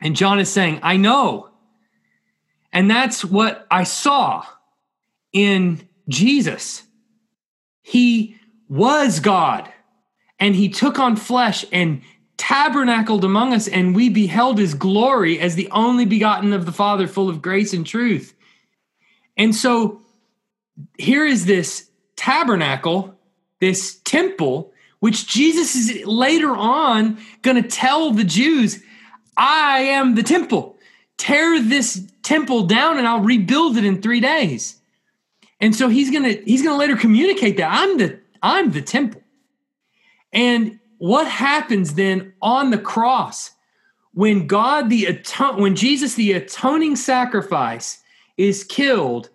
And 0.00 0.16
John 0.16 0.38
is 0.38 0.50
saying, 0.50 0.80
I 0.82 0.96
know. 0.96 1.50
And 2.74 2.90
that's 2.90 3.24
what 3.24 3.66
I 3.70 3.84
saw 3.84 4.44
in 5.32 5.88
Jesus. 6.08 6.82
He 7.80 8.36
was 8.68 9.20
God 9.20 9.72
and 10.38 10.54
he 10.54 10.68
took 10.68 10.98
on 10.98 11.16
flesh 11.16 11.64
and 11.72 12.02
tabernacled 12.36 13.24
among 13.24 13.54
us, 13.54 13.68
and 13.68 13.94
we 13.94 14.08
beheld 14.08 14.58
his 14.58 14.74
glory 14.74 15.38
as 15.38 15.54
the 15.54 15.70
only 15.70 16.04
begotten 16.04 16.52
of 16.52 16.66
the 16.66 16.72
Father, 16.72 17.06
full 17.06 17.28
of 17.28 17.40
grace 17.40 17.72
and 17.72 17.86
truth. 17.86 18.34
And 19.36 19.54
so 19.54 20.02
here 20.98 21.24
is 21.24 21.46
this 21.46 21.88
tabernacle, 22.16 23.14
this 23.60 24.00
temple 24.04 24.72
which 25.04 25.28
Jesus 25.28 25.74
is 25.74 26.06
later 26.06 26.56
on 26.56 27.18
going 27.42 27.62
to 27.62 27.68
tell 27.68 28.10
the 28.10 28.24
Jews, 28.24 28.82
I 29.36 29.80
am 29.80 30.14
the 30.14 30.22
temple. 30.22 30.78
Tear 31.18 31.60
this 31.60 32.10
temple 32.24 32.64
down 32.64 32.98
and 32.98 33.06
I'll 33.06 33.20
rebuild 33.20 33.76
it 33.76 33.84
in 33.84 34.02
3 34.02 34.20
days. 34.20 34.80
And 35.60 35.74
so 35.74 35.88
he's 35.88 36.10
to 36.10 36.42
he's 36.44 36.62
to 36.62 36.76
later 36.76 36.96
communicate 36.96 37.56
that 37.58 37.70
I'm 37.70 37.98
the 37.98 38.18
I'm 38.42 38.72
the 38.72 38.82
temple. 38.82 39.22
And 40.32 40.78
what 40.98 41.26
happens 41.26 41.94
then 41.94 42.34
on 42.42 42.70
the 42.70 42.78
cross 42.78 43.52
when 44.12 44.46
God 44.46 44.90
the 44.90 45.06
aton- 45.06 45.60
when 45.60 45.76
Jesus 45.76 46.14
the 46.14 46.32
atoning 46.32 46.96
sacrifice 46.96 48.02
is 48.36 48.64
killed 48.64 49.30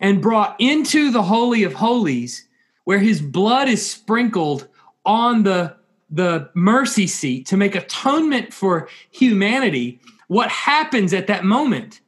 and 0.00 0.20
brought 0.20 0.56
into 0.58 1.10
the 1.10 1.22
holy 1.22 1.62
of 1.62 1.74
holies 1.74 2.46
where 2.84 2.98
his 2.98 3.22
blood 3.22 3.68
is 3.68 3.88
sprinkled 3.88 4.68
on 5.04 5.42
the 5.44 5.76
the 6.10 6.50
mercy 6.54 7.06
seat 7.06 7.46
to 7.46 7.56
make 7.56 7.74
atonement 7.74 8.52
for 8.52 8.88
humanity, 9.10 9.98
what 10.28 10.50
happens 10.50 11.14
at 11.14 11.26
that 11.28 11.42
moment? 11.42 12.01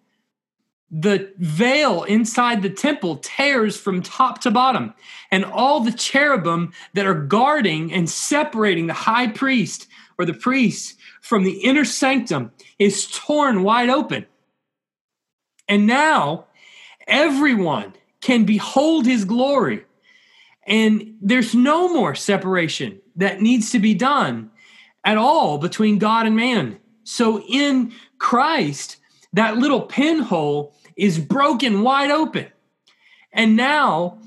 The 0.90 1.32
veil 1.38 2.04
inside 2.04 2.62
the 2.62 2.70
temple 2.70 3.16
tears 3.16 3.76
from 3.76 4.02
top 4.02 4.40
to 4.42 4.50
bottom, 4.50 4.94
and 5.30 5.44
all 5.44 5.80
the 5.80 5.92
cherubim 5.92 6.72
that 6.92 7.06
are 7.06 7.14
guarding 7.14 7.92
and 7.92 8.08
separating 8.08 8.86
the 8.86 8.92
high 8.92 9.28
priest 9.28 9.88
or 10.18 10.24
the 10.24 10.34
priest 10.34 10.96
from 11.20 11.42
the 11.42 11.58
inner 11.64 11.84
sanctum 11.84 12.52
is 12.78 13.10
torn 13.10 13.62
wide 13.62 13.90
open. 13.90 14.26
And 15.68 15.86
now 15.86 16.46
everyone 17.08 17.94
can 18.20 18.44
behold 18.44 19.06
his 19.06 19.24
glory 19.24 19.84
and 20.66 21.16
there's 21.20 21.54
no 21.54 21.92
more 21.92 22.14
separation 22.14 23.00
that 23.16 23.40
needs 23.40 23.70
to 23.70 23.78
be 23.78 23.94
done 23.94 24.50
at 25.04 25.18
all 25.18 25.58
between 25.58 25.98
God 25.98 26.26
and 26.26 26.36
man. 26.36 26.78
So 27.04 27.42
in 27.42 27.92
Christ, 28.18 28.96
that 29.34 29.58
little 29.58 29.82
pinhole 29.82 30.72
is 30.96 31.18
broken 31.18 31.82
wide 31.82 32.10
open. 32.10 32.46
And 33.32 33.56
now 33.56 34.18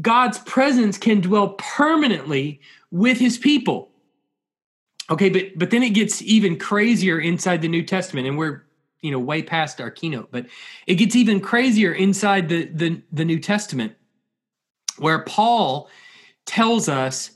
God's 0.00 0.38
presence 0.38 0.96
can 0.96 1.20
dwell 1.20 1.50
permanently 1.58 2.60
with 2.90 3.18
his 3.18 3.36
people. 3.36 3.90
Okay, 5.10 5.28
but 5.28 5.58
but 5.58 5.70
then 5.70 5.82
it 5.82 5.90
gets 5.90 6.22
even 6.22 6.58
crazier 6.58 7.20
inside 7.20 7.60
the 7.60 7.68
New 7.68 7.82
Testament 7.82 8.26
and 8.26 8.38
we're 8.38 8.62
you 9.02 9.10
know 9.10 9.18
way 9.18 9.42
past 9.42 9.80
our 9.80 9.90
keynote, 9.90 10.28
but 10.30 10.46
it 10.86 10.94
gets 10.94 11.14
even 11.14 11.40
crazier 11.40 11.92
inside 11.92 12.48
the 12.48 12.64
the, 12.66 13.02
the 13.12 13.24
New 13.24 13.38
Testament 13.38 13.94
where 14.98 15.18
Paul 15.18 15.90
tells 16.46 16.88
us 16.88 17.32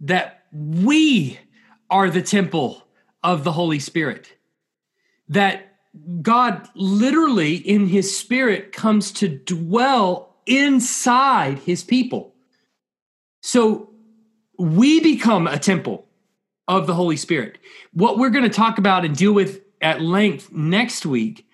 that 0.00 0.44
we 0.52 1.40
are 1.88 2.10
the 2.10 2.22
temple 2.22 2.86
of 3.24 3.42
the 3.42 3.52
Holy 3.52 3.78
Spirit. 3.78 4.32
That 5.28 5.65
God 6.22 6.68
literally 6.74 7.56
in 7.56 7.88
his 7.88 8.16
spirit 8.16 8.72
comes 8.72 9.12
to 9.12 9.28
dwell 9.28 10.36
inside 10.46 11.58
his 11.58 11.82
people. 11.82 12.34
So 13.42 13.90
we 14.58 15.00
become 15.00 15.46
a 15.46 15.58
temple 15.58 16.06
of 16.68 16.86
the 16.86 16.94
Holy 16.94 17.16
Spirit. 17.16 17.58
What 17.92 18.18
we're 18.18 18.30
going 18.30 18.44
to 18.44 18.50
talk 18.50 18.78
about 18.78 19.04
and 19.04 19.16
deal 19.16 19.32
with 19.32 19.60
at 19.80 20.00
length 20.00 20.52
next 20.52 21.06
week 21.06 21.46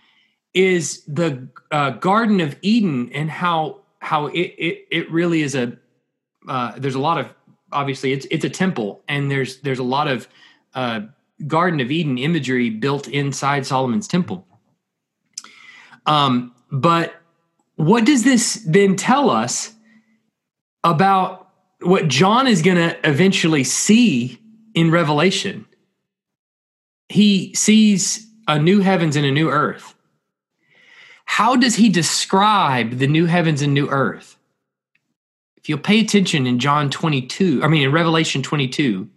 is 0.55 1.03
the 1.07 1.49
uh, 1.71 1.91
Garden 1.91 2.41
of 2.41 2.57
Eden 2.63 3.11
and 3.13 3.31
how 3.31 3.81
how 4.01 4.27
it 4.27 4.41
it, 4.59 4.87
it 4.91 5.11
really 5.11 5.43
is 5.43 5.55
a 5.55 5.77
uh, 6.49 6.73
there's 6.77 6.95
a 6.95 7.01
lot 7.01 7.19
of 7.19 7.33
obviously 7.73 8.13
it's 8.13 8.27
it's 8.31 8.45
a 8.45 8.51
temple 8.51 9.03
and 9.09 9.31
there's 9.31 9.61
there's 9.61 9.79
a 9.79 9.85
lot 9.85 10.09
of 10.09 10.29
uh, 10.75 11.01
Garden 11.47 11.81
of 11.81 11.91
Eden 11.91 12.19
imagery 12.19 12.71
built 12.71 13.09
inside 13.09 13.67
Solomon's 13.67 14.09
temple. 14.09 14.47
Um, 16.07 16.55
but 16.71 17.15
what 17.77 18.05
does 18.05 18.25
this 18.25 18.63
then 18.67 18.97
tell 18.97 19.31
us 19.31 19.75
about 20.85 21.49
what 21.81 22.09
John 22.09 22.47
is 22.47 22.63
going 22.63 22.77
to 22.77 23.09
eventually 23.09 23.65
see 23.65 24.41
in 24.75 24.91
Revelation? 24.91 25.67
He 27.09 27.55
sees 27.55 28.27
a 28.49 28.59
new 28.59 28.81
heavens 28.81 29.17
and 29.17 29.27
a 29.27 29.31
new 29.31 29.51
earth. 29.51 29.95
How 31.25 31.57
does 31.57 31.77
he 31.77 31.89
describe 31.89 32.99
the 32.99 33.07
new 33.07 33.27
heavens 33.27 33.63
and 33.63 33.73
new 33.73 33.89
earth? 33.89 34.37
If 35.57 35.69
you'll 35.69 35.79
pay 35.79 36.01
attention 36.01 36.47
in 36.47 36.59
John 36.59 36.91
22, 36.91 37.63
I 37.63 37.69
mean, 37.69 37.83
in 37.83 37.93
Revelation 37.93 38.43
22, 38.43 39.09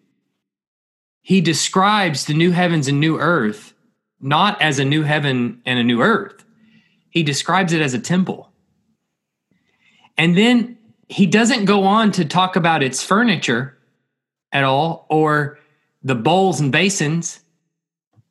he 1.26 1.42
describes 1.42 2.26
the 2.26 2.36
new 2.36 2.52
heavens 2.52 2.88
and 2.88 3.00
new 3.00 3.18
earth 3.18 3.74
not 4.22 4.62
as 4.62 4.78
a 4.78 4.86
new 4.86 5.02
heaven 5.02 5.60
and 5.66 5.80
a 5.80 5.84
new 5.84 6.04
earth. 6.04 6.46
He 7.10 7.24
describes 7.24 7.74
it 7.74 7.82
as 7.82 7.96
a 7.96 8.00
temple. 8.00 8.52
And 10.20 10.38
then 10.38 10.78
he 11.10 11.26
doesn't 11.26 11.66
go 11.66 11.84
on 11.86 12.12
to 12.12 12.26
talk 12.26 12.56
about 12.56 12.84
its 12.84 13.04
furniture 13.04 13.76
at 14.52 14.64
all 14.64 15.08
or 15.10 15.58
the 16.04 16.14
bowls 16.14 16.60
and 16.60 16.72
basins. 16.72 17.40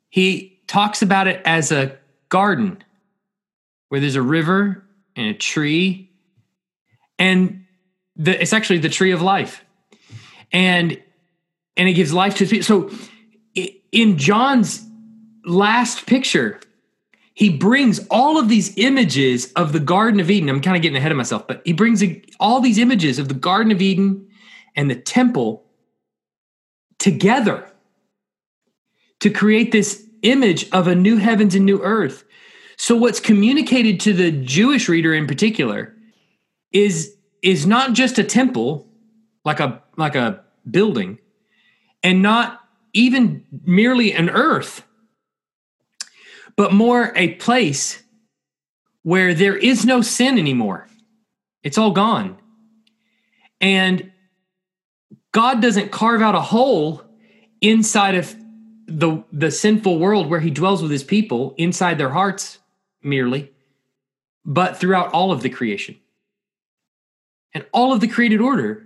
He 0.07 0.61
talks 0.65 1.01
about 1.01 1.27
it 1.27 1.41
as 1.43 1.73
a 1.73 1.97
garden 2.29 2.81
where 3.89 3.99
there's 3.99 4.15
a 4.15 4.21
river 4.21 4.85
and 5.17 5.27
a 5.27 5.33
tree 5.33 6.09
and 7.19 7.65
the, 8.15 8.41
it's 8.41 8.53
actually 8.53 8.79
the 8.79 8.87
tree 8.87 9.11
of 9.11 9.21
life 9.21 9.65
and 10.53 10.97
and 11.77 11.89
it 11.89 11.93
gives 11.93 12.13
life 12.13 12.35
to 12.35 12.45
people 12.45 12.63
so 12.63 12.89
in 13.91 14.17
john's 14.17 14.85
last 15.45 16.05
picture 16.05 16.59
he 17.33 17.49
brings 17.49 17.99
all 18.09 18.39
of 18.39 18.47
these 18.47 18.75
images 18.77 19.51
of 19.57 19.73
the 19.73 19.79
garden 19.79 20.21
of 20.21 20.31
eden. 20.31 20.47
I'm 20.49 20.61
kind 20.61 20.77
of 20.77 20.81
getting 20.81 20.95
ahead 20.95 21.11
of 21.11 21.17
myself 21.17 21.47
but 21.47 21.61
he 21.65 21.73
brings 21.73 22.03
all 22.39 22.61
these 22.61 22.77
images 22.77 23.19
of 23.19 23.27
the 23.27 23.33
garden 23.33 23.71
of 23.71 23.81
eden 23.81 24.27
and 24.75 24.89
the 24.89 24.95
temple 24.95 25.65
together 26.97 27.69
to 29.19 29.29
create 29.29 29.71
this 29.71 30.05
image 30.21 30.69
of 30.71 30.87
a 30.87 30.95
new 30.95 31.17
heavens 31.17 31.55
and 31.55 31.65
new 31.65 31.81
earth. 31.81 32.23
So 32.77 32.95
what's 32.95 33.19
communicated 33.19 33.99
to 34.01 34.13
the 34.13 34.31
Jewish 34.31 34.89
reader 34.89 35.13
in 35.13 35.27
particular 35.27 35.95
is 36.71 37.15
is 37.41 37.65
not 37.65 37.93
just 37.93 38.17
a 38.17 38.23
temple 38.23 38.87
like 39.45 39.59
a 39.59 39.81
like 39.97 40.15
a 40.15 40.43
building 40.69 41.19
and 42.05 42.21
not 42.21 42.61
even 42.93 43.43
merely 43.65 44.13
an 44.13 44.29
earth 44.29 44.83
but 46.55 46.73
more 46.73 47.11
a 47.15 47.33
place 47.35 48.01
where 49.03 49.33
there 49.33 49.57
is 49.57 49.85
no 49.85 50.01
sin 50.01 50.37
anymore. 50.37 50.87
It's 51.63 51.77
all 51.77 51.91
gone. 51.91 52.37
And 53.59 54.11
God 55.31 55.61
doesn't 55.61 55.91
carve 55.91 56.21
out 56.21 56.35
a 56.35 56.41
hole 56.41 57.03
inside 57.61 58.15
of 58.15 58.35
the 58.87 59.23
the 59.31 59.49
sinful 59.49 59.97
world 59.97 60.29
where 60.29 60.39
he 60.39 60.51
dwells 60.51 60.81
with 60.81 60.91
his 60.91 61.03
people 61.03 61.55
inside 61.57 61.97
their 61.97 62.09
hearts 62.09 62.59
merely, 63.01 63.51
but 64.45 64.77
throughout 64.77 65.11
all 65.11 65.31
of 65.31 65.41
the 65.41 65.49
creation. 65.49 65.95
And 67.53 67.65
all 67.71 67.93
of 67.93 67.99
the 67.99 68.07
created 68.07 68.41
order 68.41 68.85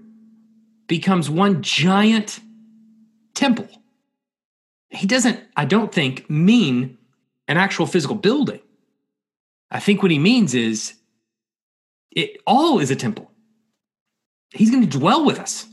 becomes 0.88 1.30
one 1.30 1.62
giant 1.62 2.40
temple. 3.34 3.68
He 4.90 5.06
doesn't, 5.08 5.40
I 5.56 5.66
don't 5.66 5.94
think, 5.94 6.30
mean 6.30 6.98
an 7.48 7.58
actual 7.58 7.86
physical 7.86 8.16
building. 8.16 8.60
I 9.72 9.80
think 9.80 10.02
what 10.02 10.12
he 10.12 10.20
means 10.20 10.56
is 10.56 10.96
it 12.12 12.42
all 12.48 12.80
is 12.80 12.90
a 12.90 12.96
temple. 12.96 13.32
He's 14.52 14.72
going 14.72 14.88
to 14.88 14.98
dwell 14.98 15.26
with 15.26 15.40
us. 15.40 15.68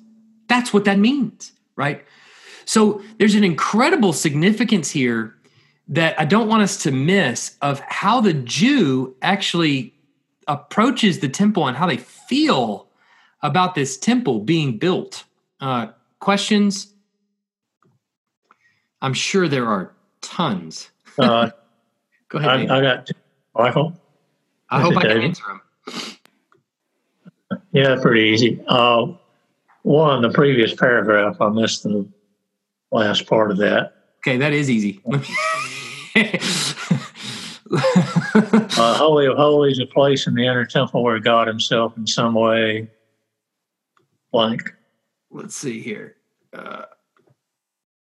That's 0.48 0.72
what 0.72 0.84
that 0.84 0.98
means, 0.98 1.52
right? 1.76 2.04
So 2.66 3.00
there's 3.18 3.34
an 3.34 3.44
incredible 3.44 4.12
significance 4.12 4.90
here 4.90 5.34
that 5.88 6.18
I 6.20 6.24
don't 6.24 6.48
want 6.48 6.62
us 6.62 6.82
to 6.82 6.90
miss 6.90 7.56
of 7.62 7.80
how 7.80 8.20
the 8.20 8.34
Jew 8.34 9.16
actually 9.22 9.94
approaches 10.48 11.20
the 11.20 11.28
temple 11.28 11.66
and 11.66 11.76
how 11.76 11.86
they 11.86 11.96
feel 11.96 12.88
about 13.42 13.74
this 13.74 13.96
temple 13.96 14.40
being 14.40 14.78
built. 14.78 15.24
Uh, 15.60 15.88
questions? 16.20 16.92
I'm 19.02 19.14
sure 19.14 19.48
there 19.48 19.66
are 19.66 19.92
tons. 20.20 20.90
Uh, 21.18 21.50
Go 22.28 22.38
ahead. 22.38 22.70
I. 22.70 22.78
I 22.78 22.82
got 22.82 23.10
Michael. 23.54 23.92
I 24.70 24.80
hope 24.80 24.96
I 24.96 25.02
can 25.02 25.10
David. 25.10 25.24
answer 25.24 25.44
them. 25.46 25.60
Yeah, 27.72 27.96
pretty 28.00 28.22
easy. 28.22 28.60
Uh, 28.66 29.12
one, 29.82 30.22
the 30.22 30.30
previous 30.30 30.74
paragraph, 30.74 31.40
I 31.40 31.48
missed 31.50 31.84
the 31.84 32.08
last 32.90 33.26
part 33.26 33.52
of 33.52 33.58
that. 33.58 33.92
Okay, 34.18 34.36
that 34.38 34.52
is 34.52 34.68
easy. 34.70 35.00
Uh, 37.68 38.94
Holy 38.94 39.26
of 39.26 39.36
Holies, 39.36 39.80
a 39.80 39.86
place 39.86 40.26
in 40.26 40.34
the 40.34 40.46
inner 40.46 40.64
temple 40.64 41.02
where 41.02 41.18
God 41.18 41.48
Himself, 41.48 41.96
in 41.96 42.06
some 42.06 42.34
way, 42.34 42.88
blank. 44.30 44.72
Let's 45.30 45.56
see 45.56 45.80
here. 45.80 46.16
Uh, 46.52 46.82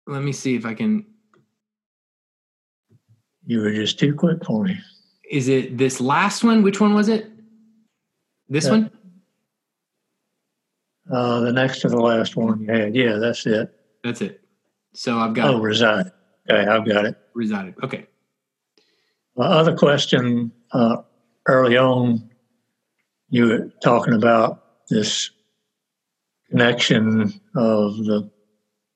let 0.09 0.22
me 0.22 0.32
see 0.32 0.56
if 0.56 0.64
I 0.64 0.74
can. 0.74 1.04
You 3.46 3.61
were 3.61 3.72
just 3.72 3.98
too 3.98 4.14
quick 4.14 4.44
for 4.44 4.64
me. 4.64 4.78
Is 5.30 5.48
it 5.48 5.76
this 5.78 6.00
last 6.00 6.42
one? 6.44 6.62
Which 6.62 6.80
one 6.80 6.94
was 6.94 7.09
it? 7.09 7.30
This 8.48 8.64
Yeah. 8.64 8.70
one? 8.72 8.90
Uh, 11.11 11.40
the 11.40 11.52
next 11.52 11.80
to 11.80 11.88
the 11.88 11.98
last 11.98 12.36
one 12.36 12.61
you 12.61 12.70
had. 12.70 12.94
Yeah, 12.94 13.14
that's 13.16 13.46
it. 13.46 13.70
That's 14.04 14.20
it. 14.20 14.42
So 14.94 15.18
I've 15.18 15.34
got 15.34 15.54
Oh, 15.54 15.61
reside. 15.61 16.11
Okay, 16.50 16.66
I've 16.66 16.86
got 16.86 17.04
it. 17.06 17.16
resided. 17.34 17.74
Okay. 17.82 18.06
My 19.36 19.46
other 19.46 19.76
question 19.76 20.50
uh, 20.72 21.02
early 21.46 21.76
on, 21.78 22.30
you 23.30 23.46
were 23.46 23.70
talking 23.82 24.14
about 24.14 24.86
this 24.90 25.30
connection 26.50 27.22
of 27.54 27.96
the 28.04 28.30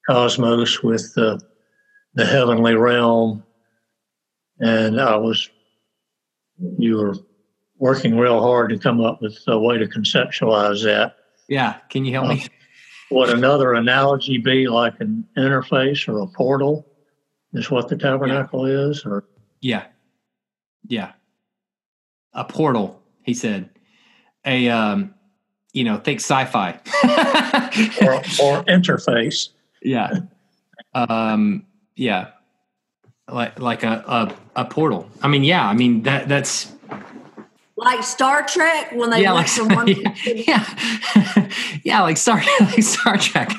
cosmos 0.06 0.82
with 0.82 1.14
the, 1.14 1.40
the 2.14 2.26
heavenly 2.26 2.74
realm. 2.74 3.42
And 4.60 5.00
I 5.00 5.16
was, 5.16 5.48
you 6.78 6.96
were 6.96 7.16
working 7.78 8.16
real 8.16 8.40
hard 8.40 8.70
to 8.70 8.78
come 8.78 9.00
up 9.00 9.20
with 9.20 9.38
a 9.48 9.58
way 9.58 9.78
to 9.78 9.86
conceptualize 9.86 10.84
that. 10.84 11.16
Yeah. 11.48 11.76
Can 11.90 12.04
you 12.04 12.12
help 12.12 12.28
me? 12.28 12.46
Would 13.10 13.30
another 13.30 13.74
analogy 13.74 14.38
be 14.38 14.68
like 14.68 14.94
an 15.00 15.26
interface 15.36 16.08
or 16.08 16.20
a 16.20 16.26
portal? 16.26 16.86
Is 17.52 17.70
what 17.70 17.88
the 17.88 17.96
tabernacle 17.96 18.64
is? 18.64 19.04
Or 19.04 19.24
Yeah. 19.60 19.84
Yeah. 20.86 21.12
A 22.32 22.44
portal, 22.44 23.02
he 23.22 23.34
said. 23.34 23.68
A 24.46 24.68
um, 24.68 25.14
you 25.72 25.84
know, 25.84 25.98
think 25.98 26.20
sci-fi. 26.20 26.72
or, 28.02 28.14
or 28.14 28.64
interface? 28.64 29.50
Yeah. 29.84 30.10
Um, 30.94 31.66
yeah. 31.96 32.28
Like 33.28 33.58
like 33.58 33.82
a, 33.82 34.04
a 34.06 34.34
a 34.62 34.64
portal. 34.64 35.08
I 35.22 35.28
mean, 35.28 35.44
yeah, 35.44 35.66
I 35.66 35.74
mean 35.74 36.02
that 36.02 36.28
that's 36.28 36.72
Like 37.76 38.02
Star 38.02 38.44
Trek 38.46 38.92
when 38.92 39.10
they 39.10 39.22
yeah, 39.22 39.32
went 39.32 39.48
like 39.58 39.76
one 39.76 39.88
yeah. 40.26 41.48
yeah, 41.84 42.02
like 42.02 42.16
Star 42.16 42.42
like 42.60 42.82
Star 42.82 43.16
Trek. 43.16 43.50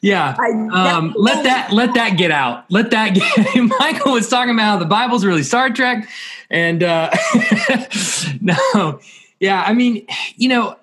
yeah. 0.00 0.36
Um, 0.72 1.14
let 1.18 1.42
that 1.44 1.72
let 1.72 1.94
that 1.94 2.16
get 2.16 2.30
out. 2.30 2.70
Let 2.70 2.90
that 2.92 3.14
get. 3.14 3.70
Michael 3.78 4.12
was 4.12 4.28
talking 4.28 4.54
about 4.54 4.64
how 4.64 4.76
the 4.78 4.86
Bible's 4.86 5.24
really 5.24 5.42
Star 5.42 5.68
Trek, 5.70 6.08
and 6.48 6.82
uh, 6.82 7.10
no, 8.40 9.00
yeah. 9.40 9.62
I 9.66 9.74
mean, 9.74 10.06
you 10.36 10.48
know, 10.48 10.76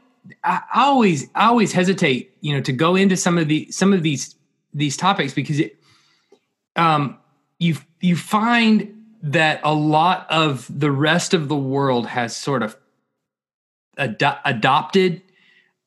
I, 0.43 0.61
always 0.75 1.27
I 1.35 1.47
always 1.47 1.71
hesitate, 1.71 2.35
you 2.41 2.53
know, 2.53 2.61
to 2.61 2.71
go 2.71 2.95
into 2.95 3.17
some 3.17 3.37
of 3.37 3.47
the 3.47 3.69
some 3.71 3.93
of 3.93 4.03
these 4.03 4.35
these 4.73 4.97
topics 4.97 5.33
because 5.33 5.59
it, 5.59 5.79
um, 6.75 7.17
you 7.59 7.75
you 8.01 8.15
find 8.15 8.93
that 9.23 9.59
a 9.63 9.73
lot 9.73 10.27
of 10.29 10.67
the 10.69 10.91
rest 10.91 11.33
of 11.33 11.47
the 11.47 11.55
world 11.55 12.07
has 12.07 12.35
sort 12.35 12.63
of 12.63 12.77
ado- 13.97 14.39
adopted 14.45 15.21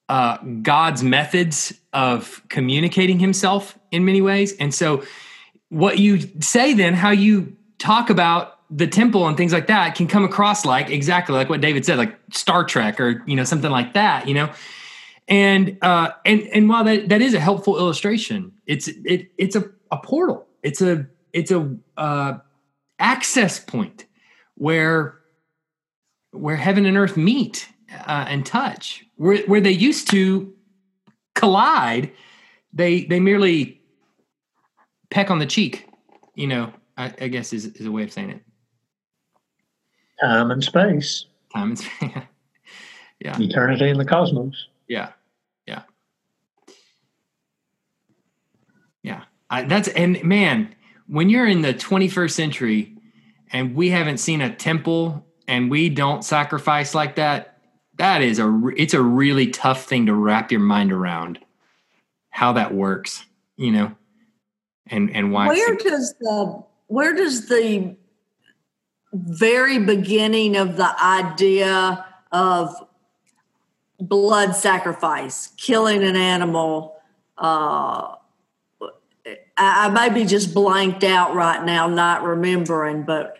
uh, 0.09 0.39
God's 0.63 1.03
methods 1.03 1.73
of 1.93 2.43
communicating 2.49 3.19
Himself 3.19 3.79
in 3.91 4.05
many 4.05 4.21
ways, 4.21 4.55
and 4.57 4.75
so 4.75 5.05
what 5.69 5.99
you 5.99 6.21
say 6.41 6.75
then, 6.75 6.95
how 6.95 7.11
you 7.11 7.57
talk 7.79 8.11
about 8.11 8.60
the 8.71 8.87
temple 8.87 9.27
and 9.27 9.37
things 9.37 9.53
like 9.53 9.67
that, 9.67 9.95
can 9.95 10.07
come 10.07 10.25
across 10.25 10.65
like 10.65 10.91
exactly 10.91 11.35
like 11.35 11.49
what 11.49 11.61
David 11.61 11.85
said, 11.85 11.99
like 11.99 12.19
Star 12.33 12.65
Trek 12.65 13.01
or 13.01 13.23
you 13.27 13.35
know 13.35 13.45
something 13.45 13.71
like 13.71 13.95
that, 13.95 14.29
you 14.29 14.35
know. 14.35 14.51
And 15.29 15.79
uh, 15.83 16.11
and 16.25 16.43
and 16.53 16.69
while 16.69 16.85
that 16.85 17.09
that 17.09 17.21
is 17.21 17.35
a 17.35 17.41
helpful 17.41 17.79
illustration, 17.79 18.53
it's 18.67 18.89
it 18.89 19.31
it's 19.39 19.57
a, 19.57 19.65
a 19.91 19.99
portal. 19.99 20.47
It's 20.63 20.83
a 20.83 21.07
it's 21.33 21.51
a 21.51 21.77
uh, 21.97 22.39
access 22.99 23.59
point 23.59 24.07
where 24.57 25.19
where 26.33 26.57
heaven 26.57 26.87
and 26.87 26.97
earth 26.97 27.17
meet 27.17 27.69
uh, 28.07 28.27
and 28.29 28.47
touch, 28.47 29.05
where 29.17 29.39
where 29.43 29.61
they 29.61 29.71
used 29.71 30.11
to 30.11 30.53
collide, 31.35 32.13
they 32.73 33.05
they 33.05 33.21
merely 33.21 33.81
peck 35.11 35.31
on 35.31 35.39
the 35.39 35.47
cheek. 35.47 35.89
You 36.35 36.47
know, 36.47 36.73
I, 36.97 37.13
I 37.21 37.29
guess 37.29 37.53
is 37.53 37.67
is 37.67 37.87
a 37.87 37.93
way 37.93 38.03
of 38.03 38.13
saying 38.13 38.31
it. 38.31 38.43
Time 40.21 40.51
and 40.51 40.63
space, 40.63 41.27
Time 41.55 41.71
and 41.71 41.79
space. 41.79 42.11
yeah, 43.21 43.39
eternity 43.39 43.89
and 43.89 43.99
the 43.99 44.05
cosmos. 44.05 44.69
yeah, 44.89 45.13
yeah, 45.67 45.83
yeah. 49.03 49.25
I, 49.49 49.63
that's 49.65 49.89
and 49.89 50.23
man, 50.23 50.75
when 51.07 51.29
you're 51.29 51.47
in 51.47 51.63
the 51.63 51.75
21st 51.75 52.31
century 52.31 52.97
and 53.53 53.75
we 53.75 53.91
haven't 53.91 54.19
seen 54.19 54.41
a 54.41 54.55
temple 54.55 55.27
and 55.49 55.71
we 55.71 55.89
don't 55.89 56.25
sacrifice 56.25 56.95
like 56.95 57.17
that, 57.17 57.59
that 57.97 58.23
is 58.23 58.39
a 58.39 58.63
it's 58.77 58.95
a 58.95 59.03
really 59.03 59.49
tough 59.49 59.85
thing 59.85 60.07
to 60.07 60.15
wrap 60.15 60.51
your 60.51 60.61
mind 60.61 60.93
around 60.93 61.39
how 62.31 62.53
that 62.53 62.73
works, 62.73 63.25
you 63.57 63.71
know, 63.71 63.95
and 64.87 65.15
and 65.15 65.33
why. 65.33 65.49
Where 65.49 65.75
does 65.77 66.15
the 66.21 66.63
where 66.87 67.15
does 67.15 67.49
the 67.49 67.97
very 69.13 69.79
beginning 69.79 70.57
of 70.57 70.77
the 70.77 71.03
idea 71.03 72.05
of 72.33 72.75
blood 73.99 74.55
sacrifice, 74.55 75.49
killing 75.57 76.03
an 76.03 76.17
animal, 76.17 76.97
uh, 77.39 78.15
I, 79.57 79.87
I 79.87 79.89
may 79.91 80.09
be 80.11 80.25
just 80.25 80.55
blanked 80.55 81.05
out 81.05 81.35
right 81.35 81.65
now, 81.65 81.87
not 81.87 82.23
remembering, 82.23 83.03
but 83.03 83.37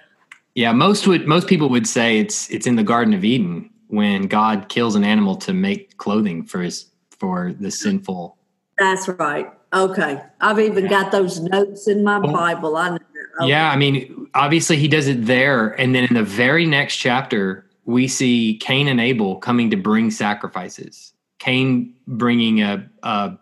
Yeah, 0.55 0.73
most 0.73 1.07
would 1.07 1.27
most 1.27 1.47
people 1.47 1.69
would 1.71 1.87
say 1.87 2.19
it's 2.19 2.51
it's 2.51 2.67
in 2.67 2.77
the 2.77 2.83
Garden 2.83 3.15
of 3.15 3.25
Eden 3.25 3.71
when 3.89 4.27
God 4.27 4.69
kills 4.69 4.95
an 4.95 5.05
animal 5.05 5.37
to 5.37 5.53
make 5.53 5.97
clothing 5.97 6.45
for 6.45 6.61
his 6.61 6.87
for 7.11 7.53
the 7.53 7.71
sinful. 7.71 8.37
that's 8.79 9.09
right. 9.09 9.51
Okay. 9.73 10.21
I've 10.41 10.59
even 10.59 10.89
got 10.89 11.13
those 11.13 11.41
notes 11.41 11.87
in 11.87 12.03
my 12.03 12.19
Bible. 12.19 12.77
I 12.77 12.91
know. 12.91 12.99
Okay. 13.39 13.49
Yeah, 13.51 13.71
I 13.71 13.77
mean, 13.77 14.29
obviously 14.35 14.77
he 14.77 14.89
does 14.89 15.07
it 15.07 15.27
there, 15.27 15.69
and 15.81 15.95
then 15.95 16.05
in 16.05 16.15
the 16.15 16.23
very 16.23 16.67
next 16.67 16.97
chapter, 16.97 17.65
we 17.85 18.09
see 18.09 18.57
Cain 18.61 18.89
and 18.89 19.01
Abel 19.01 19.37
coming 19.37 19.71
to 19.71 19.77
bring 19.77 20.11
sacrifices. 20.11 21.13
Cain 21.39 21.95
bringing 22.07 22.61
a, 22.63 22.89
a 23.03 23.39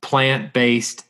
plant 0.00 0.52
based, 0.52 1.04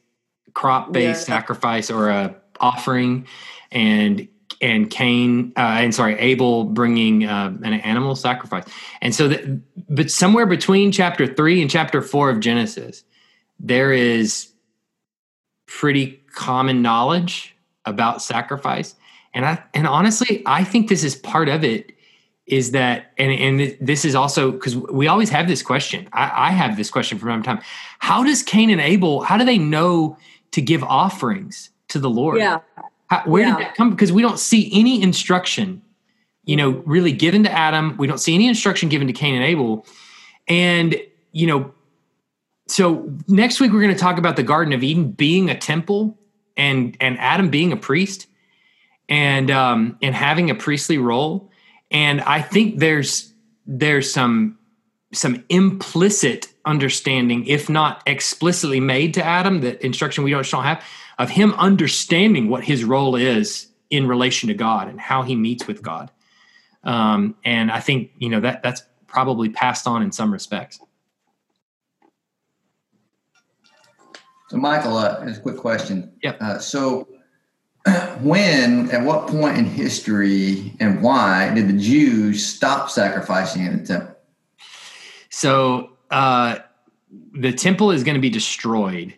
crop 0.55 0.93
based 0.93 1.29
Yeah. 1.29 1.35
sacrifice 1.37 1.91
or 1.91 2.11
a 2.11 2.35
offering, 2.61 3.27
and 3.73 4.29
and 4.61 4.89
Cain 4.91 5.53
uh, 5.57 5.61
and 5.81 5.93
sorry 5.93 6.17
Abel 6.21 6.65
bringing 6.65 7.25
uh, 7.27 7.53
an 7.63 7.75
animal 7.75 8.15
sacrifice. 8.15 8.65
And 9.01 9.13
so, 9.15 9.29
that, 9.29 9.61
but 9.89 10.11
somewhere 10.11 10.47
between 10.47 10.93
chapter 10.93 11.27
three 11.27 11.61
and 11.61 11.69
chapter 11.71 12.01
four 12.01 12.31
of 12.31 12.39
Genesis, 12.39 13.03
there 13.59 13.93
is 13.93 14.53
pretty 15.67 16.21
common 16.35 16.83
knowledge 16.83 17.52
about 17.85 18.23
sacrifice. 18.23 18.95
And 19.35 19.47
i 19.47 19.63
and 19.73 19.87
honestly 19.87 20.43
i 20.45 20.63
think 20.63 20.89
this 20.89 21.03
is 21.03 21.15
part 21.17 21.49
of 21.49 21.65
it 21.65 21.93
is 22.47 22.73
that 22.73 23.13
and 23.19 23.33
and 23.33 23.77
this 23.81 24.05
is 24.05 24.15
also 24.15 24.51
because 24.53 24.77
we 24.77 25.07
always 25.07 25.31
have 25.31 25.47
this 25.49 25.63
question. 25.63 26.09
I, 26.13 26.49
I 26.49 26.51
have 26.51 26.77
this 26.77 26.91
question 26.91 27.19
from 27.19 27.29
time 27.29 27.43
to 27.43 27.47
time. 27.47 27.61
How 28.01 28.25
does 28.25 28.43
cain 28.43 28.69
and 28.69 28.81
abel 28.81 29.23
how 29.23 29.37
do 29.39 29.45
they 29.45 29.59
know 29.59 30.19
to 30.51 30.61
give 30.61 30.83
offerings 30.85 31.71
to 31.89 31.99
the 31.99 32.11
lord? 32.11 32.39
Yeah. 32.39 32.59
how, 33.07 33.23
where 33.25 33.45
Yeah. 33.45 33.57
did 33.57 33.67
that 33.67 33.75
come 33.75 33.91
because 33.91 34.13
we 34.13 34.23
don't 34.23 34.39
see 34.39 34.69
any 34.73 35.01
instruction 35.03 35.81
you 36.45 36.57
know 36.57 36.83
really 36.85 37.13
given 37.13 37.45
to 37.45 37.51
adam. 37.51 37.97
We 37.97 38.07
don't 38.07 38.19
see 38.19 38.35
any 38.35 38.49
instruction 38.49 38.89
given 38.89 39.07
to 39.07 39.13
cain 39.13 39.35
and 39.35 39.45
abel. 39.45 39.87
And 40.49 40.97
you 41.31 41.47
know 41.47 41.73
so 42.69 43.09
next 43.29 43.61
week 43.61 43.73
we're 43.73 43.81
going 43.83 43.95
to 43.95 44.01
talk 44.01 44.19
about 44.19 44.37
the 44.37 44.43
garden 44.43 44.73
of 44.75 44.83
eden 44.83 45.13
being 45.13 45.49
a 45.49 45.57
temple 45.57 46.19
and 46.57 46.97
and 47.01 47.19
adam 47.19 47.51
being 47.51 47.73
a 47.73 47.77
priest 47.77 48.27
and 49.09 49.51
um 49.51 49.99
and 50.03 50.15
having 50.15 50.51
a 50.51 50.55
priestly 50.55 50.99
role. 50.99 51.51
And 51.91 52.21
i 52.23 52.41
think 52.41 52.79
there's 52.79 53.33
there's 53.67 54.13
some 54.13 54.59
some 55.13 55.45
implicit 55.51 56.49
understanding 56.65 57.47
if 57.47 57.69
not 57.69 58.03
explicitly 58.07 58.81
made 58.81 59.15
to 59.15 59.23
adam 59.23 59.61
that 59.61 59.83
instruction 59.83 60.25
we 60.25 60.31
don't, 60.31 60.49
don't 60.49 60.65
have 60.65 60.83
of 61.19 61.29
him 61.29 61.53
understanding 61.55 62.49
what 62.49 62.65
his 62.65 62.83
role 62.85 63.15
is 63.15 63.67
in 63.91 64.07
relation 64.07 64.49
to 64.49 64.55
god 64.55 64.89
and 64.89 64.99
how 64.99 65.23
he 65.23 65.37
meets 65.37 65.67
with 65.67 65.83
god. 65.83 66.11
Um 66.85 67.35
and 67.45 67.71
i 67.71 67.81
think 67.81 68.13
you 68.19 68.31
know 68.31 68.41
that 68.41 68.63
that's 68.63 68.83
probably 69.07 69.51
passed 69.51 69.87
on 69.87 70.03
in 70.03 70.13
some 70.13 70.33
respects 70.33 70.81
So, 74.53 74.59
Michael, 74.59 74.99
uh, 74.99 75.25
a 75.27 75.35
quick 75.41 75.57
question. 75.57 76.13
Yep. 76.23 76.43
Uh, 76.43 76.59
so, 76.59 77.09
when, 78.21 78.91
at 78.91 79.03
what 79.03 79.27
point 79.27 79.57
in 79.57 79.65
history, 79.65 80.75
and 80.79 81.03
why 81.03 81.55
did 81.55 81.69
the 81.69 81.79
Jews 81.83 82.45
stop 82.45 82.91
sacrificing 82.91 83.65
in 83.65 83.79
the 83.79 83.87
temple? 83.87 84.15
So 85.31 85.93
uh, 86.11 86.59
the 87.33 87.55
temple 87.55 87.93
is 87.93 88.05
going 88.05 88.15
to 88.15 88.21
be 88.21 88.29
destroyed 88.29 89.15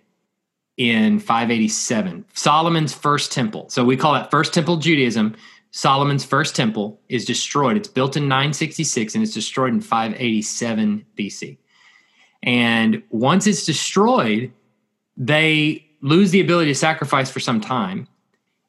in 0.76 1.18
587. 1.18 2.26
Solomon's 2.34 2.94
first 2.94 3.32
temple. 3.32 3.68
So 3.70 3.84
we 3.84 3.96
call 3.96 4.12
that 4.12 4.30
first 4.30 4.54
temple 4.54 4.76
Judaism. 4.76 5.34
Solomon's 5.72 6.24
first 6.24 6.54
temple 6.54 7.00
is 7.08 7.24
destroyed. 7.24 7.76
It's 7.76 7.88
built 7.88 8.16
in 8.16 8.28
966 8.28 9.16
and 9.16 9.24
it's 9.24 9.34
destroyed 9.34 9.72
in 9.72 9.80
587 9.80 11.04
BC. 11.18 11.58
And 12.44 13.02
once 13.10 13.48
it's 13.48 13.66
destroyed, 13.66 14.52
they 15.16 15.84
lose 16.00 16.30
the 16.30 16.40
ability 16.40 16.70
to 16.70 16.74
sacrifice 16.74 17.30
for 17.30 17.40
some 17.40 17.60
time. 17.60 18.06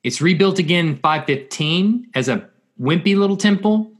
It's 0.03 0.21
rebuilt 0.21 0.59
again 0.59 0.87
in 0.87 0.95
515 0.97 2.11
as 2.13 2.29
a 2.29 2.47
wimpy 2.79 3.17
little 3.17 3.37
temple. 3.37 3.91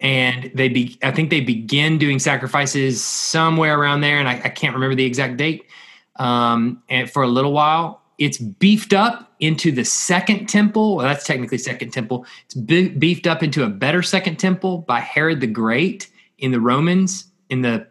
And 0.00 0.50
they 0.54 0.70
be 0.70 0.98
i 1.02 1.10
think 1.10 1.28
they 1.28 1.40
begin 1.40 1.98
doing 1.98 2.18
sacrifices 2.18 3.04
somewhere 3.04 3.78
around 3.78 4.00
there 4.00 4.18
and 4.18 4.26
i, 4.30 4.40
I 4.42 4.48
can't 4.48 4.72
remember 4.72 4.94
the 4.94 5.04
exact 5.04 5.36
date 5.36 5.66
um, 6.16 6.82
and 6.88 7.10
for 7.10 7.22
a 7.22 7.28
little 7.28 7.52
while. 7.52 8.02
It's 8.16 8.38
beefed 8.38 8.92
up 8.92 9.32
into 9.40 9.72
the 9.72 9.84
second 9.84 10.46
temple. 10.46 10.96
Well 10.96 11.06
that's 11.06 11.26
technically 11.26 11.58
second 11.58 11.90
temple. 11.90 12.26
It's 12.46 12.54
be- 12.54 12.88
beefed 12.88 13.26
up 13.26 13.42
into 13.42 13.64
a 13.64 13.68
better 13.68 14.02
second 14.02 14.36
temple 14.36 14.78
by 14.78 15.00
herod 15.00 15.40
the 15.40 15.46
great 15.46 16.08
in 16.38 16.52
the 16.52 16.60
romans 16.60 17.26
in 17.50 17.62
the 17.62 17.86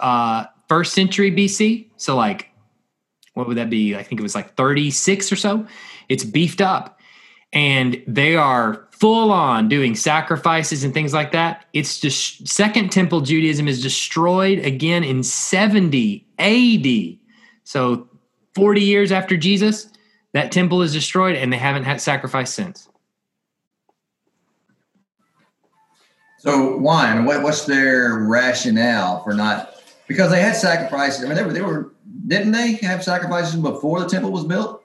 uh, 0.00 0.46
first 0.68 0.94
century 0.94 1.30
bc 1.30 1.86
so 1.96 2.16
like 2.16 2.51
what 3.34 3.46
would 3.46 3.56
that 3.56 3.70
be 3.70 3.96
i 3.96 4.02
think 4.02 4.20
it 4.20 4.22
was 4.22 4.34
like 4.34 4.54
36 4.56 5.32
or 5.32 5.36
so 5.36 5.66
it's 6.08 6.24
beefed 6.24 6.60
up 6.60 7.00
and 7.52 8.02
they 8.06 8.34
are 8.34 8.88
full 8.92 9.30
on 9.30 9.68
doing 9.68 9.94
sacrifices 9.94 10.84
and 10.84 10.94
things 10.94 11.12
like 11.12 11.32
that. 11.32 11.66
It's 11.72 12.00
just 12.00 12.46
second 12.46 12.90
temple 12.90 13.20
Judaism 13.20 13.68
is 13.68 13.82
destroyed 13.82 14.60
again 14.60 15.04
in 15.04 15.22
70 15.22 16.24
AD. 16.38 17.18
So 17.64 18.08
40 18.54 18.80
years 18.80 19.12
after 19.12 19.36
Jesus, 19.36 19.88
that 20.32 20.52
temple 20.52 20.82
is 20.82 20.92
destroyed 20.92 21.36
and 21.36 21.52
they 21.52 21.58
haven't 21.58 21.84
had 21.84 22.00
sacrifice 22.00 22.54
since. 22.54 22.88
So, 26.38 26.76
why? 26.78 27.06
I 27.06 27.20
what, 27.20 27.42
what's 27.42 27.66
their 27.66 28.18
rationale 28.20 29.22
for 29.22 29.32
not? 29.34 29.76
Because 30.08 30.30
they 30.30 30.40
had 30.40 30.56
sacrifices. 30.56 31.24
I 31.24 31.28
mean, 31.28 31.36
they 31.36 31.44
were, 31.44 31.52
they 31.52 31.62
were, 31.62 31.91
didn't 32.26 32.52
they 32.52 32.72
have 32.74 33.02
sacrifices 33.02 33.56
before 33.56 34.00
the 34.00 34.08
temple 34.08 34.30
was 34.32 34.44
built? 34.44 34.84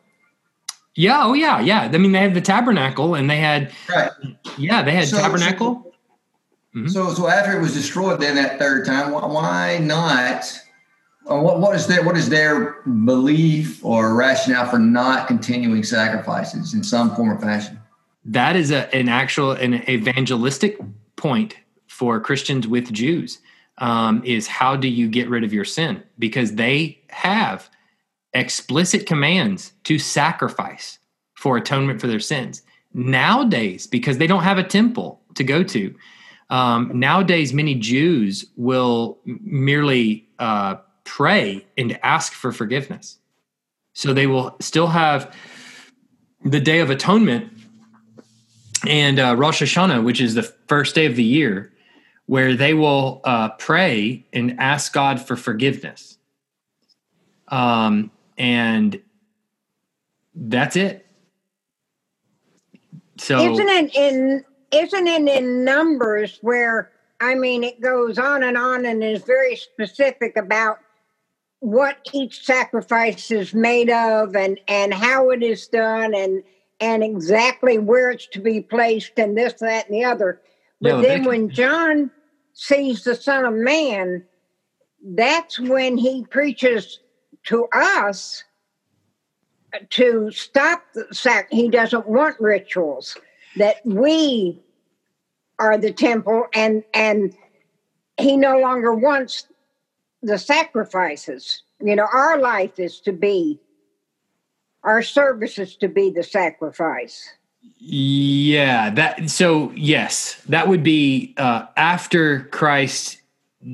Yeah, 0.96 1.26
oh 1.26 1.34
yeah, 1.34 1.60
yeah. 1.60 1.82
I 1.94 1.98
mean 1.98 2.12
they 2.12 2.20
had 2.20 2.34
the 2.34 2.42
tabernacle 2.42 3.16
and 3.16 3.30
they 3.30 3.38
had 3.38 3.72
Right. 3.90 4.10
yeah, 4.58 4.82
they 4.82 4.92
had 4.92 5.08
So- 5.08 5.18
tabernacle. 5.20 5.94
Mhm. 6.76 6.90
So, 6.92 7.14
so 7.14 7.28
after 7.28 7.58
it 7.58 7.62
was 7.62 7.74
destroyed, 7.74 8.20
then 8.20 8.36
that 8.36 8.60
third 8.60 8.86
time, 8.86 9.12
why, 9.12 9.26
why 9.26 9.78
not? 9.80 10.44
What, 11.24 11.60
what 11.60 11.76
is 11.76 11.88
their 11.88 12.04
what 12.04 12.16
is 12.18 12.30
their 12.30 12.82
belief 13.06 13.84
or 13.84 14.14
rationale 14.16 14.66
for 14.70 14.80
not 14.80 15.28
continuing 15.28 15.84
sacrifices 15.84 16.74
in 16.74 16.84
some 16.84 17.16
form 17.16 17.30
or 17.32 17.40
fashion? 17.40 17.80
that 18.30 18.58
is 18.58 18.72
a, 18.72 18.94
an 18.94 19.08
actual 19.08 19.52
an 19.52 19.74
evangelistic 19.90 20.78
point 21.16 21.56
for 21.88 22.20
Christians 22.20 22.68
with 22.68 22.92
Jews. 22.92 23.40
Um, 23.80 24.24
is 24.24 24.48
how 24.48 24.76
do 24.76 24.88
you 24.88 25.08
get 25.08 25.30
rid 25.30 25.44
of 25.44 25.54
your 25.54 25.66
sin? 25.66 26.04
Because 26.18 26.56
they 26.56 27.00
have 27.10 27.70
explicit 28.34 29.06
commands 29.06 29.74
to 29.84 30.00
sacrifice 30.00 31.00
for 31.36 31.58
atonement 31.58 32.02
for 32.02 32.08
their 32.08 32.20
sins. 32.20 32.62
Nowadays, 32.94 33.88
because 33.88 34.18
they 34.18 34.28
don't 34.28 34.44
have 34.44 34.58
a 34.58 34.64
temple 34.64 35.22
to 35.36 35.44
go 35.44 35.64
to, 35.64 35.94
um, 36.50 36.92
nowadays 36.94 37.54
many 37.54 37.76
Jews 37.76 38.46
will 38.56 39.20
merely 39.26 40.28
uh, 40.40 40.76
pray 41.04 41.66
and 41.78 42.00
ask 42.04 42.34
for 42.34 42.52
forgiveness. 42.52 43.18
So 43.94 44.14
they 44.14 44.28
will 44.28 44.56
still 44.60 44.88
have 44.88 45.36
the 46.44 46.60
Day 46.60 46.80
of 46.80 46.90
Atonement 46.90 47.52
and 48.88 49.20
uh, 49.20 49.36
Rosh 49.36 49.62
Hashanah, 49.62 50.04
which 50.04 50.22
is 50.22 50.36
the 50.36 50.44
first 50.44 50.96
day 50.96 51.06
of 51.06 51.16
the 51.16 51.24
year, 51.24 51.74
where 52.28 52.56
they 52.56 52.74
will 52.74 53.22
uh, 53.24 53.50
pray 53.50 54.26
and 54.32 54.60
ask 54.60 54.94
God 54.94 55.20
for 55.20 55.36
forgiveness. 55.36 56.18
Um, 57.48 58.12
and 58.38 59.02
that's 60.36 60.76
it. 60.76 61.06
So 63.18 63.54
isn't 63.54 63.70
it 63.70 63.96
in 63.96 64.46
isn't 64.72 65.08
it 65.08 65.28
in 65.28 65.64
numbers 65.64 66.38
where 66.42 66.92
I 67.20 67.34
mean 67.34 67.64
it 67.64 67.82
goes 67.82 68.20
on 68.20 68.44
and 68.44 68.58
on 68.58 68.86
and 68.86 69.04
is 69.04 69.24
very 69.24 69.56
specific 69.56 70.38
about 70.38 70.80
what 71.60 71.98
each 72.14 72.46
sacrifice 72.46 73.32
is 73.32 73.54
made 73.54 73.90
of 73.90 74.36
and 74.36 74.60
and 74.68 74.94
how 74.94 75.32
it 75.32 75.42
is 75.42 75.68
done 75.68 76.14
and 76.14 76.44
and 76.80 77.04
exactly 77.04 77.80
where 77.80 78.12
it's 78.12 78.28
to 78.28 78.40
be 78.40 78.62
placed 78.62 79.18
and 79.18 79.36
this 79.36 79.54
that 79.54 79.88
and 79.90 79.96
the 79.96 80.04
other 80.04 80.40
but 80.80 81.02
then 81.02 81.24
when 81.24 81.50
john 81.50 82.12
sees 82.58 83.04
the 83.04 83.16
son 83.16 83.46
of 83.46 83.54
man 83.54 84.24
that's 85.12 85.60
when 85.60 85.98
he 85.98 86.26
preaches 86.26 87.00
to 87.44 87.68
us 87.74 88.44
to 89.90 90.32
stop 90.32 90.84
the 90.94 91.06
sac 91.12 91.48
he 91.52 91.70
doesn't 91.70 92.08
want 92.08 92.40
rituals 92.40 93.16
that 93.58 93.78
we 93.86 94.60
are 95.60 95.78
the 95.78 95.94
temple 95.94 96.46
and 96.54 96.84
and 96.94 97.36
he 98.18 98.36
no 98.36 98.60
longer 98.60 98.94
wants 98.94 99.48
the 100.22 100.38
sacrifices. 100.38 101.64
You 101.80 101.96
know, 101.96 102.08
our 102.12 102.40
life 102.40 102.80
is 102.80 103.00
to 103.02 103.12
be, 103.12 103.60
our 104.84 105.04
service 105.04 105.60
is 105.60 105.76
to 105.78 105.88
be 105.88 106.10
the 106.10 106.24
sacrifice. 106.24 107.30
Yeah, 107.80 108.90
that 108.92 109.30
so 109.30 109.72
yes, 109.72 110.42
that 110.50 110.68
would 110.68 110.84
be 110.84 111.34
uh, 111.38 111.66
after 111.76 112.44
Christ 112.46 113.22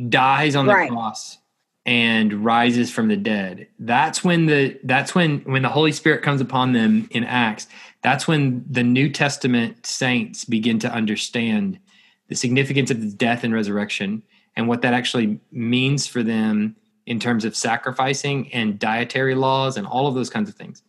dies 0.10 0.56
on 0.56 0.68
the 0.68 0.74
right. 0.74 0.90
cross 0.90 1.38
and 1.86 2.46
rises 2.46 2.92
from 2.92 3.08
the 3.08 3.18
dead. 3.18 3.68
That's 3.80 4.24
when 4.24 4.46
the 4.46 4.80
that's 4.84 5.14
when 5.14 5.40
when 5.40 5.64
the 5.64 5.70
Holy 5.70 5.92
Spirit 5.92 6.24
comes 6.24 6.42
upon 6.42 6.74
them 6.74 7.08
in 7.12 7.24
Acts. 7.24 7.68
That's 8.02 8.28
when 8.28 8.66
the 8.70 8.84
New 8.84 9.10
Testament 9.10 9.86
saints 9.86 10.46
begin 10.46 10.80
to 10.80 10.92
understand 10.92 11.80
the 12.28 12.36
significance 12.36 12.92
of 12.92 13.02
the 13.02 13.12
death 13.12 13.44
and 13.44 13.54
resurrection 13.54 14.24
and 14.56 14.68
what 14.68 14.82
that 14.82 14.94
actually 14.94 15.40
means 15.52 16.06
for 16.08 16.24
them 16.24 16.76
in 17.06 17.20
terms 17.20 17.46
of 17.46 17.56
sacrificing 17.56 18.52
and 18.54 18.80
dietary 18.80 19.36
laws 19.36 19.78
and 19.78 19.86
all 19.88 20.08
of 20.08 20.16
those 20.16 20.30
kinds 20.30 20.50
of 20.50 20.56
things. 20.56 20.84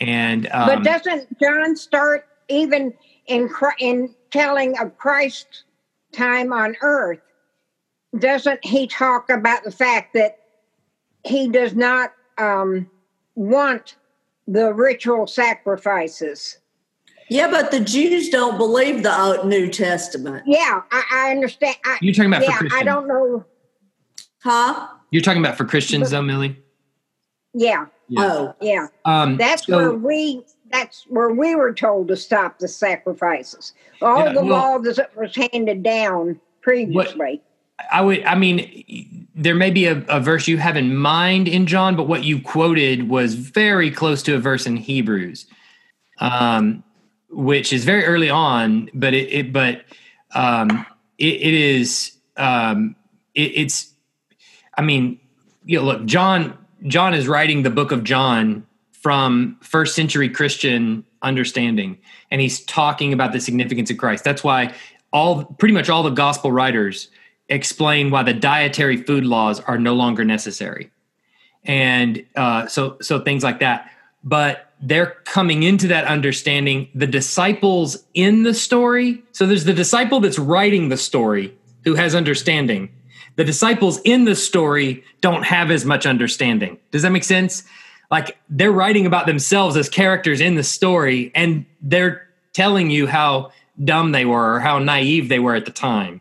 And 0.00 0.48
um, 0.52 0.68
but 0.68 0.84
doesn't 0.84 1.40
John 1.40 1.74
start 1.74 2.27
even 2.48 2.94
in 3.26 3.50
in 3.78 4.14
telling 4.30 4.78
of 4.78 4.96
Christ's 4.98 5.64
time 6.12 6.52
on 6.52 6.76
earth? 6.82 7.20
Doesn't 8.18 8.64
he 8.64 8.86
talk 8.86 9.30
about 9.30 9.64
the 9.64 9.70
fact 9.70 10.14
that 10.14 10.38
he 11.24 11.48
does 11.48 11.74
not 11.74 12.12
um, 12.38 12.88
want 13.34 13.96
the 14.46 14.72
ritual 14.72 15.26
sacrifices? 15.26 16.58
Yeah, 17.28 17.50
but 17.50 17.70
the 17.70 17.80
Jews 17.80 18.30
don't 18.30 18.56
believe 18.56 19.02
the 19.02 19.42
New 19.44 19.68
Testament. 19.68 20.44
Yeah, 20.46 20.80
I, 20.90 21.04
I 21.12 21.30
understand. 21.30 21.76
I, 21.84 21.98
You're 22.00 22.14
talking 22.14 22.32
about 22.32 22.42
yeah, 22.42 22.60
I 22.72 22.82
don't 22.82 23.06
know. 23.06 23.44
Huh? 24.42 24.88
You're 25.10 25.22
talking 25.22 25.44
about 25.44 25.58
for 25.58 25.66
Christians, 25.66 26.10
though, 26.10 26.22
Millie. 26.22 26.56
Yeah. 27.52 27.86
yeah. 28.08 28.22
Oh, 28.22 28.54
yeah. 28.60 28.86
Um, 29.04 29.36
that's 29.36 29.66
so, 29.66 29.76
where 29.76 29.92
we. 29.92 30.44
That's 30.70 31.04
where 31.08 31.30
we 31.30 31.54
were 31.54 31.72
told 31.72 32.08
to 32.08 32.16
stop 32.16 32.58
the 32.58 32.68
sacrifices. 32.68 33.72
All 34.02 34.26
yeah, 34.26 34.32
the 34.32 34.44
well, 34.44 34.48
law 34.48 34.78
that 34.78 35.16
was 35.16 35.34
handed 35.34 35.82
down 35.82 36.40
previously. 36.60 37.42
What, 37.76 37.88
I 37.92 38.02
would. 38.02 38.24
I 38.24 38.34
mean, 38.34 39.28
there 39.34 39.54
may 39.54 39.70
be 39.70 39.86
a, 39.86 40.04
a 40.08 40.20
verse 40.20 40.48
you 40.48 40.58
have 40.58 40.76
in 40.76 40.96
mind 40.96 41.48
in 41.48 41.66
John, 41.66 41.96
but 41.96 42.08
what 42.08 42.24
you 42.24 42.40
quoted 42.40 43.08
was 43.08 43.34
very 43.34 43.90
close 43.90 44.22
to 44.24 44.34
a 44.34 44.38
verse 44.38 44.66
in 44.66 44.76
Hebrews. 44.76 45.46
Um, 46.20 46.82
which 47.30 47.72
is 47.72 47.84
very 47.84 48.04
early 48.04 48.30
on, 48.30 48.90
but 48.94 49.14
it, 49.14 49.32
it 49.32 49.52
but 49.52 49.82
um, 50.34 50.86
it, 51.18 51.34
it 51.34 51.54
is 51.54 52.16
um, 52.36 52.96
it, 53.34 53.52
it's 53.54 53.92
I 54.76 54.82
mean, 54.82 55.20
you 55.64 55.78
know, 55.78 55.84
look, 55.84 56.04
John 56.06 56.56
John 56.86 57.14
is 57.14 57.28
writing 57.28 57.62
the 57.62 57.70
book 57.70 57.92
of 57.92 58.04
John 58.04 58.66
from 59.08 59.56
first 59.62 59.96
century 59.96 60.28
Christian 60.28 61.02
understanding, 61.22 61.96
and 62.30 62.42
he's 62.42 62.62
talking 62.66 63.14
about 63.14 63.32
the 63.32 63.40
significance 63.40 63.90
of 63.90 63.96
Christ. 63.96 64.22
That's 64.22 64.44
why 64.44 64.74
all 65.14 65.46
pretty 65.46 65.72
much 65.72 65.88
all 65.88 66.02
the 66.02 66.10
gospel 66.10 66.52
writers 66.52 67.08
explain 67.48 68.10
why 68.10 68.22
the 68.22 68.34
dietary 68.34 68.98
food 68.98 69.24
laws 69.24 69.60
are 69.60 69.78
no 69.78 69.94
longer 69.94 70.26
necessary, 70.26 70.90
and 71.64 72.22
uh, 72.36 72.66
so 72.66 72.98
so 73.00 73.18
things 73.18 73.42
like 73.42 73.60
that. 73.60 73.90
But 74.22 74.74
they're 74.82 75.16
coming 75.24 75.62
into 75.62 75.88
that 75.88 76.04
understanding 76.04 76.90
the 76.94 77.06
disciples 77.06 78.04
in 78.12 78.42
the 78.42 78.52
story. 78.52 79.22
So 79.32 79.46
there's 79.46 79.64
the 79.64 79.72
disciple 79.72 80.20
that's 80.20 80.38
writing 80.38 80.90
the 80.90 80.98
story 80.98 81.56
who 81.84 81.94
has 81.94 82.14
understanding. 82.14 82.90
The 83.36 83.44
disciples 83.44 84.00
in 84.04 84.26
the 84.26 84.36
story 84.36 85.02
don't 85.22 85.44
have 85.44 85.70
as 85.70 85.86
much 85.86 86.04
understanding. 86.04 86.76
Does 86.90 87.00
that 87.00 87.10
make 87.12 87.24
sense 87.24 87.64
like 88.10 88.38
they're 88.48 88.72
writing 88.72 89.06
about 89.06 89.26
themselves 89.26 89.76
as 89.76 89.88
characters 89.88 90.40
in 90.40 90.54
the 90.54 90.62
story 90.62 91.30
and 91.34 91.64
they're 91.82 92.26
telling 92.52 92.90
you 92.90 93.06
how 93.06 93.52
dumb 93.84 94.12
they 94.12 94.24
were 94.24 94.56
or 94.56 94.60
how 94.60 94.78
naive 94.78 95.28
they 95.28 95.38
were 95.38 95.54
at 95.54 95.64
the 95.64 95.70
time 95.70 96.20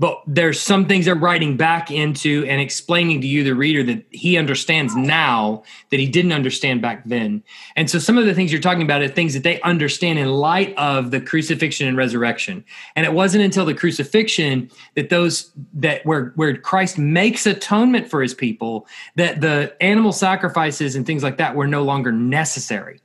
but 0.00 0.20
there's 0.26 0.60
some 0.60 0.86
things 0.86 1.04
they're 1.04 1.14
writing 1.14 1.56
back 1.56 1.88
into 1.90 2.44
and 2.48 2.60
explaining 2.60 3.20
to 3.20 3.28
you 3.28 3.44
the 3.44 3.54
reader 3.54 3.82
that 3.84 4.04
he 4.10 4.36
understands 4.36 4.96
now 4.96 5.62
that 5.90 6.00
he 6.00 6.06
didn't 6.06 6.32
understand 6.32 6.82
back 6.82 7.04
then. 7.04 7.44
And 7.76 7.88
so 7.88 8.00
some 8.00 8.18
of 8.18 8.26
the 8.26 8.34
things 8.34 8.50
you're 8.50 8.60
talking 8.60 8.82
about 8.82 9.02
are 9.02 9.08
things 9.08 9.34
that 9.34 9.44
they 9.44 9.60
understand 9.60 10.18
in 10.18 10.28
light 10.32 10.76
of 10.76 11.12
the 11.12 11.20
crucifixion 11.20 11.86
and 11.86 11.96
resurrection. 11.96 12.64
And 12.96 13.06
it 13.06 13.12
wasn't 13.12 13.44
until 13.44 13.64
the 13.64 13.74
crucifixion 13.74 14.68
that 14.96 15.10
those 15.10 15.52
that 15.74 16.04
where 16.04 16.32
where 16.34 16.56
christ 16.56 16.98
makes 16.98 17.46
atonement 17.46 18.10
for 18.10 18.20
his 18.20 18.34
people 18.34 18.86
that 19.14 19.40
the 19.40 19.76
animal 19.80 20.12
sacrifices 20.12 20.96
and 20.96 21.06
things 21.06 21.22
like 21.22 21.38
that 21.38 21.54
were 21.54 21.68
no 21.68 21.84
longer 21.84 22.10
necessary. 22.10 23.00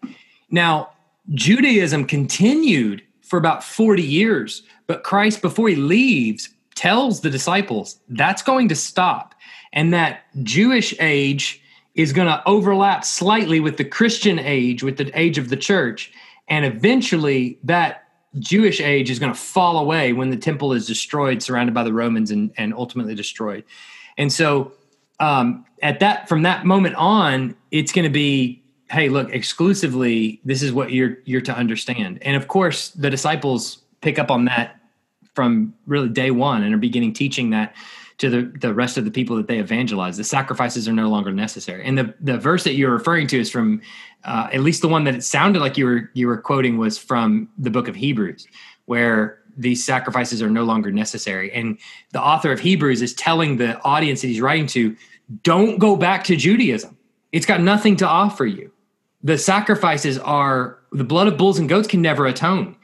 Now 0.50 0.90
judaism 1.36 2.06
continued 2.06 3.04
for 3.22 3.38
about 3.38 3.64
40 3.64 4.02
years 4.02 4.64
but 4.88 5.04
christ 5.04 5.44
before 5.44 5.70
he 5.70 5.76
leaves 5.76 6.50
tells 6.80 7.20
the 7.20 7.30
disciples 7.30 8.00
that's 8.08 8.42
going 8.42 8.70
to 8.70 8.76
stop 8.76 9.36
and 9.74 9.94
that 9.94 10.22
Jewish 10.44 10.96
age 11.02 11.62
is 11.96 12.14
going 12.14 12.30
to 12.30 12.42
overlap 12.46 13.04
slightly 13.04 13.60
with 13.60 13.76
the 13.76 13.84
Christian 13.84 14.40
age, 14.40 14.82
with 14.82 14.96
the 14.96 15.12
age 15.14 15.38
of 15.38 15.50
the 15.50 15.58
church. 15.58 16.10
And 16.48 16.66
eventually 16.66 17.60
that 17.66 18.06
Jewish 18.40 18.80
age 18.80 19.10
is 19.10 19.20
going 19.20 19.34
to 19.34 19.38
fall 19.38 19.78
away 19.78 20.14
when 20.14 20.30
the 20.30 20.38
temple 20.38 20.72
is 20.72 20.88
destroyed, 20.88 21.44
surrounded 21.44 21.74
by 21.74 21.84
the 21.84 21.92
Romans, 21.92 22.32
and, 22.32 22.50
and 22.56 22.74
ultimately 22.74 23.14
destroyed. 23.14 23.66
And 24.18 24.32
so, 24.32 24.72
um, 25.20 25.66
at 25.82 26.00
that 26.00 26.30
from 26.30 26.44
that 26.44 26.66
moment 26.66 26.96
on, 26.96 27.58
it's 27.72 27.92
going 27.92 28.04
to 28.04 28.10
be, 28.10 28.64
hey, 28.90 29.10
look, 29.10 29.34
exclusively, 29.34 30.40
this 30.46 30.62
is 30.62 30.72
what 30.72 30.94
you're 30.94 31.18
you're 31.26 31.42
to 31.42 31.54
understand. 31.54 32.20
And 32.22 32.38
of 32.38 32.48
course, 32.48 32.92
the 32.92 33.10
disciples 33.10 33.80
pick 34.00 34.18
up 34.18 34.32
on 34.32 34.46
that 34.46 34.79
from 35.34 35.74
really 35.86 36.10
day 36.10 36.32
one 36.32 36.64
and 36.64 36.74
are 36.74 36.80
beginning 36.80 37.14
teaching 37.14 37.50
that 37.52 37.76
to 38.20 38.30
the, 38.30 38.42
the 38.60 38.74
rest 38.74 38.98
of 38.98 39.06
the 39.06 39.12
people 39.12 39.36
that 39.38 39.48
they 39.48 39.60
evangelize. 39.60 40.18
The 40.18 40.24
sacrifices 40.26 40.88
are 40.88 40.94
no 40.94 41.10
longer 41.10 41.32
necessary. 41.32 41.86
And 41.86 41.98
the, 41.98 42.14
the 42.20 42.38
verse 42.38 42.66
that 42.66 42.74
you're 42.74 42.92
referring 42.92 43.28
to 43.28 43.40
is 43.40 43.50
from, 43.50 43.82
uh, 44.26 44.50
at 44.52 44.60
least 44.60 44.82
the 44.82 44.90
one 44.90 45.06
that 45.06 45.16
it 45.16 45.24
sounded 45.24 45.62
like 45.62 45.78
you 45.78 45.86
were 45.86 46.12
you 46.14 46.28
were 46.28 46.38
quoting 46.38 46.78
was 46.78 46.98
from 46.98 47.50
the 47.58 47.70
book 47.70 47.88
of 47.88 47.96
Hebrews, 47.96 48.46
where 48.86 49.40
these 49.58 49.84
sacrifices 49.84 50.42
are 50.42 50.50
no 50.50 50.64
longer 50.64 50.92
necessary. 50.92 51.52
And 51.54 51.78
the 52.12 52.22
author 52.22 52.52
of 52.52 52.60
Hebrews 52.60 53.02
is 53.02 53.14
telling 53.14 53.58
the 53.58 53.82
audience 53.82 54.22
that 54.22 54.28
he's 54.28 54.42
writing 54.42 54.68
to, 54.68 54.96
don't 55.44 55.80
go 55.80 55.96
back 55.96 56.24
to 56.26 56.36
Judaism. 56.36 56.98
It's 57.32 57.46
got 57.46 57.62
nothing 57.62 57.96
to 57.98 58.08
offer 58.08 58.46
you. 58.46 58.72
The 59.24 59.38
sacrifices 59.38 60.18
are 60.18 60.80
the 60.92 61.04
blood 61.04 61.28
of 61.28 61.38
bulls 61.38 61.60
and 61.60 61.70
goats 61.70 61.88
can 61.88 62.02
never 62.02 62.26
atone 62.26 62.76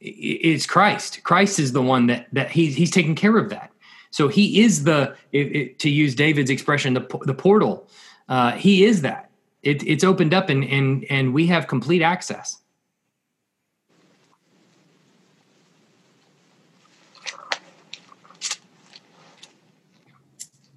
it's 0.00 0.66
Christ. 0.66 1.22
Christ 1.24 1.58
is 1.58 1.72
the 1.72 1.82
one 1.82 2.06
that 2.06 2.26
that 2.32 2.50
he's 2.50 2.74
he's 2.74 2.90
taking 2.90 3.14
care 3.14 3.36
of 3.36 3.50
that. 3.50 3.70
So 4.10 4.26
he 4.26 4.62
is 4.62 4.84
the, 4.84 5.14
it, 5.30 5.54
it, 5.54 5.78
to 5.80 5.90
use 5.90 6.14
David's 6.14 6.50
expression, 6.50 6.94
the 6.94 7.06
the 7.22 7.34
portal. 7.34 7.86
Uh, 8.28 8.52
he 8.52 8.84
is 8.84 9.02
that. 9.02 9.30
It, 9.62 9.86
it's 9.86 10.04
opened 10.04 10.34
up, 10.34 10.48
and 10.48 10.64
and 10.64 11.04
and 11.10 11.34
we 11.34 11.46
have 11.48 11.66
complete 11.66 12.02
access. 12.02 12.58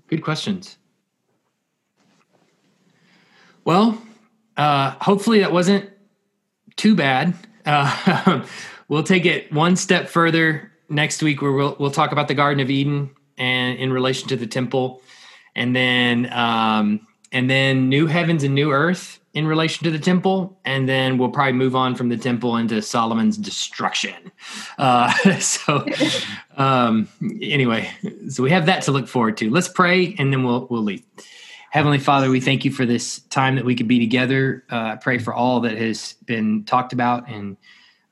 Good 0.08 0.22
questions. 0.22 0.78
Well, 3.66 4.00
uh, 4.58 4.92
hopefully 5.02 5.40
that 5.40 5.52
wasn't 5.52 5.90
too 6.76 6.96
bad. 6.96 7.34
Uh, 7.66 8.46
we'll 8.88 9.04
take 9.04 9.26
it 9.26 9.52
one 9.52 9.76
step 9.76 10.08
further 10.08 10.72
next 10.90 11.22
week, 11.24 11.42
where 11.42 11.52
we'll 11.52 11.76
we'll 11.80 11.92
talk 11.92 12.12
about 12.12 12.28
the 12.28 12.34
Garden 12.34 12.62
of 12.62 12.70
Eden 12.70 13.12
and 13.38 13.78
in 13.78 13.92
relation 13.92 14.28
to 14.30 14.36
the 14.36 14.48
temple, 14.48 15.02
and 15.56 15.76
then 15.76 16.32
um, 16.32 17.08
and 17.32 17.50
then 17.50 17.90
new 17.90 18.08
heavens 18.08 18.44
and 18.44 18.54
new 18.56 18.72
earth 18.72 19.20
in 19.34 19.48
relation 19.48 19.84
to 19.84 19.92
the 19.92 20.00
temple, 20.00 20.60
and 20.64 20.88
then 20.88 21.18
we'll 21.18 21.30
probably 21.30 21.54
move 21.54 21.76
on 21.76 21.96
from 21.96 22.10
the 22.10 22.18
temple 22.18 22.56
into 22.56 22.82
Solomon's 22.82 23.36
destruction. 23.36 24.32
Uh, 24.78 25.12
so, 25.40 25.86
um, 26.56 27.10
anyway, 27.42 27.90
so 28.30 28.44
we 28.44 28.52
have 28.52 28.68
that 28.68 28.84
to 28.84 28.92
look 28.92 29.08
forward 29.08 29.38
to. 29.38 29.50
Let's 29.50 29.68
pray, 29.68 30.16
and 30.20 30.32
then 30.32 30.44
we'll 30.44 30.68
we'll 30.68 30.84
leave. 30.84 31.04
Heavenly 31.72 31.98
Father, 31.98 32.30
we 32.30 32.40
thank 32.40 32.66
you 32.66 32.72
for 32.72 32.86
this 32.86 33.22
time 33.32 33.56
that 33.56 33.66
we 33.66 33.74
could 33.74 33.88
be 33.88 33.98
together. 33.98 34.64
Uh, 34.72 34.78
I 34.78 34.96
pray 34.96 35.18
for 35.18 35.34
all 35.34 35.62
that 35.62 35.76
has 35.76 36.14
been 36.26 36.66
talked 36.66 36.94
about 36.94 37.28
and 37.28 37.58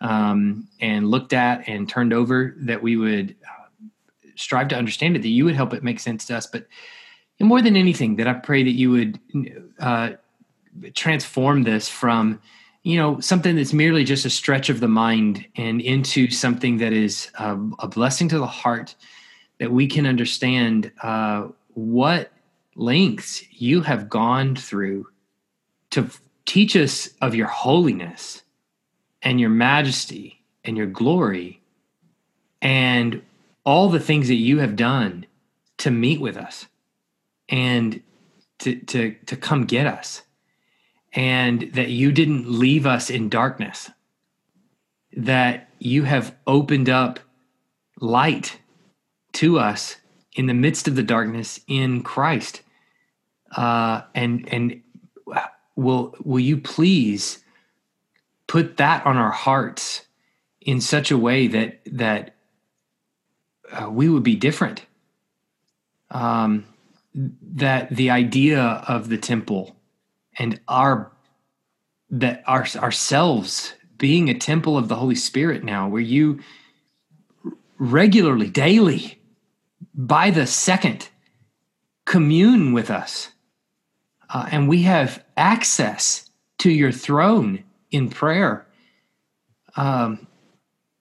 um, 0.02 0.68
and 0.80 1.10
looked 1.10 1.34
at 1.34 1.68
and 1.68 1.88
turned 1.88 2.14
over, 2.14 2.54
that 2.58 2.82
we 2.82 2.98
would 2.98 3.36
uh, 3.44 3.88
strive 4.36 4.68
to 4.70 4.76
understand 4.76 5.16
it, 5.16 5.22
that 5.22 5.30
you 5.30 5.46
would 5.46 5.56
help 5.56 5.74
it 5.74 5.84
make 5.84 6.00
sense 6.00 6.26
to 6.26 6.36
us. 6.36 6.48
But 6.48 6.68
more 7.40 7.62
than 7.62 7.76
anything, 7.76 8.18
that 8.18 8.28
I 8.28 8.34
pray 8.34 8.64
that 8.64 8.72
you 8.72 8.92
would 8.92 9.20
uh, 9.80 10.12
transform 10.94 11.64
this 11.64 11.88
from 11.88 12.40
you 12.84 12.98
know 12.98 13.20
something 13.20 13.56
that's 13.56 13.74
merely 13.74 14.04
just 14.04 14.26
a 14.26 14.30
stretch 14.30 14.70
of 14.70 14.80
the 14.80 14.88
mind 14.88 15.46
and 15.56 15.82
into 15.82 16.30
something 16.32 16.78
that 16.78 16.94
is 16.94 17.30
uh, 17.38 17.58
a 17.80 17.88
blessing 17.88 18.28
to 18.30 18.40
the 18.40 18.48
heart 18.48 18.96
that 19.60 19.72
we 19.72 19.86
can 19.86 20.08
understand 20.08 20.92
uh, 21.04 21.48
what 21.74 22.32
lengths 22.76 23.44
you 23.52 23.82
have 23.82 24.10
gone 24.10 24.56
through 24.56 25.06
to 25.92 26.10
teach 26.46 26.76
us 26.76 27.10
of 27.22 27.36
your 27.36 27.48
holiness 27.48 28.41
and 29.22 29.40
your 29.40 29.50
majesty 29.50 30.44
and 30.64 30.78
your 30.78 30.88
glory 30.88 31.62
and 32.62 33.22
all 33.66 33.90
the 33.90 34.00
things 34.00 34.28
that 34.28 34.36
you 34.36 34.60
have 34.60 34.76
done 34.76 35.26
to 35.78 35.92
meet 35.92 36.20
with 36.20 36.38
us 36.38 36.68
and 37.50 38.02
to 38.60 38.76
to 38.76 39.16
to 39.26 39.36
come 39.36 39.66
get 39.66 39.88
us 39.88 40.22
and 41.14 41.62
that 41.74 41.90
you 41.90 42.12
didn't 42.12 42.50
leave 42.50 42.86
us 42.86 43.10
in 43.10 43.30
darkness 43.30 43.90
that 45.16 45.70
you 45.80 46.04
have 46.04 46.36
opened 46.48 46.90
up 46.90 47.20
light 48.00 48.60
to 49.34 49.60
us 49.60 49.98
in 50.36 50.48
the 50.48 50.54
midst 50.54 50.88
of 50.88 50.96
the 50.96 51.04
darkness 51.04 51.60
in 51.68 52.02
Christ. 52.04 52.62
Uh, 53.56 54.02
and 54.16 54.48
and 54.52 54.82
will 55.76 56.16
will 56.24 56.40
you 56.40 56.58
please 56.58 57.41
put 58.52 58.76
that 58.76 59.06
on 59.06 59.16
our 59.16 59.32
hearts 59.32 60.06
in 60.60 60.82
such 60.82 61.10
a 61.10 61.18
way 61.18 61.48
that 61.48 61.80
that 61.86 62.36
uh, 63.72 63.90
we 63.90 64.10
would 64.10 64.24
be 64.24 64.36
different. 64.36 64.86
Um, 66.10 66.66
that 67.16 67.96
the 67.96 68.10
idea 68.10 68.62
of 68.62 69.08
the 69.08 69.18
temple 69.18 69.78
and 70.38 70.60
our 70.68 71.14
that 72.10 72.44
our 72.46 72.68
ourselves 72.76 73.74
being 73.98 74.28
a 74.30 74.38
temple 74.38 74.78
of 74.78 74.90
the 74.90 74.98
Holy 74.98 75.16
Spirit 75.16 75.64
now, 75.64 75.88
where 75.88 76.02
you 76.02 76.42
regularly, 77.78 78.50
daily 78.50 79.18
by 79.96 80.30
the 80.30 80.46
second 80.46 81.08
commune 82.04 82.74
with 82.74 82.90
us. 82.90 83.30
Uh, 84.30 84.50
and 84.52 84.68
we 84.68 84.82
have 84.82 85.24
access 85.38 86.30
to 86.58 86.70
your 86.70 86.92
throne 86.92 87.64
in 87.92 88.10
prayer. 88.10 88.66
Um, 89.76 90.28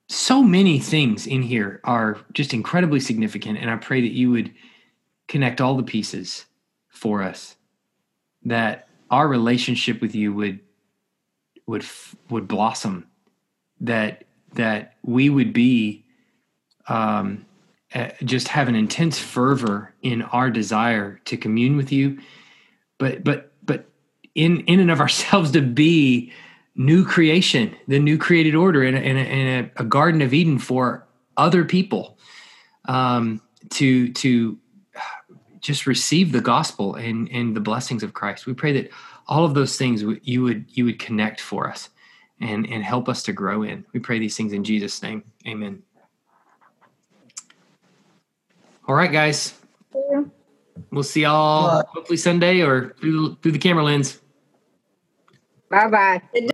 so 0.07 0.43
many 0.43 0.79
things 0.79 1.25
in 1.25 1.41
here 1.41 1.79
are 1.83 2.17
just 2.33 2.53
incredibly 2.53 2.99
significant. 2.99 3.57
And 3.59 3.69
I 3.69 3.77
pray 3.77 4.01
that 4.01 4.11
you 4.11 4.29
would 4.31 4.51
connect 5.27 5.61
all 5.61 5.75
the 5.75 5.83
pieces 5.83 6.45
for 6.89 7.23
us, 7.23 7.55
that 8.43 8.89
our 9.09 9.27
relationship 9.27 10.01
with 10.01 10.13
you 10.13 10.33
would 10.33 10.59
would 11.67 11.85
would 12.29 12.47
blossom 12.47 13.07
that 13.79 14.25
that 14.53 14.95
we 15.03 15.29
would 15.29 15.53
be 15.53 16.03
um, 16.87 17.45
just 18.23 18.47
have 18.49 18.67
an 18.67 18.75
intense 18.75 19.19
fervor 19.19 19.93
in 20.01 20.21
our 20.23 20.49
desire 20.49 21.19
to 21.25 21.37
commune 21.37 21.77
with 21.77 21.91
you 21.91 22.19
but 22.97 23.23
but 23.23 23.51
but 23.63 23.85
in 24.35 24.61
in 24.61 24.79
and 24.79 24.91
of 24.91 24.99
ourselves 24.99 25.51
to 25.51 25.61
be 25.61 26.31
new 26.85 27.05
creation 27.05 27.75
the 27.87 27.99
new 27.99 28.17
created 28.17 28.55
order 28.55 28.83
in 28.83 28.95
a, 28.95 28.99
in 28.99 29.17
a, 29.17 29.19
in 29.19 29.47
a, 29.47 29.81
a 29.81 29.83
garden 29.83 30.21
of 30.21 30.33
eden 30.33 30.57
for 30.57 31.07
other 31.37 31.63
people 31.63 32.17
um, 32.85 33.41
to 33.69 34.11
to 34.13 34.57
just 35.59 35.85
receive 35.85 36.31
the 36.31 36.41
gospel 36.41 36.95
and 36.95 37.29
and 37.31 37.55
the 37.55 37.61
blessings 37.61 38.03
of 38.03 38.13
christ 38.13 38.45
we 38.45 38.53
pray 38.53 38.71
that 38.71 38.89
all 39.27 39.45
of 39.45 39.53
those 39.53 39.77
things 39.77 40.03
you 40.23 40.43
would 40.43 40.65
you 40.69 40.85
would 40.85 40.99
connect 40.99 41.39
for 41.39 41.69
us 41.69 41.89
and 42.39 42.67
and 42.67 42.83
help 42.83 43.07
us 43.07 43.23
to 43.23 43.31
grow 43.31 43.63
in 43.63 43.85
we 43.93 43.99
pray 43.99 44.17
these 44.19 44.35
things 44.35 44.53
in 44.53 44.63
jesus 44.63 45.01
name 45.03 45.23
amen 45.47 45.81
all 48.91 48.95
right, 48.95 49.11
guys. 49.11 49.53
We'll 50.91 51.03
see 51.03 51.21
y'all 51.21 51.83
hopefully 51.87 52.17
Sunday 52.17 52.61
or 52.61 52.89
through 52.99 53.35
through 53.35 53.53
the 53.53 53.59
camera 53.59 53.83
lens. 53.83 54.19
Bye 55.69 55.87
bye. 55.87 56.51